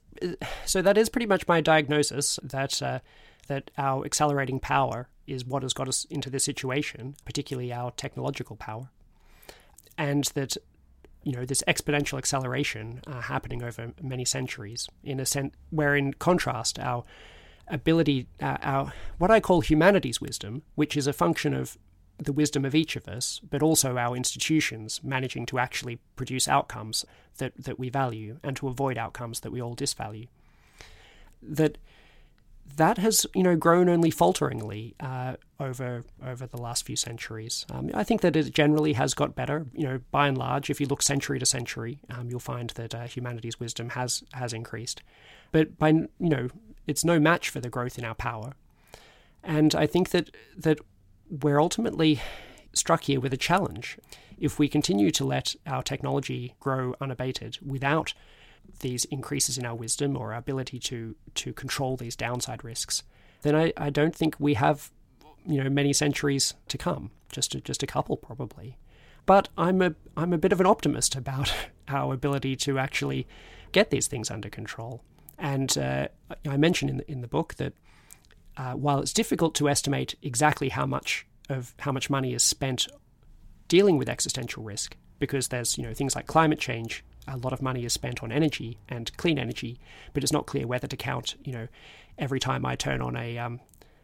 so. 0.65 0.81
That 0.81 0.97
is 0.97 1.07
pretty 1.07 1.25
much 1.25 1.47
my 1.47 1.61
diagnosis. 1.61 2.37
That 2.43 2.81
uh, 2.81 2.99
that 3.47 3.71
our 3.77 4.03
accelerating 4.03 4.59
power 4.59 5.07
is 5.25 5.45
what 5.45 5.63
has 5.63 5.73
got 5.73 5.87
us 5.87 6.05
into 6.09 6.29
this 6.29 6.43
situation, 6.43 7.15
particularly 7.23 7.71
our 7.71 7.91
technological 7.91 8.57
power, 8.57 8.89
and 9.97 10.25
that 10.35 10.57
you 11.23 11.31
know 11.31 11.45
this 11.45 11.63
exponential 11.65 12.17
acceleration 12.17 12.99
uh, 13.07 13.21
happening 13.21 13.63
over 13.63 13.93
many 14.01 14.25
centuries. 14.25 14.89
In 15.01 15.21
a 15.21 15.25
sense, 15.25 15.53
where 15.69 15.95
in 15.95 16.13
contrast, 16.15 16.77
our 16.77 17.05
ability, 17.69 18.27
uh, 18.41 18.57
our 18.61 18.91
what 19.17 19.31
I 19.31 19.39
call 19.39 19.61
humanity's 19.61 20.19
wisdom, 20.19 20.63
which 20.75 20.97
is 20.97 21.07
a 21.07 21.13
function 21.13 21.53
of 21.53 21.77
the 22.19 22.33
wisdom 22.33 22.65
of 22.65 22.75
each 22.75 22.95
of 22.95 23.07
us, 23.07 23.39
but 23.49 23.63
also 23.63 23.97
our 23.97 24.15
institutions 24.15 25.01
managing 25.03 25.45
to 25.47 25.59
actually 25.59 25.99
produce 26.15 26.47
outcomes 26.47 27.05
that, 27.37 27.53
that 27.57 27.79
we 27.79 27.89
value 27.89 28.37
and 28.43 28.55
to 28.57 28.67
avoid 28.67 28.97
outcomes 28.97 29.39
that 29.41 29.51
we 29.51 29.61
all 29.61 29.75
disvalue. 29.75 30.27
That 31.41 31.77
that 32.75 32.97
has 32.97 33.25
you 33.33 33.43
know 33.43 33.55
grown 33.55 33.89
only 33.89 34.11
falteringly 34.11 34.95
uh, 34.99 35.35
over 35.59 36.03
over 36.25 36.45
the 36.45 36.57
last 36.57 36.85
few 36.85 36.95
centuries. 36.95 37.65
Um, 37.71 37.89
I 37.93 38.03
think 38.03 38.21
that 38.21 38.35
it 38.35 38.53
generally 38.53 38.93
has 38.93 39.13
got 39.13 39.35
better. 39.35 39.65
You 39.73 39.85
know, 39.85 39.99
by 40.11 40.27
and 40.27 40.37
large, 40.37 40.69
if 40.69 40.79
you 40.79 40.87
look 40.87 41.01
century 41.01 41.39
to 41.39 41.45
century, 41.45 41.99
um, 42.09 42.29
you'll 42.29 42.39
find 42.39 42.69
that 42.71 42.93
uh, 42.93 43.07
humanity's 43.07 43.59
wisdom 43.59 43.89
has 43.89 44.23
has 44.33 44.53
increased. 44.53 45.01
But 45.51 45.79
by 45.79 45.89
you 45.89 46.09
know, 46.19 46.49
it's 46.85 47.03
no 47.03 47.19
match 47.19 47.49
for 47.49 47.59
the 47.59 47.69
growth 47.69 47.97
in 47.97 48.05
our 48.05 48.15
power. 48.15 48.53
And 49.43 49.73
I 49.73 49.87
think 49.87 50.09
that 50.09 50.29
that 50.57 50.79
we're 51.29 51.59
ultimately 51.59 52.21
struck 52.73 53.03
here 53.03 53.19
with 53.19 53.33
a 53.33 53.37
challenge. 53.37 53.97
If 54.37 54.57
we 54.57 54.67
continue 54.67 55.11
to 55.11 55.25
let 55.25 55.55
our 55.67 55.83
technology 55.83 56.55
grow 56.59 56.95
unabated 57.01 57.57
without 57.65 58.13
these 58.81 59.05
increases 59.05 59.57
in 59.57 59.65
our 59.65 59.75
wisdom 59.75 60.15
or 60.15 60.33
our 60.33 60.39
ability 60.39 60.79
to 60.79 61.15
to 61.35 61.53
control 61.53 61.97
these 61.97 62.15
downside 62.15 62.63
risks, 62.63 63.03
then 63.41 63.55
I, 63.55 63.73
I 63.75 63.89
don't 63.89 64.15
think 64.15 64.35
we 64.39 64.53
have 64.55 64.91
you 65.45 65.63
know 65.63 65.69
many 65.69 65.93
centuries 65.93 66.53
to 66.67 66.77
come. 66.77 67.11
Just 67.31 67.55
a, 67.55 67.61
just 67.61 67.83
a 67.83 67.87
couple 67.87 68.17
probably. 68.17 68.77
But 69.25 69.49
I'm 69.57 69.81
a 69.81 69.95
I'm 70.15 70.33
a 70.33 70.37
bit 70.37 70.53
of 70.53 70.59
an 70.59 70.65
optimist 70.65 71.15
about 71.15 71.53
our 71.87 72.13
ability 72.13 72.55
to 72.57 72.79
actually 72.79 73.27
get 73.71 73.89
these 73.89 74.07
things 74.07 74.31
under 74.31 74.49
control. 74.49 75.03
And 75.37 75.77
uh, 75.77 76.07
I 76.47 76.57
mention 76.57 76.89
in 76.89 76.97
the, 76.97 77.11
in 77.11 77.21
the 77.21 77.27
book 77.27 77.55
that 77.55 77.73
uh, 78.59 78.73
while 78.73 78.99
it's 78.99 79.13
difficult 79.13 79.55
to 79.55 79.69
estimate 79.69 80.15
exactly 80.21 80.67
how 80.67 80.85
much 80.85 81.25
of 81.47 81.73
how 81.79 81.93
much 81.93 82.09
money 82.09 82.33
is 82.33 82.43
spent 82.43 82.87
dealing 83.69 83.97
with 83.97 84.09
existential 84.09 84.63
risk 84.63 84.97
because 85.17 85.47
there's 85.47 85.77
you 85.77 85.83
know 85.83 85.93
things 85.93 86.13
like 86.15 86.27
climate 86.27 86.59
change. 86.59 87.03
A 87.27 87.37
lot 87.37 87.53
of 87.53 87.61
money 87.61 87.85
is 87.85 87.93
spent 87.93 88.21
on 88.21 88.31
energy 88.31 88.77
and 88.89 89.15
clean 89.15 89.39
energy, 89.39 89.79
but 90.13 90.23
it's 90.23 90.33
not 90.33 90.45
clear 90.45 90.67
whether 90.67 90.87
to 90.87 90.97
count 90.97 91.35
you 91.43 91.53
know 91.53 91.67
every 92.17 92.39
time 92.39 92.65
I 92.65 92.75
turn 92.75 93.01
on 93.01 93.15
a, 93.15 93.37
um, 93.37 93.61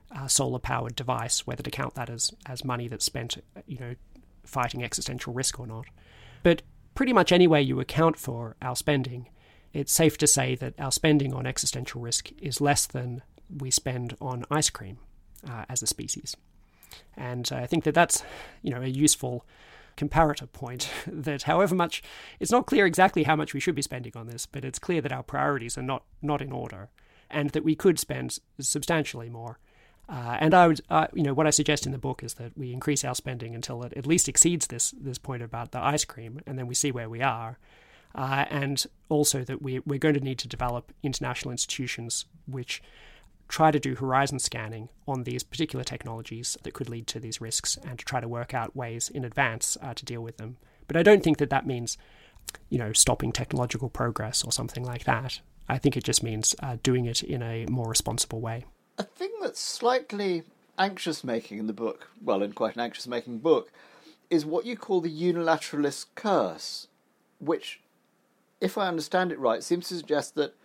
a 0.09 0.29
solar 0.29 0.59
powered 0.59 0.95
device 0.95 1.45
whether 1.45 1.61
to 1.61 1.71
count 1.71 1.95
that 1.95 2.09
as 2.09 2.33
as 2.45 2.63
money 2.63 2.87
that's 2.87 3.05
spent 3.05 3.37
you 3.67 3.77
know 3.77 3.95
fighting 4.45 4.85
existential 4.85 5.33
risk 5.33 5.59
or 5.59 5.67
not. 5.67 5.85
But 6.43 6.61
pretty 6.93 7.11
much 7.11 7.33
any 7.33 7.45
way 7.45 7.61
you 7.61 7.81
account 7.81 8.17
for 8.17 8.55
our 8.61 8.77
spending, 8.77 9.27
it's 9.73 9.91
safe 9.91 10.17
to 10.19 10.27
say 10.27 10.55
that 10.55 10.75
our 10.79 10.93
spending 10.93 11.33
on 11.33 11.45
existential 11.45 11.99
risk 11.99 12.31
is 12.41 12.61
less 12.61 12.85
than 12.85 13.21
we 13.49 13.71
spend 13.71 14.15
on 14.21 14.45
ice 14.49 14.69
cream 14.69 14.97
uh, 15.49 15.65
as 15.69 15.81
a 15.81 15.87
species. 15.87 16.35
And 17.17 17.49
I 17.51 17.65
think 17.65 17.83
that 17.83 17.93
that's, 17.93 18.23
you 18.61 18.71
know, 18.71 18.81
a 18.81 18.87
useful 18.87 19.45
comparator 19.97 20.51
point 20.51 20.89
that 21.07 21.43
however 21.43 21.73
much 21.73 22.03
it's 22.39 22.51
not 22.51 22.65
clear 22.65 22.85
exactly 22.85 23.23
how 23.23 23.35
much 23.35 23.53
we 23.53 23.59
should 23.59 23.75
be 23.75 23.81
spending 23.81 24.13
on 24.15 24.27
this, 24.27 24.45
but 24.45 24.65
it's 24.65 24.79
clear 24.79 25.01
that 25.01 25.11
our 25.11 25.23
priorities 25.23 25.77
are 25.77 25.83
not 25.83 26.03
not 26.21 26.41
in 26.41 26.51
order 26.51 26.89
and 27.29 27.49
that 27.51 27.63
we 27.63 27.75
could 27.75 27.99
spend 27.99 28.39
substantially 28.59 29.29
more. 29.29 29.59
Uh, 30.07 30.37
and 30.39 30.53
I 30.53 30.67
would, 30.67 30.81
uh, 30.89 31.07
you 31.13 31.23
know, 31.23 31.33
what 31.33 31.47
I 31.47 31.49
suggest 31.49 31.87
in 31.87 31.91
the 31.91 31.97
book 31.97 32.23
is 32.23 32.35
that 32.35 32.55
we 32.55 32.71
increase 32.71 33.03
our 33.03 33.15
spending 33.15 33.55
until 33.55 33.81
it 33.83 33.93
at 33.93 34.05
least 34.05 34.29
exceeds 34.29 34.67
this 34.67 34.91
this 34.91 35.17
point 35.17 35.41
about 35.41 35.71
the 35.71 35.79
ice 35.79 36.05
cream, 36.05 36.39
and 36.45 36.59
then 36.59 36.67
we 36.67 36.75
see 36.75 36.91
where 36.91 37.09
we 37.09 37.21
are. 37.21 37.57
Uh, 38.13 38.45
and 38.49 38.85
also 39.09 39.43
that 39.43 39.61
we, 39.61 39.79
we're 39.79 39.99
going 39.99 40.13
to 40.15 40.21
need 40.21 40.39
to 40.39 40.47
develop 40.47 40.93
international 41.03 41.51
institutions 41.51 42.23
which 42.47 42.81
try 43.47 43.71
to 43.71 43.79
do 43.79 43.95
horizon 43.95 44.39
scanning 44.39 44.89
on 45.07 45.23
these 45.23 45.43
particular 45.43 45.83
technologies 45.83 46.57
that 46.63 46.73
could 46.73 46.89
lead 46.89 47.07
to 47.07 47.19
these 47.19 47.41
risks 47.41 47.77
and 47.85 47.99
to 47.99 48.05
try 48.05 48.19
to 48.19 48.27
work 48.27 48.53
out 48.53 48.75
ways 48.75 49.09
in 49.09 49.23
advance 49.23 49.77
uh, 49.81 49.93
to 49.93 50.05
deal 50.05 50.21
with 50.21 50.37
them. 50.37 50.57
But 50.87 50.97
I 50.97 51.03
don't 51.03 51.23
think 51.23 51.37
that 51.37 51.49
that 51.49 51.67
means, 51.67 51.97
you 52.69 52.77
know, 52.77 52.93
stopping 52.93 53.31
technological 53.31 53.89
progress 53.89 54.43
or 54.43 54.51
something 54.51 54.83
like 54.83 55.03
that. 55.05 55.41
I 55.67 55.77
think 55.77 55.97
it 55.97 56.03
just 56.03 56.23
means 56.23 56.55
uh, 56.61 56.77
doing 56.83 57.05
it 57.05 57.23
in 57.23 57.41
a 57.41 57.65
more 57.67 57.89
responsible 57.89 58.39
way. 58.39 58.65
A 58.97 59.03
thing 59.03 59.31
that's 59.41 59.59
slightly 59.59 60.43
anxious 60.77 61.23
making 61.23 61.57
in 61.57 61.67
the 61.67 61.73
book, 61.73 62.09
well, 62.23 62.43
in 62.43 62.53
quite 62.53 62.75
an 62.75 62.81
anxious 62.81 63.07
making 63.07 63.39
book, 63.39 63.71
is 64.29 64.45
what 64.45 64.65
you 64.65 64.75
call 64.75 65.01
the 65.01 65.21
unilateralist 65.33 66.07
curse, 66.15 66.87
which, 67.39 67.81
if 68.61 68.77
I 68.77 68.87
understand 68.87 69.31
it 69.31 69.39
right, 69.39 69.63
seems 69.63 69.87
to 69.89 69.95
suggest 69.95 70.35
that 70.35 70.55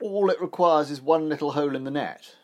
all 0.00 0.30
it 0.30 0.40
requires 0.40 0.90
is 0.90 1.00
one 1.00 1.28
little 1.28 1.52
hole 1.52 1.74
in 1.74 1.84
the 1.84 1.90
net 1.90 2.34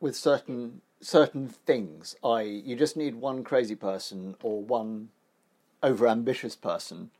with 0.00 0.16
certain 0.16 0.80
certain 1.00 1.48
things. 1.48 2.16
I.e., 2.24 2.62
you 2.64 2.74
just 2.74 2.96
need 2.96 3.14
one 3.14 3.44
crazy 3.44 3.76
person 3.76 4.36
or 4.42 4.62
one 4.62 5.10
over 5.82 6.08
ambitious 6.08 6.56
person 6.56 7.10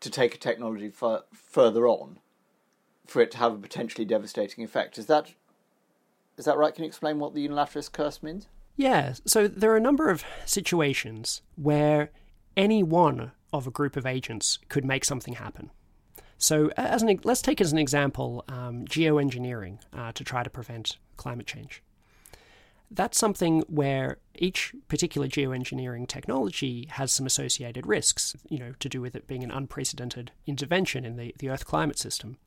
to 0.00 0.10
take 0.10 0.34
a 0.34 0.38
technology 0.38 0.90
further 1.32 1.86
on 1.86 2.18
for 3.06 3.20
it 3.20 3.30
to 3.32 3.38
have 3.38 3.52
a 3.52 3.58
potentially 3.58 4.04
devastating 4.04 4.64
effect. 4.64 4.96
Is 4.98 5.06
that 5.06 5.34
is 6.38 6.46
that 6.46 6.56
right? 6.56 6.74
Can 6.74 6.84
you 6.84 6.88
explain 6.88 7.18
what 7.18 7.34
the 7.34 7.46
unilateralist 7.46 7.92
curse 7.92 8.22
means? 8.22 8.46
Yeah. 8.76 9.14
So 9.26 9.46
there 9.46 9.70
are 9.72 9.76
a 9.76 9.80
number 9.80 10.08
of 10.08 10.24
situations 10.46 11.42
where 11.56 12.10
any 12.56 12.82
one 12.82 13.32
of 13.52 13.66
a 13.66 13.70
group 13.70 13.96
of 13.96 14.06
agents 14.06 14.58
could 14.68 14.84
make 14.84 15.04
something 15.04 15.34
happen. 15.34 15.70
So, 16.40 16.70
as 16.78 17.02
an, 17.02 17.20
let's 17.22 17.42
take 17.42 17.60
as 17.60 17.70
an 17.70 17.76
example 17.76 18.44
um, 18.48 18.86
geoengineering 18.86 19.78
uh, 19.92 20.10
to 20.12 20.24
try 20.24 20.42
to 20.42 20.48
prevent 20.48 20.96
climate 21.18 21.46
change. 21.46 21.82
That's 22.90 23.18
something 23.18 23.60
where 23.68 24.16
each 24.34 24.74
particular 24.88 25.28
geoengineering 25.28 26.08
technology 26.08 26.88
has 26.92 27.12
some 27.12 27.26
associated 27.26 27.86
risks, 27.86 28.34
you 28.48 28.58
know, 28.58 28.72
to 28.80 28.88
do 28.88 29.02
with 29.02 29.14
it 29.14 29.26
being 29.26 29.44
an 29.44 29.50
unprecedented 29.50 30.32
intervention 30.46 31.04
in 31.04 31.16
the, 31.16 31.34
the 31.38 31.50
Earth 31.50 31.66
climate 31.66 31.98
system. 31.98 32.38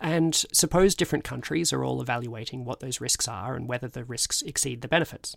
And 0.00 0.34
suppose 0.52 0.96
different 0.96 1.24
countries 1.24 1.72
are 1.72 1.84
all 1.84 2.02
evaluating 2.02 2.64
what 2.64 2.80
those 2.80 3.00
risks 3.00 3.28
are 3.28 3.54
and 3.54 3.68
whether 3.68 3.86
the 3.86 4.02
risks 4.02 4.42
exceed 4.42 4.82
the 4.82 4.88
benefits. 4.88 5.36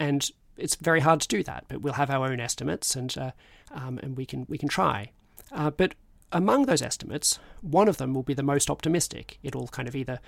And 0.00 0.28
it's 0.56 0.74
very 0.74 1.00
hard 1.00 1.20
to 1.20 1.28
do 1.28 1.44
that, 1.44 1.66
but 1.68 1.80
we'll 1.80 1.92
have 1.92 2.10
our 2.10 2.26
own 2.26 2.40
estimates 2.40 2.96
and, 2.96 3.16
uh, 3.16 3.30
um, 3.70 4.00
and 4.02 4.16
we, 4.16 4.26
can, 4.26 4.46
we 4.48 4.58
can 4.58 4.68
try. 4.68 5.12
Uh, 5.52 5.70
but 5.70 5.94
among 6.32 6.66
those 6.66 6.82
estimates, 6.82 7.38
one 7.60 7.88
of 7.88 7.98
them 7.98 8.14
will 8.14 8.22
be 8.22 8.34
the 8.34 8.42
most 8.42 8.70
optimistic. 8.70 9.38
It'll 9.42 9.68
kind 9.68 9.86
of 9.86 9.94
either 9.94 10.20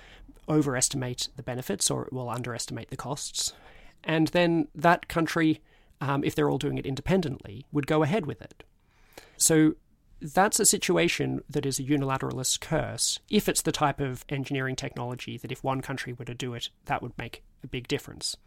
overestimate 0.47 1.29
the 1.35 1.43
benefits 1.43 1.89
or 1.89 2.05
it 2.05 2.13
will 2.13 2.29
underestimate 2.29 2.89
the 2.89 2.97
costs. 2.97 3.53
And 4.03 4.27
then 4.29 4.67
that 4.75 5.07
country, 5.07 5.61
um, 5.99 6.23
if 6.23 6.35
they're 6.35 6.49
all 6.49 6.57
doing 6.57 6.77
it 6.77 6.85
independently, 6.85 7.65
would 7.71 7.87
go 7.87 8.03
ahead 8.03 8.25
with 8.25 8.41
it. 8.41 8.63
So 9.37 9.75
that's 10.21 10.59
a 10.59 10.65
situation 10.65 11.41
that 11.49 11.65
is 11.65 11.79
a 11.79 11.83
unilateralist 11.83 12.61
curse 12.61 13.19
if 13.29 13.49
it's 13.49 13.61
the 13.61 13.71
type 13.71 13.99
of 13.99 14.23
engineering 14.29 14.75
technology 14.75 15.37
that 15.37 15.51
if 15.51 15.63
one 15.63 15.81
country 15.81 16.13
were 16.13 16.25
to 16.25 16.33
do 16.33 16.53
it, 16.53 16.69
that 16.85 17.01
would 17.01 17.17
make 17.17 17.43
a 17.63 17.67
big 17.67 17.87
difference. 17.87 18.37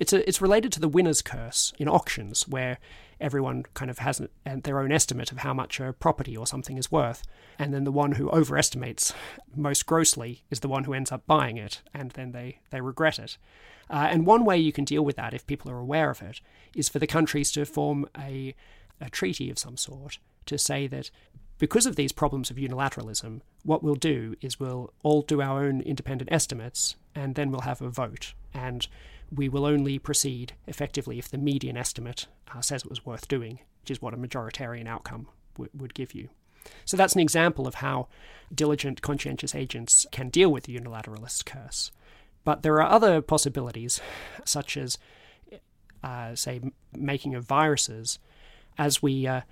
It's 0.00 0.14
a, 0.14 0.26
it's 0.26 0.40
related 0.40 0.72
to 0.72 0.80
the 0.80 0.88
winner's 0.88 1.20
curse 1.20 1.74
in 1.78 1.86
auctions, 1.86 2.48
where 2.48 2.78
everyone 3.20 3.64
kind 3.74 3.90
of 3.90 3.98
has 3.98 4.22
their 4.44 4.80
own 4.80 4.90
estimate 4.90 5.30
of 5.30 5.38
how 5.38 5.52
much 5.52 5.78
a 5.78 5.92
property 5.92 6.34
or 6.34 6.46
something 6.46 6.78
is 6.78 6.90
worth, 6.90 7.22
and 7.58 7.72
then 7.74 7.84
the 7.84 7.92
one 7.92 8.12
who 8.12 8.30
overestimates 8.30 9.12
most 9.54 9.84
grossly 9.84 10.42
is 10.50 10.60
the 10.60 10.68
one 10.68 10.84
who 10.84 10.94
ends 10.94 11.12
up 11.12 11.26
buying 11.26 11.58
it, 11.58 11.82
and 11.92 12.12
then 12.12 12.32
they, 12.32 12.60
they 12.70 12.80
regret 12.80 13.18
it. 13.18 13.36
Uh, 13.90 14.08
and 14.10 14.24
one 14.24 14.44
way 14.44 14.56
you 14.56 14.72
can 14.72 14.84
deal 14.84 15.04
with 15.04 15.16
that, 15.16 15.34
if 15.34 15.46
people 15.46 15.70
are 15.70 15.78
aware 15.78 16.10
of 16.10 16.22
it, 16.22 16.40
is 16.74 16.88
for 16.88 16.98
the 16.98 17.06
countries 17.06 17.52
to 17.52 17.66
form 17.66 18.06
a, 18.16 18.54
a 19.02 19.10
treaty 19.10 19.50
of 19.50 19.58
some 19.58 19.76
sort 19.76 20.18
to 20.46 20.56
say 20.56 20.86
that 20.86 21.10
because 21.58 21.84
of 21.84 21.96
these 21.96 22.12
problems 22.12 22.50
of 22.50 22.56
unilateralism, 22.56 23.42
what 23.64 23.82
we'll 23.82 23.94
do 23.94 24.34
is 24.40 24.58
we'll 24.58 24.94
all 25.02 25.20
do 25.20 25.42
our 25.42 25.62
own 25.62 25.82
independent 25.82 26.32
estimates, 26.32 26.96
and 27.14 27.34
then 27.34 27.50
we'll 27.50 27.60
have 27.60 27.82
a 27.82 27.90
vote. 27.90 28.32
And 28.54 28.88
we 29.34 29.48
will 29.48 29.64
only 29.64 29.98
proceed 29.98 30.54
effectively 30.66 31.18
if 31.18 31.28
the 31.28 31.38
median 31.38 31.76
estimate 31.76 32.26
uh, 32.54 32.60
says 32.60 32.82
it 32.82 32.90
was 32.90 33.06
worth 33.06 33.28
doing, 33.28 33.60
which 33.82 33.90
is 33.90 34.02
what 34.02 34.14
a 34.14 34.16
majoritarian 34.16 34.88
outcome 34.88 35.28
w- 35.54 35.70
would 35.74 35.94
give 35.94 36.14
you. 36.14 36.28
So 36.84 36.96
that's 36.96 37.14
an 37.14 37.20
example 37.20 37.66
of 37.66 37.76
how 37.76 38.08
diligent, 38.54 39.02
conscientious 39.02 39.54
agents 39.54 40.06
can 40.12 40.28
deal 40.28 40.50
with 40.50 40.64
the 40.64 40.76
unilateralist 40.76 41.44
curse. 41.46 41.90
But 42.44 42.62
there 42.62 42.74
are 42.74 42.90
other 42.90 43.20
possibilities, 43.20 44.00
such 44.44 44.76
as, 44.76 44.98
uh, 46.02 46.34
say, 46.34 46.60
making 46.96 47.34
of 47.34 47.44
viruses, 47.44 48.18
as 48.78 49.02
we 49.02 49.26
uh, 49.26 49.42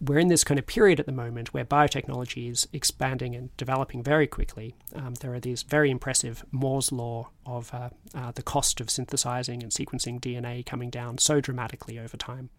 we're 0.00 0.18
in 0.18 0.28
this 0.28 0.44
kind 0.44 0.58
of 0.58 0.66
period 0.66 1.00
at 1.00 1.06
the 1.06 1.12
moment 1.12 1.54
where 1.54 1.64
biotechnology 1.64 2.50
is 2.50 2.68
expanding 2.72 3.34
and 3.34 3.56
developing 3.56 4.02
very 4.02 4.26
quickly. 4.26 4.74
Um, 4.94 5.14
there 5.14 5.32
are 5.32 5.40
these 5.40 5.62
very 5.62 5.90
impressive 5.90 6.44
Moore's 6.50 6.92
law 6.92 7.30
of 7.46 7.72
uh, 7.72 7.90
uh, 8.14 8.32
the 8.32 8.42
cost 8.42 8.80
of 8.80 8.90
synthesizing 8.90 9.62
and 9.62 9.72
sequencing 9.72 10.20
DNA 10.20 10.64
coming 10.64 10.90
down 10.90 11.18
so 11.18 11.40
dramatically 11.40 11.98
over 11.98 12.16
time. 12.16 12.50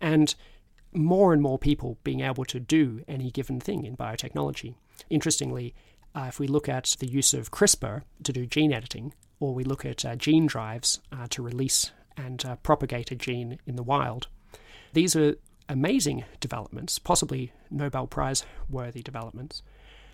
And 0.00 0.34
more 0.92 1.32
and 1.32 1.42
more 1.42 1.58
people 1.58 1.98
being 2.04 2.20
able 2.20 2.44
to 2.46 2.60
do 2.60 3.02
any 3.06 3.30
given 3.30 3.60
thing 3.60 3.84
in 3.84 3.96
biotechnology. 3.96 4.74
Interestingly, 5.10 5.74
uh, 6.14 6.26
if 6.28 6.38
we 6.38 6.46
look 6.46 6.68
at 6.68 6.96
the 7.00 7.08
use 7.08 7.34
of 7.34 7.50
CRISPR 7.50 8.02
to 8.22 8.32
do 8.32 8.46
gene 8.46 8.72
editing, 8.72 9.12
or 9.40 9.54
we 9.54 9.64
look 9.64 9.84
at 9.84 10.04
uh, 10.04 10.14
gene 10.14 10.46
drives 10.46 11.00
uh, 11.12 11.26
to 11.30 11.42
release 11.42 11.90
and 12.16 12.44
uh, 12.44 12.56
propagate 12.56 13.10
a 13.10 13.16
gene 13.16 13.58
in 13.66 13.76
the 13.76 13.82
wild, 13.82 14.28
these 14.92 15.16
are 15.16 15.34
amazing 15.68 16.24
developments, 16.40 16.98
possibly 16.98 17.52
Nobel 17.70 18.06
Prize 18.06 18.44
worthy 18.68 19.02
developments. 19.02 19.62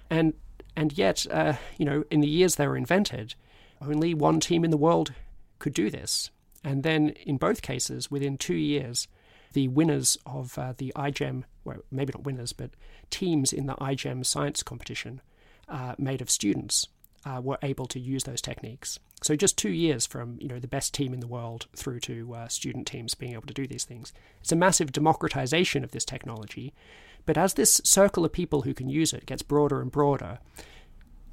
And 0.08 0.34
and 0.76 0.96
yet, 0.96 1.26
uh, 1.30 1.54
you 1.78 1.84
know, 1.84 2.04
in 2.10 2.20
the 2.20 2.28
years 2.28 2.56
they 2.56 2.66
were 2.66 2.76
invented, 2.76 3.34
only 3.80 4.14
one 4.14 4.40
team 4.40 4.64
in 4.64 4.70
the 4.70 4.76
world 4.76 5.12
could 5.58 5.74
do 5.74 5.90
this. 5.90 6.30
And 6.62 6.82
then, 6.82 7.10
in 7.26 7.38
both 7.38 7.62
cases, 7.62 8.10
within 8.10 8.36
two 8.36 8.54
years, 8.54 9.08
the 9.52 9.68
winners 9.68 10.16
of 10.26 10.56
uh, 10.58 10.74
the 10.76 10.92
iGEM, 10.94 11.44
well, 11.64 11.78
maybe 11.90 12.12
not 12.14 12.24
winners, 12.24 12.52
but 12.52 12.70
teams 13.08 13.52
in 13.52 13.66
the 13.66 13.74
iGEM 13.76 14.24
science 14.24 14.62
competition 14.62 15.20
uh, 15.68 15.94
made 15.98 16.20
of 16.20 16.30
students 16.30 16.86
uh, 17.24 17.40
were 17.42 17.58
able 17.62 17.86
to 17.86 18.00
use 18.00 18.24
those 18.24 18.40
techniques. 18.40 18.98
So 19.22 19.36
just 19.36 19.58
two 19.58 19.70
years 19.70 20.06
from 20.06 20.38
you 20.40 20.48
know 20.48 20.58
the 20.58 20.68
best 20.68 20.94
team 20.94 21.12
in 21.12 21.20
the 21.20 21.26
world 21.26 21.66
through 21.76 22.00
to 22.00 22.34
uh, 22.34 22.48
student 22.48 22.86
teams 22.86 23.14
being 23.14 23.32
able 23.32 23.46
to 23.46 23.54
do 23.54 23.66
these 23.66 23.84
things. 23.84 24.12
It's 24.40 24.52
a 24.52 24.56
massive 24.56 24.92
democratization 24.92 25.84
of 25.84 25.92
this 25.92 26.04
technology. 26.04 26.72
But 27.26 27.36
as 27.36 27.54
this 27.54 27.80
circle 27.84 28.24
of 28.24 28.32
people 28.32 28.62
who 28.62 28.74
can 28.74 28.88
use 28.88 29.12
it 29.12 29.26
gets 29.26 29.42
broader 29.42 29.82
and 29.82 29.90
broader, 29.90 30.38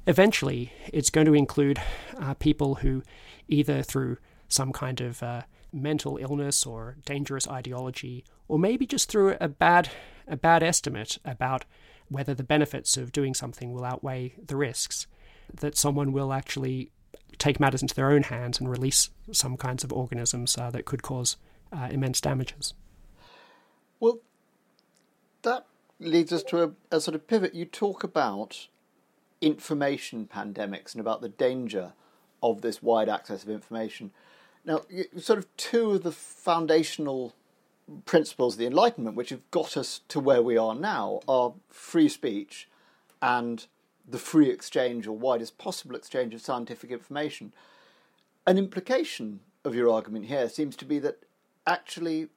eventually 0.06 0.72
it's 0.92 1.10
going 1.10 1.26
to 1.26 1.34
include 1.34 1.80
uh, 2.18 2.34
people 2.34 2.76
who 2.76 3.02
either 3.48 3.82
through 3.82 4.18
some 4.48 4.72
kind 4.72 5.00
of 5.00 5.22
uh, 5.22 5.42
mental 5.72 6.18
illness 6.18 6.66
or 6.66 6.96
dangerous 7.06 7.48
ideology, 7.48 8.24
or 8.48 8.58
maybe 8.58 8.86
just 8.86 9.10
through 9.10 9.36
a 9.40 9.48
bad 9.48 9.90
a 10.26 10.36
bad 10.36 10.62
estimate 10.62 11.18
about 11.24 11.64
whether 12.10 12.34
the 12.34 12.44
benefits 12.44 12.98
of 12.98 13.12
doing 13.12 13.32
something 13.32 13.72
will 13.72 13.84
outweigh 13.84 14.34
the 14.46 14.56
risks 14.56 15.06
that 15.52 15.76
someone 15.76 16.12
will 16.12 16.32
actually 16.32 16.90
take 17.38 17.60
matters 17.60 17.82
into 17.82 17.94
their 17.94 18.10
own 18.10 18.24
hands 18.24 18.58
and 18.58 18.68
release 18.68 19.10
some 19.32 19.56
kinds 19.56 19.84
of 19.84 19.92
organisms 19.92 20.56
uh, 20.58 20.70
that 20.70 20.84
could 20.84 21.02
cause 21.02 21.36
uh, 21.72 21.88
immense 21.90 22.20
damages. 22.20 22.74
Well, 24.00 24.20
that 25.42 25.66
leads 26.00 26.32
us 26.32 26.42
to 26.44 26.62
a, 26.62 26.70
a 26.90 27.00
sort 27.00 27.14
of 27.14 27.26
pivot. 27.26 27.54
You 27.54 27.64
talk 27.64 28.02
about 28.02 28.68
information 29.40 30.28
pandemics 30.32 30.92
and 30.92 31.00
about 31.00 31.20
the 31.20 31.28
danger 31.28 31.92
of 32.42 32.60
this 32.60 32.82
wide 32.82 33.08
access 33.08 33.42
of 33.42 33.50
information. 33.50 34.10
Now, 34.64 34.82
sort 35.18 35.38
of 35.38 35.56
two 35.56 35.92
of 35.92 36.02
the 36.02 36.12
foundational 36.12 37.34
principles 38.04 38.54
of 38.54 38.58
the 38.58 38.66
Enlightenment, 38.66 39.16
which 39.16 39.30
have 39.30 39.48
got 39.50 39.76
us 39.76 40.00
to 40.08 40.20
where 40.20 40.42
we 40.42 40.56
are 40.56 40.74
now, 40.74 41.20
are 41.26 41.54
free 41.70 42.08
speech 42.08 42.68
and 43.22 43.66
the 44.08 44.18
free 44.18 44.50
exchange 44.50 45.06
or 45.06 45.16
widest 45.16 45.58
possible 45.58 45.94
exchange 45.94 46.34
of 46.34 46.40
scientific 46.40 46.90
information. 46.90 47.52
An 48.46 48.56
implication 48.56 49.40
of 49.64 49.74
your 49.74 49.90
argument 49.90 50.26
here 50.26 50.48
seems 50.48 50.76
to 50.76 50.84
be 50.84 50.98
that 51.00 51.24
actually, 51.66 52.28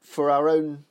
for 0.00 0.30
our 0.30 0.48
own 0.48 0.84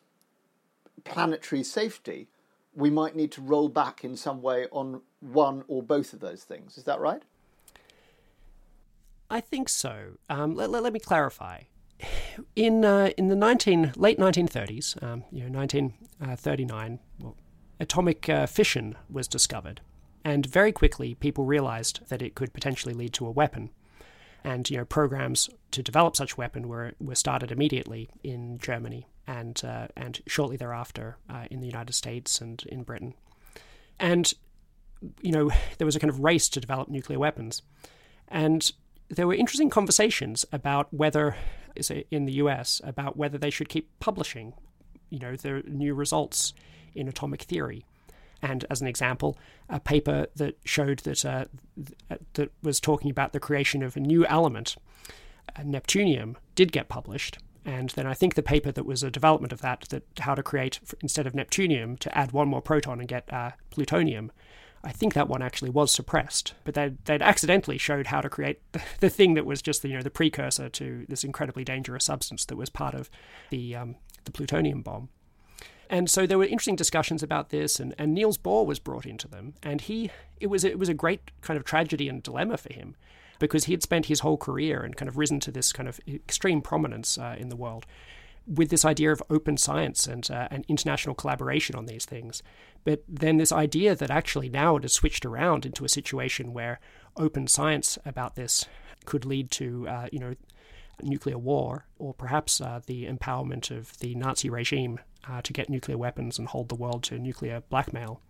planetary 1.03 1.63
safety, 1.63 2.27
we 2.73 2.89
might 2.89 3.15
need 3.15 3.31
to 3.33 3.41
roll 3.41 3.67
back 3.67 4.03
in 4.03 4.15
some 4.15 4.41
way 4.41 4.67
on 4.71 5.01
one 5.19 5.63
or 5.67 5.83
both 5.83 6.13
of 6.13 6.19
those 6.19 6.43
things. 6.43 6.77
Is 6.77 6.85
that 6.85 6.99
right? 6.99 7.23
I 9.29 9.41
think 9.41 9.69
so. 9.69 10.17
Um, 10.29 10.55
let, 10.55 10.69
let, 10.69 10.81
let, 10.81 10.93
me 10.93 10.99
clarify. 10.99 11.61
In 12.55 12.85
uh, 12.85 13.11
in 13.17 13.27
the 13.27 13.35
19, 13.35 13.93
late 13.95 14.17
1930s, 14.17 15.03
um, 15.03 15.23
you 15.31 15.43
know, 15.43 15.59
1939, 15.59 16.99
well, 17.19 17.35
atomic 17.79 18.29
uh, 18.29 18.45
fission 18.45 18.95
was 19.09 19.27
discovered, 19.27 19.81
and 20.23 20.45
very 20.45 20.71
quickly 20.71 21.15
people 21.15 21.45
realized 21.45 22.01
that 22.09 22.21
it 22.21 22.35
could 22.35 22.53
potentially 22.53 22.93
lead 22.93 23.13
to 23.13 23.27
a 23.27 23.31
weapon. 23.31 23.69
And 24.43 24.69
you 24.69 24.77
know, 24.77 24.85
programs 24.85 25.49
to 25.71 25.83
develop 25.83 26.15
such 26.15 26.37
weapon 26.37 26.67
were 26.67 26.93
were 26.99 27.15
started 27.15 27.51
immediately 27.51 28.09
in 28.23 28.57
Germany 28.57 29.07
and 29.27 29.61
uh, 29.63 29.87
and 29.95 30.21
shortly 30.27 30.57
thereafter 30.57 31.17
uh, 31.29 31.45
in 31.51 31.59
the 31.59 31.67
United 31.67 31.93
States 31.93 32.41
and 32.41 32.63
in 32.67 32.83
Britain. 32.83 33.13
And 33.99 34.33
you 35.21 35.31
know, 35.31 35.51
there 35.77 35.85
was 35.85 35.95
a 35.95 35.99
kind 35.99 36.09
of 36.09 36.21
race 36.21 36.49
to 36.49 36.59
develop 36.59 36.89
nuclear 36.89 37.19
weapons, 37.19 37.61
and 38.27 38.71
there 39.09 39.27
were 39.27 39.33
interesting 39.33 39.69
conversations 39.69 40.45
about 40.51 40.93
whether, 40.93 41.35
in 42.11 42.25
the 42.25 42.33
U.S., 42.33 42.79
about 42.83 43.17
whether 43.17 43.37
they 43.37 43.49
should 43.49 43.67
keep 43.69 43.89
publishing, 43.99 44.53
you 45.09 45.19
know, 45.19 45.35
their 45.35 45.63
new 45.63 45.95
results 45.95 46.53
in 46.93 47.07
atomic 47.07 47.41
theory. 47.43 47.85
And 48.41 48.65
as 48.69 48.81
an 48.81 48.87
example, 48.87 49.37
a 49.67 49.79
paper 49.79 50.27
that 50.35 50.57
showed 50.63 50.99
that 50.99 51.25
uh, 51.25 51.45
that 52.33 52.51
was 52.63 52.79
talking 52.79 53.11
about 53.11 53.33
the 53.33 53.39
creation 53.39 53.83
of 53.83 53.97
a 53.97 53.99
new 53.99 54.25
element, 54.25 54.75
uh, 55.55 55.61
neptunium, 55.61 56.35
did 56.55 56.71
get 56.71 56.87
published 56.89 57.39
and 57.65 57.89
then 57.91 58.07
I 58.07 58.13
think 58.13 58.35
the 58.35 58.41
paper 58.41 58.71
that 58.71 58.85
was 58.85 59.03
a 59.03 59.11
development 59.11 59.53
of 59.53 59.61
that, 59.61 59.81
that 59.89 60.03
how 60.19 60.33
to 60.33 60.41
create 60.41 60.79
instead 61.01 61.27
of 61.27 61.33
neptunium 61.33 61.99
to 61.99 62.17
add 62.17 62.31
one 62.31 62.47
more 62.47 62.61
proton 62.61 62.99
and 62.99 63.07
get 63.07 63.31
uh, 63.31 63.51
plutonium. 63.69 64.31
I 64.83 64.91
think 64.91 65.13
that 65.13 65.27
one 65.27 65.41
actually 65.41 65.69
was 65.69 65.91
suppressed, 65.91 66.53
but 66.63 66.73
they'd, 66.73 67.03
they'd 67.05 67.21
accidentally 67.21 67.77
showed 67.77 68.07
how 68.07 68.21
to 68.21 68.29
create 68.29 68.59
the, 68.71 68.81
the, 69.01 69.09
thing 69.09 69.33
that 69.33 69.45
was 69.45 69.61
just 69.61 69.81
the, 69.81 69.89
you 69.89 69.95
know 69.95 70.01
the 70.01 70.09
precursor 70.09 70.69
to 70.69 71.05
this 71.09 71.23
incredibly 71.23 71.65
dangerous 71.65 72.05
substance 72.05 72.45
that 72.45 72.55
was 72.55 72.69
part 72.69 72.95
of 72.95 73.09
the 73.49 73.75
um, 73.75 73.95
the 74.23 74.31
plutonium 74.31 74.81
bomb. 74.81 75.09
And 75.89 76.09
so 76.09 76.27
there 76.27 76.37
were 76.37 76.45
interesting 76.45 76.75
discussions 76.75 77.23
about 77.23 77.49
this, 77.49 77.79
and, 77.79 77.95
and 77.97 78.13
Niels 78.13 78.37
Bohr 78.37 78.65
was 78.65 78.77
brought 78.79 79.07
into 79.07 79.27
them, 79.27 79.55
and 79.63 79.81
he 79.81 80.11
it 80.39 80.47
was 80.47 80.63
it 80.63 80.77
was 80.77 80.89
a 80.89 80.93
great 80.93 81.31
kind 81.41 81.57
of 81.57 81.65
tragedy 81.65 82.07
and 82.07 82.21
dilemma 82.21 82.57
for 82.57 82.71
him 82.71 82.95
because 83.39 83.65
he 83.65 83.73
had 83.73 83.81
spent 83.81 84.05
his 84.05 84.19
whole 84.19 84.37
career 84.37 84.81
and 84.83 84.95
kind 84.95 85.09
of 85.09 85.17
risen 85.17 85.39
to 85.39 85.51
this 85.51 85.71
kind 85.71 85.89
of 85.89 85.99
extreme 86.07 86.61
prominence 86.61 87.17
uh, 87.17 87.35
in 87.39 87.49
the 87.49 87.55
world 87.55 87.85
with 88.45 88.69
this 88.69 88.83
idea 88.83 89.11
of 89.11 89.23
open 89.29 89.57
science 89.57 90.07
and, 90.07 90.29
uh, 90.31 90.47
and 90.49 90.65
international 90.67 91.15
collaboration 91.15 91.75
on 91.75 91.85
these 91.85 92.05
things. 92.05 92.41
But 92.83 93.03
then 93.07 93.37
this 93.37 93.51
idea 93.51 93.95
that 93.95 94.09
actually 94.09 94.49
now 94.49 94.75
it 94.77 94.83
has 94.83 94.93
switched 94.93 95.25
around 95.25 95.65
into 95.65 95.85
a 95.85 95.89
situation 95.89 96.53
where 96.53 96.79
open 97.15 97.47
science 97.47 97.97
about 98.05 98.35
this 98.35 98.65
could 99.05 99.23
lead 99.25 99.51
to, 99.51 99.87
uh, 99.87 100.07
you 100.11 100.19
know, 100.19 100.35
nuclear 101.01 101.37
war 101.37 101.85
or 101.97 102.13
perhaps 102.13 102.59
uh, 102.59 102.81
the 102.85 103.05
empowerment 103.05 103.71
of 103.71 103.97
the 103.99 104.15
Nazi 104.15 104.49
regime 104.49 104.99
uh, 105.27 105.41
to 105.41 105.53
get 105.53 105.69
nuclear 105.69 105.97
weapons 105.97 106.37
and 106.37 106.47
hold 106.47 106.69
the 106.69 106.75
world 106.75 107.03
to 107.03 107.19
nuclear 107.19 107.61
blackmail. 107.69 108.21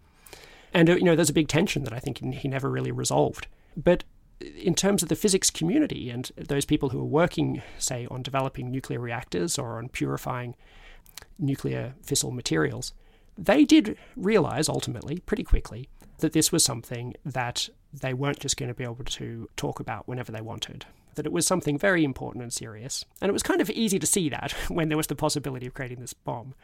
And, 0.73 0.89
uh, 0.89 0.95
you 0.95 1.03
know, 1.03 1.15
there's 1.15 1.29
a 1.29 1.33
big 1.33 1.47
tension 1.47 1.83
that 1.83 1.93
I 1.93 1.99
think 1.99 2.19
he 2.19 2.47
never 2.47 2.69
really 2.69 2.91
resolved. 2.91 3.47
But 3.75 4.03
in 4.39 4.75
terms 4.75 5.03
of 5.03 5.09
the 5.09 5.15
physics 5.15 5.49
community 5.49 6.09
and 6.09 6.31
those 6.37 6.65
people 6.65 6.89
who 6.89 6.99
are 6.99 7.05
working, 7.05 7.61
say, 7.77 8.07
on 8.09 8.23
developing 8.23 8.71
nuclear 8.71 8.99
reactors 8.99 9.57
or 9.57 9.77
on 9.77 9.89
purifying 9.89 10.55
nuclear 11.37 11.95
fissile 12.05 12.33
materials, 12.33 12.93
they 13.37 13.65
did 13.65 13.97
realize 14.15 14.69
ultimately, 14.69 15.19
pretty 15.19 15.43
quickly, 15.43 15.89
that 16.19 16.33
this 16.33 16.51
was 16.51 16.63
something 16.63 17.15
that 17.25 17.69
they 17.93 18.13
weren't 18.13 18.39
just 18.39 18.57
going 18.57 18.69
to 18.69 18.75
be 18.75 18.83
able 18.83 19.03
to 19.03 19.49
talk 19.55 19.79
about 19.79 20.07
whenever 20.07 20.31
they 20.31 20.41
wanted. 20.41 20.85
That 21.19 21.25
it 21.25 21.33
was 21.33 21.45
something 21.45 21.77
very 21.77 22.05
important 22.05 22.43
and 22.43 22.53
serious. 22.53 23.03
And 23.21 23.27
it 23.27 23.33
was 23.33 23.43
kind 23.43 23.59
of 23.59 23.69
easy 23.71 23.99
to 23.99 24.07
see 24.07 24.29
that 24.29 24.51
when 24.69 24.87
there 24.87 24.95
was 24.95 25.07
the 25.07 25.15
possibility 25.15 25.67
of 25.67 25.73
creating 25.73 25.99
this 25.99 26.13
bomb. 26.13 26.55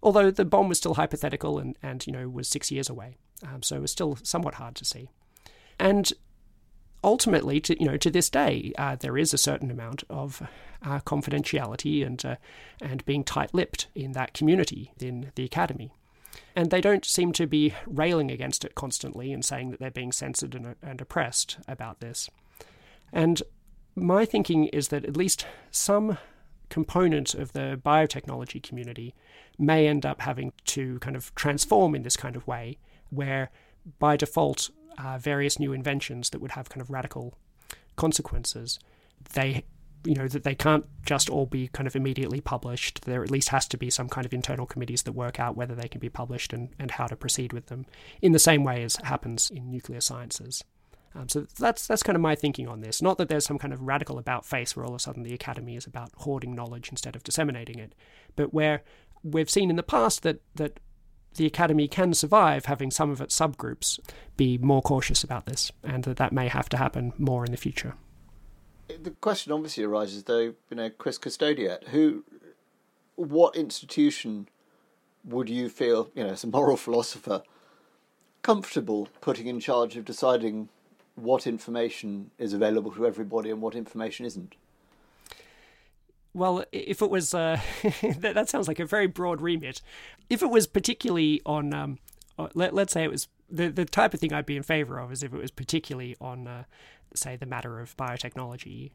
Although 0.00 0.30
the 0.30 0.44
bomb 0.44 0.68
was 0.68 0.78
still 0.78 0.94
hypothetical 0.94 1.58
and, 1.58 1.76
and 1.82 2.06
you 2.06 2.12
know, 2.12 2.28
was 2.28 2.46
six 2.46 2.70
years 2.70 2.88
away. 2.88 3.16
Um, 3.42 3.64
so 3.64 3.74
it 3.74 3.82
was 3.82 3.90
still 3.90 4.16
somewhat 4.22 4.54
hard 4.54 4.76
to 4.76 4.84
see. 4.84 5.10
And 5.80 6.12
ultimately, 7.02 7.58
to 7.62 7.80
you 7.80 7.88
know, 7.88 7.96
to 7.96 8.10
this 8.10 8.30
day, 8.30 8.72
uh, 8.78 8.94
there 8.94 9.18
is 9.18 9.34
a 9.34 9.38
certain 9.38 9.72
amount 9.72 10.04
of 10.08 10.46
uh, 10.84 11.00
confidentiality 11.00 12.06
and 12.06 12.24
uh, 12.24 12.36
and 12.80 13.04
being 13.06 13.24
tight-lipped 13.24 13.88
in 13.94 14.12
that 14.12 14.34
community 14.34 14.92
in 15.00 15.32
the 15.34 15.44
academy, 15.44 15.90
and 16.54 16.70
they 16.70 16.80
don't 16.80 17.04
seem 17.04 17.32
to 17.32 17.46
be 17.46 17.74
railing 17.86 18.30
against 18.30 18.64
it 18.64 18.74
constantly 18.74 19.32
and 19.32 19.44
saying 19.44 19.70
that 19.70 19.80
they're 19.80 19.90
being 19.90 20.12
censored 20.12 20.54
and, 20.54 20.76
and 20.82 21.00
oppressed 21.00 21.58
about 21.66 22.00
this. 22.00 22.30
And 23.12 23.42
my 23.94 24.24
thinking 24.24 24.66
is 24.66 24.88
that 24.88 25.04
at 25.04 25.16
least 25.16 25.46
some 25.70 26.18
component 26.68 27.34
of 27.34 27.52
the 27.52 27.80
biotechnology 27.84 28.62
community 28.62 29.14
may 29.58 29.86
end 29.86 30.06
up 30.06 30.22
having 30.22 30.52
to 30.64 30.98
kind 31.00 31.16
of 31.16 31.34
transform 31.34 31.94
in 31.94 32.02
this 32.02 32.16
kind 32.16 32.36
of 32.36 32.46
way, 32.46 32.78
where 33.10 33.50
by 33.98 34.16
default 34.16 34.70
uh, 34.98 35.18
various 35.18 35.58
new 35.58 35.72
inventions 35.72 36.30
that 36.30 36.40
would 36.40 36.52
have 36.52 36.68
kind 36.68 36.80
of 36.80 36.90
radical 36.90 37.36
consequences, 37.96 38.78
they 39.34 39.64
you 40.04 40.14
know 40.14 40.28
that 40.28 40.44
they 40.44 40.54
can't 40.54 40.86
just 41.04 41.28
all 41.28 41.44
be 41.44 41.68
kind 41.68 41.86
of 41.86 41.94
immediately 41.94 42.40
published. 42.40 43.02
There 43.04 43.22
at 43.22 43.30
least 43.30 43.50
has 43.50 43.68
to 43.68 43.76
be 43.76 43.90
some 43.90 44.08
kind 44.08 44.24
of 44.24 44.32
internal 44.32 44.64
committees 44.64 45.02
that 45.02 45.12
work 45.12 45.38
out 45.38 45.56
whether 45.56 45.74
they 45.74 45.88
can 45.88 46.00
be 46.00 46.08
published 46.08 46.54
and, 46.54 46.70
and 46.78 46.92
how 46.92 47.06
to 47.06 47.16
proceed 47.16 47.52
with 47.52 47.66
them 47.66 47.84
in 48.22 48.32
the 48.32 48.38
same 48.38 48.64
way 48.64 48.82
as 48.82 48.96
happens 48.96 49.50
in 49.50 49.70
nuclear 49.70 50.00
sciences 50.00 50.64
um, 51.14 51.28
so 51.28 51.46
that's 51.58 51.86
that's 51.86 52.02
kind 52.02 52.16
of 52.16 52.22
my 52.22 52.34
thinking 52.34 52.68
on 52.68 52.80
this 52.80 53.02
not 53.02 53.18
that 53.18 53.28
there's 53.28 53.44
some 53.44 53.58
kind 53.58 53.72
of 53.72 53.80
radical 53.82 54.18
about 54.18 54.44
face 54.44 54.76
where 54.76 54.84
all 54.84 54.92
of 54.92 54.96
a 54.96 55.00
sudden 55.00 55.22
the 55.22 55.34
academy 55.34 55.76
is 55.76 55.86
about 55.86 56.10
hoarding 56.18 56.54
knowledge 56.54 56.88
instead 56.90 57.16
of 57.16 57.22
disseminating 57.22 57.78
it 57.78 57.94
but 58.36 58.54
where 58.54 58.82
we've 59.22 59.50
seen 59.50 59.70
in 59.70 59.76
the 59.76 59.82
past 59.82 60.22
that 60.22 60.40
that 60.54 60.80
the 61.34 61.46
Academy 61.46 61.86
can 61.88 62.12
survive 62.14 62.66
having 62.66 62.90
some 62.90 63.10
of 63.10 63.20
its 63.20 63.38
subgroups 63.38 63.98
be 64.36 64.58
more 64.58 64.82
cautious 64.82 65.22
about 65.22 65.46
this, 65.46 65.70
and 65.82 66.04
that 66.04 66.16
that 66.16 66.32
may 66.32 66.48
have 66.48 66.68
to 66.70 66.76
happen 66.76 67.12
more 67.18 67.44
in 67.44 67.52
the 67.52 67.56
future. 67.56 67.94
The 68.88 69.10
question 69.10 69.52
obviously 69.52 69.84
arises, 69.84 70.24
though, 70.24 70.54
you 70.68 70.76
know, 70.76 70.90
Quis 70.90 71.18
custodiet, 71.18 71.88
who, 71.88 72.24
what 73.14 73.54
institution 73.54 74.48
would 75.24 75.48
you 75.48 75.68
feel, 75.68 76.10
you 76.14 76.24
know, 76.24 76.30
as 76.30 76.42
a 76.42 76.48
moral 76.48 76.76
philosopher, 76.76 77.42
comfortable 78.42 79.08
putting 79.20 79.46
in 79.46 79.60
charge 79.60 79.96
of 79.96 80.04
deciding 80.04 80.68
what 81.14 81.46
information 81.46 82.30
is 82.38 82.52
available 82.52 82.90
to 82.92 83.06
everybody 83.06 83.50
and 83.50 83.60
what 83.60 83.74
information 83.74 84.26
isn't? 84.26 84.54
Well, 86.32 86.64
if 86.70 87.02
it 87.02 87.10
was, 87.10 87.34
uh, 87.34 87.60
that, 88.18 88.34
that, 88.34 88.48
sounds 88.48 88.68
like 88.68 88.78
a 88.78 88.86
very 88.86 89.06
broad 89.06 89.40
remit. 89.40 89.82
If 90.28 90.42
it 90.42 90.50
was 90.50 90.66
particularly 90.66 91.40
on, 91.44 91.74
um, 91.74 91.98
uh, 92.38 92.48
let, 92.54 92.72
us 92.72 92.92
say 92.92 93.02
it 93.02 93.10
was 93.10 93.28
the, 93.50 93.68
the 93.68 93.84
type 93.84 94.14
of 94.14 94.20
thing 94.20 94.32
I'd 94.32 94.46
be 94.46 94.56
in 94.56 94.62
favor 94.62 94.98
of 94.98 95.10
is 95.10 95.22
if 95.22 95.34
it 95.34 95.40
was 95.40 95.50
particularly 95.50 96.16
on, 96.20 96.46
uh, 96.46 96.64
say, 97.14 97.36
the 97.36 97.46
matter 97.46 97.80
of 97.80 97.96
biotechnology. 97.96 98.92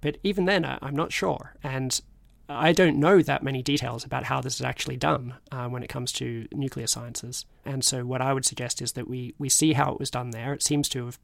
But 0.00 0.18
even 0.22 0.44
then, 0.44 0.64
uh, 0.64 0.78
I'm 0.80 0.94
not 0.94 1.12
sure. 1.12 1.54
And 1.62 2.00
I 2.48 2.72
don't 2.72 2.98
know 2.98 3.22
that 3.22 3.42
many 3.42 3.62
details 3.62 4.04
about 4.04 4.24
how 4.24 4.40
this 4.40 4.56
is 4.56 4.62
actually 4.62 4.96
done 4.96 5.34
uh, 5.52 5.68
when 5.68 5.82
it 5.82 5.88
comes 5.88 6.12
to 6.12 6.46
nuclear 6.52 6.86
sciences. 6.86 7.46
And 7.64 7.84
so, 7.84 8.04
what 8.04 8.20
I 8.20 8.32
would 8.32 8.44
suggest 8.44 8.80
is 8.80 8.92
that 8.92 9.08
we, 9.08 9.34
we 9.38 9.48
see 9.48 9.72
how 9.72 9.92
it 9.92 10.00
was 10.00 10.10
done 10.10 10.30
there. 10.30 10.52
It 10.52 10.62
seems 10.62 10.88
to 10.90 11.06
have 11.06 11.18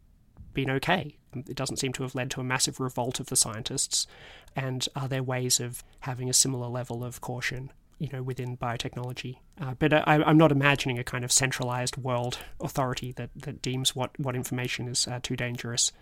been 0.54 0.70
okay. 0.70 1.16
It 1.34 1.54
doesn't 1.54 1.78
seem 1.78 1.92
to 1.94 2.02
have 2.02 2.14
led 2.14 2.30
to 2.32 2.40
a 2.40 2.44
massive 2.44 2.80
revolt 2.80 3.20
of 3.20 3.26
the 3.26 3.36
scientists. 3.36 4.06
And 4.54 4.88
are 4.96 5.08
there 5.08 5.22
ways 5.22 5.60
of 5.60 5.84
having 6.00 6.30
a 6.30 6.34
similar 6.34 6.68
level 6.68 7.04
of 7.04 7.20
caution 7.20 7.70
you 7.98 8.08
know, 8.12 8.22
within 8.22 8.56
biotechnology. 8.56 9.38
Uh, 9.60 9.74
but 9.78 9.92
I, 9.92 10.20
am 10.28 10.36
not 10.36 10.52
imagining 10.52 10.98
a 10.98 11.04
kind 11.04 11.24
of 11.24 11.32
centralized 11.32 11.96
world 11.96 12.38
authority 12.60 13.12
that, 13.12 13.30
that 13.36 13.62
deems 13.62 13.96
what, 13.96 14.18
what 14.20 14.36
information 14.36 14.86
is 14.86 15.08
uh, 15.08 15.18
too 15.22 15.36
dangerous. 15.36 15.92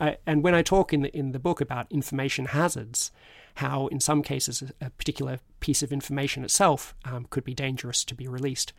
Uh, 0.00 0.12
and 0.26 0.42
when 0.42 0.54
I 0.54 0.62
talk 0.62 0.92
in 0.92 1.02
the, 1.02 1.16
in 1.16 1.32
the 1.32 1.38
book 1.38 1.60
about 1.60 1.92
information 1.92 2.46
hazards, 2.46 3.10
how 3.56 3.88
in 3.88 4.00
some 4.00 4.22
cases 4.22 4.62
a 4.80 4.90
particular 4.90 5.40
piece 5.60 5.82
of 5.82 5.92
information 5.92 6.42
itself 6.42 6.94
um, 7.04 7.26
could 7.28 7.44
be 7.44 7.54
dangerous 7.54 8.02
to 8.04 8.14
be 8.14 8.26
released. 8.26 8.72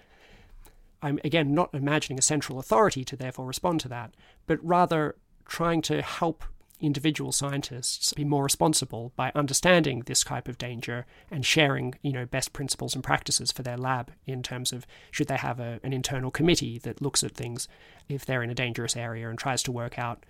I'm 1.04 1.20
again 1.24 1.54
not 1.54 1.74
imagining 1.74 2.18
a 2.18 2.24
central 2.24 2.58
authority 2.58 3.04
to 3.06 3.18
therefore 3.18 3.46
respond 3.46 3.82
to 3.82 3.90
that, 3.90 4.16
but 4.48 4.58
rather 4.64 5.18
trying 5.46 5.82
to 5.84 6.02
help 6.02 6.46
individual 6.80 7.32
scientists 7.32 8.14
be 8.14 8.24
more 8.24 8.44
responsible 8.44 9.14
by 9.16 9.32
understanding 9.36 10.04
this 10.06 10.24
type 10.24 10.48
of 10.48 10.58
danger 10.58 11.06
and 11.30 11.46
sharing 11.46 11.96
you 12.02 12.12
know 12.12 12.26
best 12.26 12.52
principles 12.52 12.96
and 12.96 13.04
practices 13.04 13.52
for 13.52 13.64
their 13.64 13.78
lab 13.78 14.12
in 14.26 14.42
terms 14.42 14.74
of 14.74 14.86
should 15.12 15.28
they 15.28 15.38
have 15.38 15.60
a, 15.60 15.80
an 15.84 15.94
internal 15.94 16.32
committee 16.32 16.78
that 16.80 17.02
looks 17.02 17.24
at 17.24 17.32
things 17.32 17.68
if 18.10 18.26
they're 18.26 18.44
in 18.44 18.50
a 18.50 18.56
dangerous 18.56 18.98
area 18.98 19.30
and 19.30 19.40
tries 19.40 19.64
to 19.64 19.72
work 19.72 19.98
out 20.00 20.26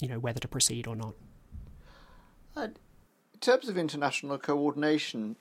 you 0.00 0.08
know 0.08 0.18
whether 0.18 0.40
to 0.40 0.48
proceed 0.48 0.86
or 0.86 0.96
not. 0.96 1.14
And 2.56 2.78
in 3.34 3.40
terms 3.40 3.68
of 3.68 3.76
international 3.76 4.38
coordination 4.38 5.36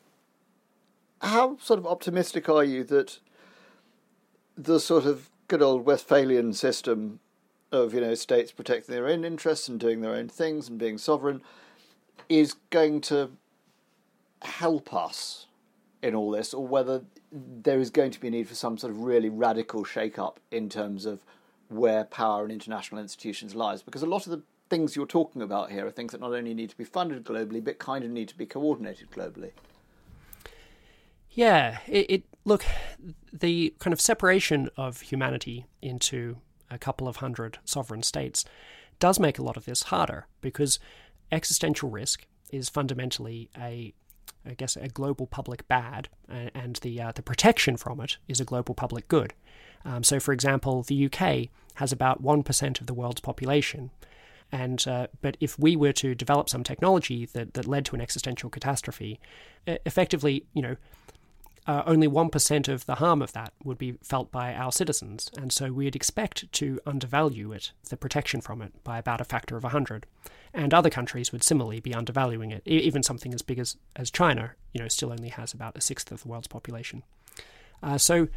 how 1.22 1.58
sort 1.58 1.80
of 1.80 1.88
optimistic 1.88 2.50
are 2.50 2.64
you 2.64 2.84
that 2.84 3.20
the 4.58 4.80
sort 4.80 5.06
of 5.06 5.30
good 5.48 5.62
old 5.62 5.86
Westphalian 5.86 6.54
system 6.54 7.20
of 7.72 7.94
you 7.94 8.02
know 8.02 8.16
states 8.16 8.52
protecting 8.52 8.94
their 8.94 9.08
own 9.08 9.24
interests 9.24 9.68
and 9.68 9.80
doing 9.80 10.02
their 10.02 10.14
own 10.14 10.28
things 10.28 10.68
and 10.68 10.78
being 10.78 10.98
sovereign 10.98 11.42
is 12.30 12.56
going 12.70 13.02
to 13.02 13.32
help 14.42 14.94
us 14.94 15.48
in 16.02 16.16
all 16.16 16.32
this, 16.32 16.54
or 16.54 16.66
whether 16.66 17.04
there 17.32 17.80
is 17.80 17.90
going 17.90 18.12
to 18.12 18.20
be 18.20 18.28
a 18.28 18.32
need 18.32 18.48
for 18.48 18.56
some 18.56 18.78
sort 18.78 18.92
of 18.92 19.00
really 19.00 19.30
radical 19.30 19.84
shake-up 19.84 20.40
in 20.50 20.68
terms 20.68 21.06
of 21.06 21.24
where 21.70 22.04
power 22.06 22.44
in 22.46 22.52
international 22.52 23.00
institutions 23.00 23.56
lies. 23.56 23.82
Because 23.82 24.02
a 24.02 24.08
lot 24.08 24.26
of 24.26 24.32
the 24.32 24.42
things 24.70 24.96
you're 24.96 25.06
talking 25.06 25.42
about 25.42 25.72
here 25.72 25.86
are 25.86 25.92
things 25.92 26.12
that 26.12 26.22
not 26.22 26.34
only 26.34 26.54
need 26.54 26.70
to 26.70 26.78
be 26.78 26.84
funded 26.84 27.24
globally, 27.24 27.64
but 27.64 27.78
kind 27.78 28.04
of 28.04 28.10
need 28.10 28.28
to 28.28 28.38
be 28.38 28.46
coordinated 28.46 29.12
globally. 29.12 29.52
Yeah, 31.30 31.80
it, 31.88 32.10
it 32.10 32.24
look 32.46 32.66
the 33.32 33.74
kind 33.80 33.94
of 33.94 34.02
separation 34.02 34.70
of 34.78 35.02
humanity 35.02 35.66
into 35.82 36.38
a 36.70 36.78
couple 36.78 37.08
of 37.08 37.18
hundred 37.18 37.60
sovereign 37.66 38.04
states 38.04 38.46
does 39.00 39.20
make 39.20 39.38
a 39.38 39.44
lot 39.44 39.58
of 39.58 39.66
this 39.66 39.84
harder 39.84 40.28
because 40.42 40.80
existential 41.32 41.90
risk 41.90 42.26
is 42.52 42.70
fundamentally 42.70 43.50
a 43.58 43.94
I 44.46 44.54
guess 44.54 44.76
a 44.76 44.88
global 44.88 45.28
public 45.28 45.68
bad, 45.68 46.10
and 46.28 46.78
the 46.78 47.00
uh, 47.00 47.12
the 47.12 47.22
protection 47.22 47.78
from 47.78 48.00
it 48.02 48.18
is 48.28 48.40
a 48.40 48.46
global 48.46 48.74
public 48.74 49.08
good. 49.08 49.34
Um, 49.86 50.04
so, 50.04 50.20
for 50.20 50.34
example, 50.34 50.84
the 50.84 51.06
UK 51.06 51.50
has 51.76 51.92
about 51.92 52.22
one 52.22 52.42
percent 52.42 52.82
of 52.82 52.88
the 52.88 52.94
world's 52.94 53.22
population, 53.22 53.92
and 54.52 54.88
uh, 54.88 55.08
but 55.22 55.38
if 55.40 55.60
we 55.60 55.76
were 55.76 55.94
to 55.94 56.16
develop 56.16 56.50
some 56.50 56.64
technology 56.64 57.28
that 57.34 57.54
that 57.54 57.68
led 57.68 57.86
to 57.86 57.96
an 57.96 58.02
existential 58.02 58.50
catastrophe, 58.50 59.20
effectively, 59.68 60.46
you 60.54 60.62
know, 60.62 60.76
uh, 61.68 61.84
only 61.86 62.08
1% 62.08 62.68
of 62.68 62.86
the 62.86 62.96
harm 62.96 63.22
of 63.22 63.34
that 63.34 63.54
would 63.64 63.78
be 63.78 63.94
felt 64.02 64.32
by 64.32 64.54
our 64.54 64.72
citizens, 64.72 65.30
and 65.38 65.52
so 65.52 65.72
we'd 65.72 65.96
expect 65.96 66.52
to 66.54 66.80
undervalue 66.86 67.52
it, 67.52 67.72
the 67.90 67.98
protection 67.98 68.42
from 68.42 68.62
it, 68.62 68.84
by 68.84 68.98
about 68.98 69.22
a 69.22 69.26
factor 69.26 69.56
of 69.56 69.64
100. 69.64 70.08
And 70.54 70.74
other 70.74 70.90
countries 70.90 71.32
would 71.32 71.44
similarly 71.44 71.80
be 71.80 71.94
undervaluing 71.94 72.52
it. 72.52 72.64
Even 72.66 73.04
something 73.04 73.34
as 73.34 73.42
big 73.42 73.60
as, 73.60 73.78
as 73.96 74.12
China, 74.12 74.56
you 74.74 74.82
know, 74.82 74.88
still 74.88 75.12
only 75.12 75.30
has 75.30 75.54
about 75.54 75.78
a 75.78 75.82
sixth 75.82 76.12
of 76.12 76.24
the 76.24 76.28
world's 76.28 76.48
population. 76.48 77.04
Uh, 77.82 77.98
so 77.98 78.28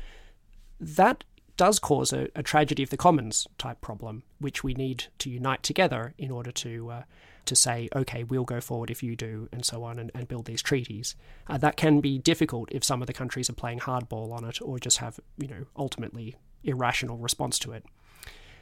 that 0.78 1.24
does 1.56 1.78
cause 1.78 2.12
a, 2.12 2.28
a, 2.34 2.42
tragedy 2.42 2.82
of 2.82 2.90
the 2.90 2.96
commons 2.96 3.46
type 3.58 3.80
problem, 3.80 4.22
which 4.38 4.62
we 4.64 4.74
need 4.74 5.04
to 5.18 5.30
unite 5.30 5.62
together 5.62 6.14
in 6.18 6.30
order 6.30 6.50
to 6.50 6.90
uh, 6.90 7.02
to 7.46 7.56
say, 7.56 7.88
okay, 7.94 8.24
we'll 8.24 8.44
go 8.44 8.60
forward 8.60 8.90
if 8.90 9.02
you 9.02 9.16
do, 9.16 9.48
and 9.52 9.64
so 9.64 9.84
on, 9.84 9.98
and, 9.98 10.10
and 10.14 10.28
build 10.28 10.46
these 10.46 10.62
treaties. 10.62 11.16
Uh, 11.46 11.58
that 11.58 11.76
can 11.76 12.00
be 12.00 12.18
difficult 12.18 12.68
if 12.72 12.84
some 12.84 13.02
of 13.02 13.06
the 13.06 13.12
countries 13.12 13.50
are 13.50 13.54
playing 13.54 13.80
hardball 13.80 14.32
on 14.32 14.44
it 14.44 14.60
or 14.62 14.78
just 14.78 14.98
have, 14.98 15.20
you 15.38 15.48
know, 15.48 15.64
ultimately 15.76 16.36
irrational 16.62 17.18
response 17.18 17.58
to 17.58 17.72
it. 17.72 17.84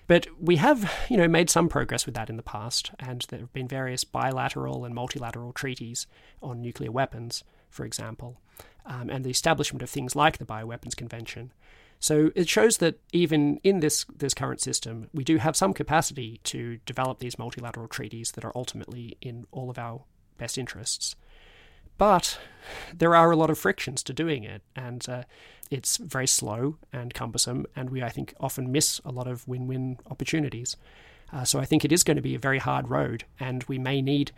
But 0.06 0.26
we 0.40 0.56
have, 0.56 0.92
you 1.08 1.16
know, 1.16 1.28
made 1.28 1.48
some 1.48 1.68
progress 1.68 2.06
with 2.06 2.14
that 2.16 2.28
in 2.28 2.36
the 2.36 2.42
past, 2.42 2.90
and 2.98 3.24
there 3.28 3.40
have 3.40 3.52
been 3.52 3.68
various 3.68 4.04
bilateral 4.04 4.84
and 4.84 4.94
multilateral 4.94 5.52
treaties 5.52 6.06
on 6.42 6.60
nuclear 6.60 6.90
weapons, 6.90 7.44
for 7.70 7.84
example, 7.84 8.40
um, 8.84 9.08
and 9.08 9.24
the 9.24 9.30
establishment 9.30 9.82
of 9.82 9.88
things 9.88 10.16
like 10.16 10.38
the 10.38 10.44
Bioweapons 10.44 10.96
Convention. 10.96 11.52
So 12.02 12.32
it 12.34 12.48
shows 12.48 12.78
that 12.78 12.98
even 13.12 13.60
in 13.62 13.78
this 13.78 14.04
this 14.12 14.34
current 14.34 14.60
system, 14.60 15.08
we 15.14 15.22
do 15.22 15.36
have 15.36 15.54
some 15.54 15.72
capacity 15.72 16.40
to 16.42 16.78
develop 16.84 17.20
these 17.20 17.38
multilateral 17.38 17.86
treaties 17.86 18.32
that 18.32 18.44
are 18.44 18.50
ultimately 18.56 19.16
in 19.20 19.46
all 19.52 19.70
of 19.70 19.78
our 19.78 20.02
best 20.36 20.58
interests. 20.58 21.14
But 21.98 22.40
there 22.92 23.14
are 23.14 23.30
a 23.30 23.36
lot 23.36 23.50
of 23.50 23.58
frictions 23.58 24.02
to 24.02 24.12
doing 24.12 24.42
it, 24.42 24.62
and 24.74 25.08
uh, 25.08 25.22
it's 25.70 25.96
very 25.98 26.26
slow 26.26 26.76
and 26.92 27.14
cumbersome, 27.14 27.66
and 27.76 27.88
we, 27.88 28.02
I 28.02 28.08
think, 28.08 28.34
often 28.40 28.72
miss 28.72 29.00
a 29.04 29.12
lot 29.12 29.28
of 29.28 29.46
win 29.46 29.68
win 29.68 29.98
opportunities. 30.10 30.76
Uh, 31.32 31.44
so 31.44 31.60
I 31.60 31.64
think 31.64 31.84
it 31.84 31.92
is 31.92 32.02
going 32.02 32.16
to 32.16 32.22
be 32.22 32.34
a 32.34 32.48
very 32.48 32.58
hard 32.58 32.90
road, 32.90 33.26
and 33.38 33.62
we 33.68 33.78
may 33.78 34.02
need 34.02 34.32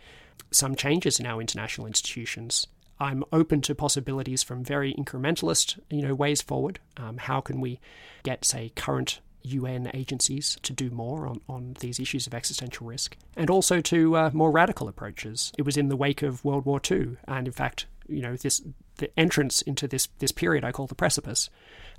some 0.51 0.75
changes 0.75 1.19
in 1.19 1.25
our 1.25 1.41
international 1.41 1.87
institutions 1.87 2.67
I'm 2.99 3.23
open 3.31 3.61
to 3.61 3.75
possibilities 3.75 4.43
from 4.43 4.63
very 4.63 4.93
incrementalist, 4.93 5.79
you 5.89 6.01
know, 6.01 6.15
ways 6.15 6.41
forward. 6.41 6.79
Um, 6.97 7.17
how 7.17 7.41
can 7.41 7.59
we 7.59 7.79
get, 8.23 8.45
say, 8.45 8.71
current 8.75 9.19
UN 9.45 9.89
agencies 9.93 10.57
to 10.63 10.73
do 10.73 10.89
more 10.89 11.27
on, 11.27 11.41
on 11.47 11.75
these 11.79 11.99
issues 11.99 12.27
of 12.27 12.33
existential 12.33 12.87
risk, 12.87 13.15
and 13.35 13.49
also 13.49 13.79
to 13.81 14.15
uh, 14.15 14.29
more 14.33 14.51
radical 14.51 14.87
approaches. 14.87 15.51
It 15.57 15.63
was 15.63 15.77
in 15.77 15.89
the 15.89 15.95
wake 15.95 16.21
of 16.21 16.43
World 16.43 16.65
War 16.65 16.81
II, 16.89 17.17
and 17.27 17.47
in 17.47 17.53
fact, 17.53 17.85
you 18.07 18.21
know, 18.21 18.35
this 18.35 18.61
the 18.97 19.17
entrance 19.19 19.61
into 19.61 19.87
this 19.87 20.07
this 20.19 20.31
period 20.31 20.63
I 20.63 20.71
call 20.71 20.87
the 20.87 20.95
precipice, 20.95 21.49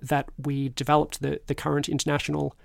that 0.03 0.29
we 0.43 0.71
developed 0.71 1.23
the 1.23 1.41
the 1.47 1.55
current 1.55 1.89
international 1.89 2.57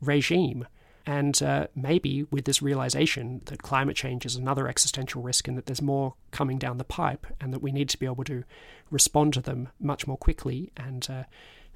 regime 0.00 0.66
and 1.06 1.42
uh, 1.42 1.66
maybe 1.74 2.24
with 2.30 2.44
this 2.44 2.62
realization 2.62 3.40
that 3.46 3.62
climate 3.62 3.96
change 3.96 4.26
is 4.26 4.36
another 4.36 4.68
existential 4.68 5.22
risk 5.22 5.48
and 5.48 5.56
that 5.56 5.66
there's 5.66 5.82
more 5.82 6.14
coming 6.30 6.58
down 6.58 6.78
the 6.78 6.84
pipe 6.84 7.26
and 7.40 7.52
that 7.52 7.62
we 7.62 7.72
need 7.72 7.88
to 7.88 7.98
be 7.98 8.06
able 8.06 8.24
to 8.24 8.44
respond 8.90 9.32
to 9.34 9.40
them 9.40 9.68
much 9.80 10.06
more 10.06 10.16
quickly 10.16 10.72
and 10.76 11.08
uh, 11.10 11.24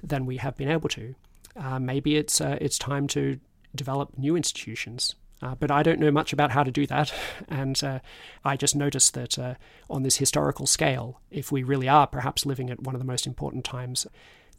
than 0.03 0.25
we 0.25 0.37
have 0.37 0.55
been 0.55 0.69
able 0.69 0.89
to, 0.89 1.15
uh, 1.55 1.79
maybe 1.79 2.15
it's 2.15 2.41
uh, 2.41 2.57
it's 2.61 2.77
time 2.77 3.07
to 3.07 3.39
develop 3.73 4.17
new 4.17 4.35
institutions. 4.35 5.15
Uh, 5.41 5.53
but 5.53 5.69
I 5.69 5.83
don't 5.83 5.99
know 5.99 6.11
much 6.11 6.31
about 6.31 6.51
how 6.51 6.63
to 6.63 6.71
do 6.71 6.87
that, 6.87 7.13
and 7.49 7.81
uh, 7.83 7.99
I 8.43 8.55
just 8.55 8.75
noticed 8.75 9.13
that 9.15 9.57
on 9.89 10.03
this 10.03 10.17
historical 10.17 10.65
scale, 10.65 11.19
if 11.29 11.51
we 11.51 11.63
really 11.63 11.89
are 11.89 12.07
perhaps 12.07 12.45
living 12.45 12.69
at 12.69 12.81
one 12.81 12.95
of 12.95 12.99
the 12.99 13.05
most 13.05 13.27
important 13.27 13.65
times 13.65 14.07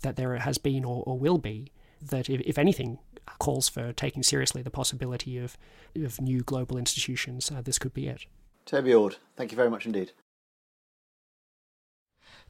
that 0.03 0.17
there 0.17 0.37
has 0.37 0.59
been 0.59 0.85
or, 0.85 1.03
or 1.07 1.19
will 1.19 1.39
be, 1.39 1.73
that 2.03 2.29
if, 2.29 2.41
if 2.43 2.59
anything 2.59 2.99
calls 3.39 3.68
for 3.68 3.93
taking 3.93 4.22
seriously 4.22 4.62
the 4.62 4.70
possibility 4.70 5.39
of, 5.39 5.57
of 5.97 6.20
new 6.20 6.43
global 6.43 6.79
institutions, 6.79 7.51
uh, 7.51 7.61
this 7.62 7.79
could 7.79 7.95
be 7.95 8.09
it. 8.09 8.27
Toby 8.64 8.95
Ord, 8.95 9.16
thank 9.37 9.53
you 9.53 9.57
very 9.57 9.70
much 9.70 9.87
indeed. 9.87 10.12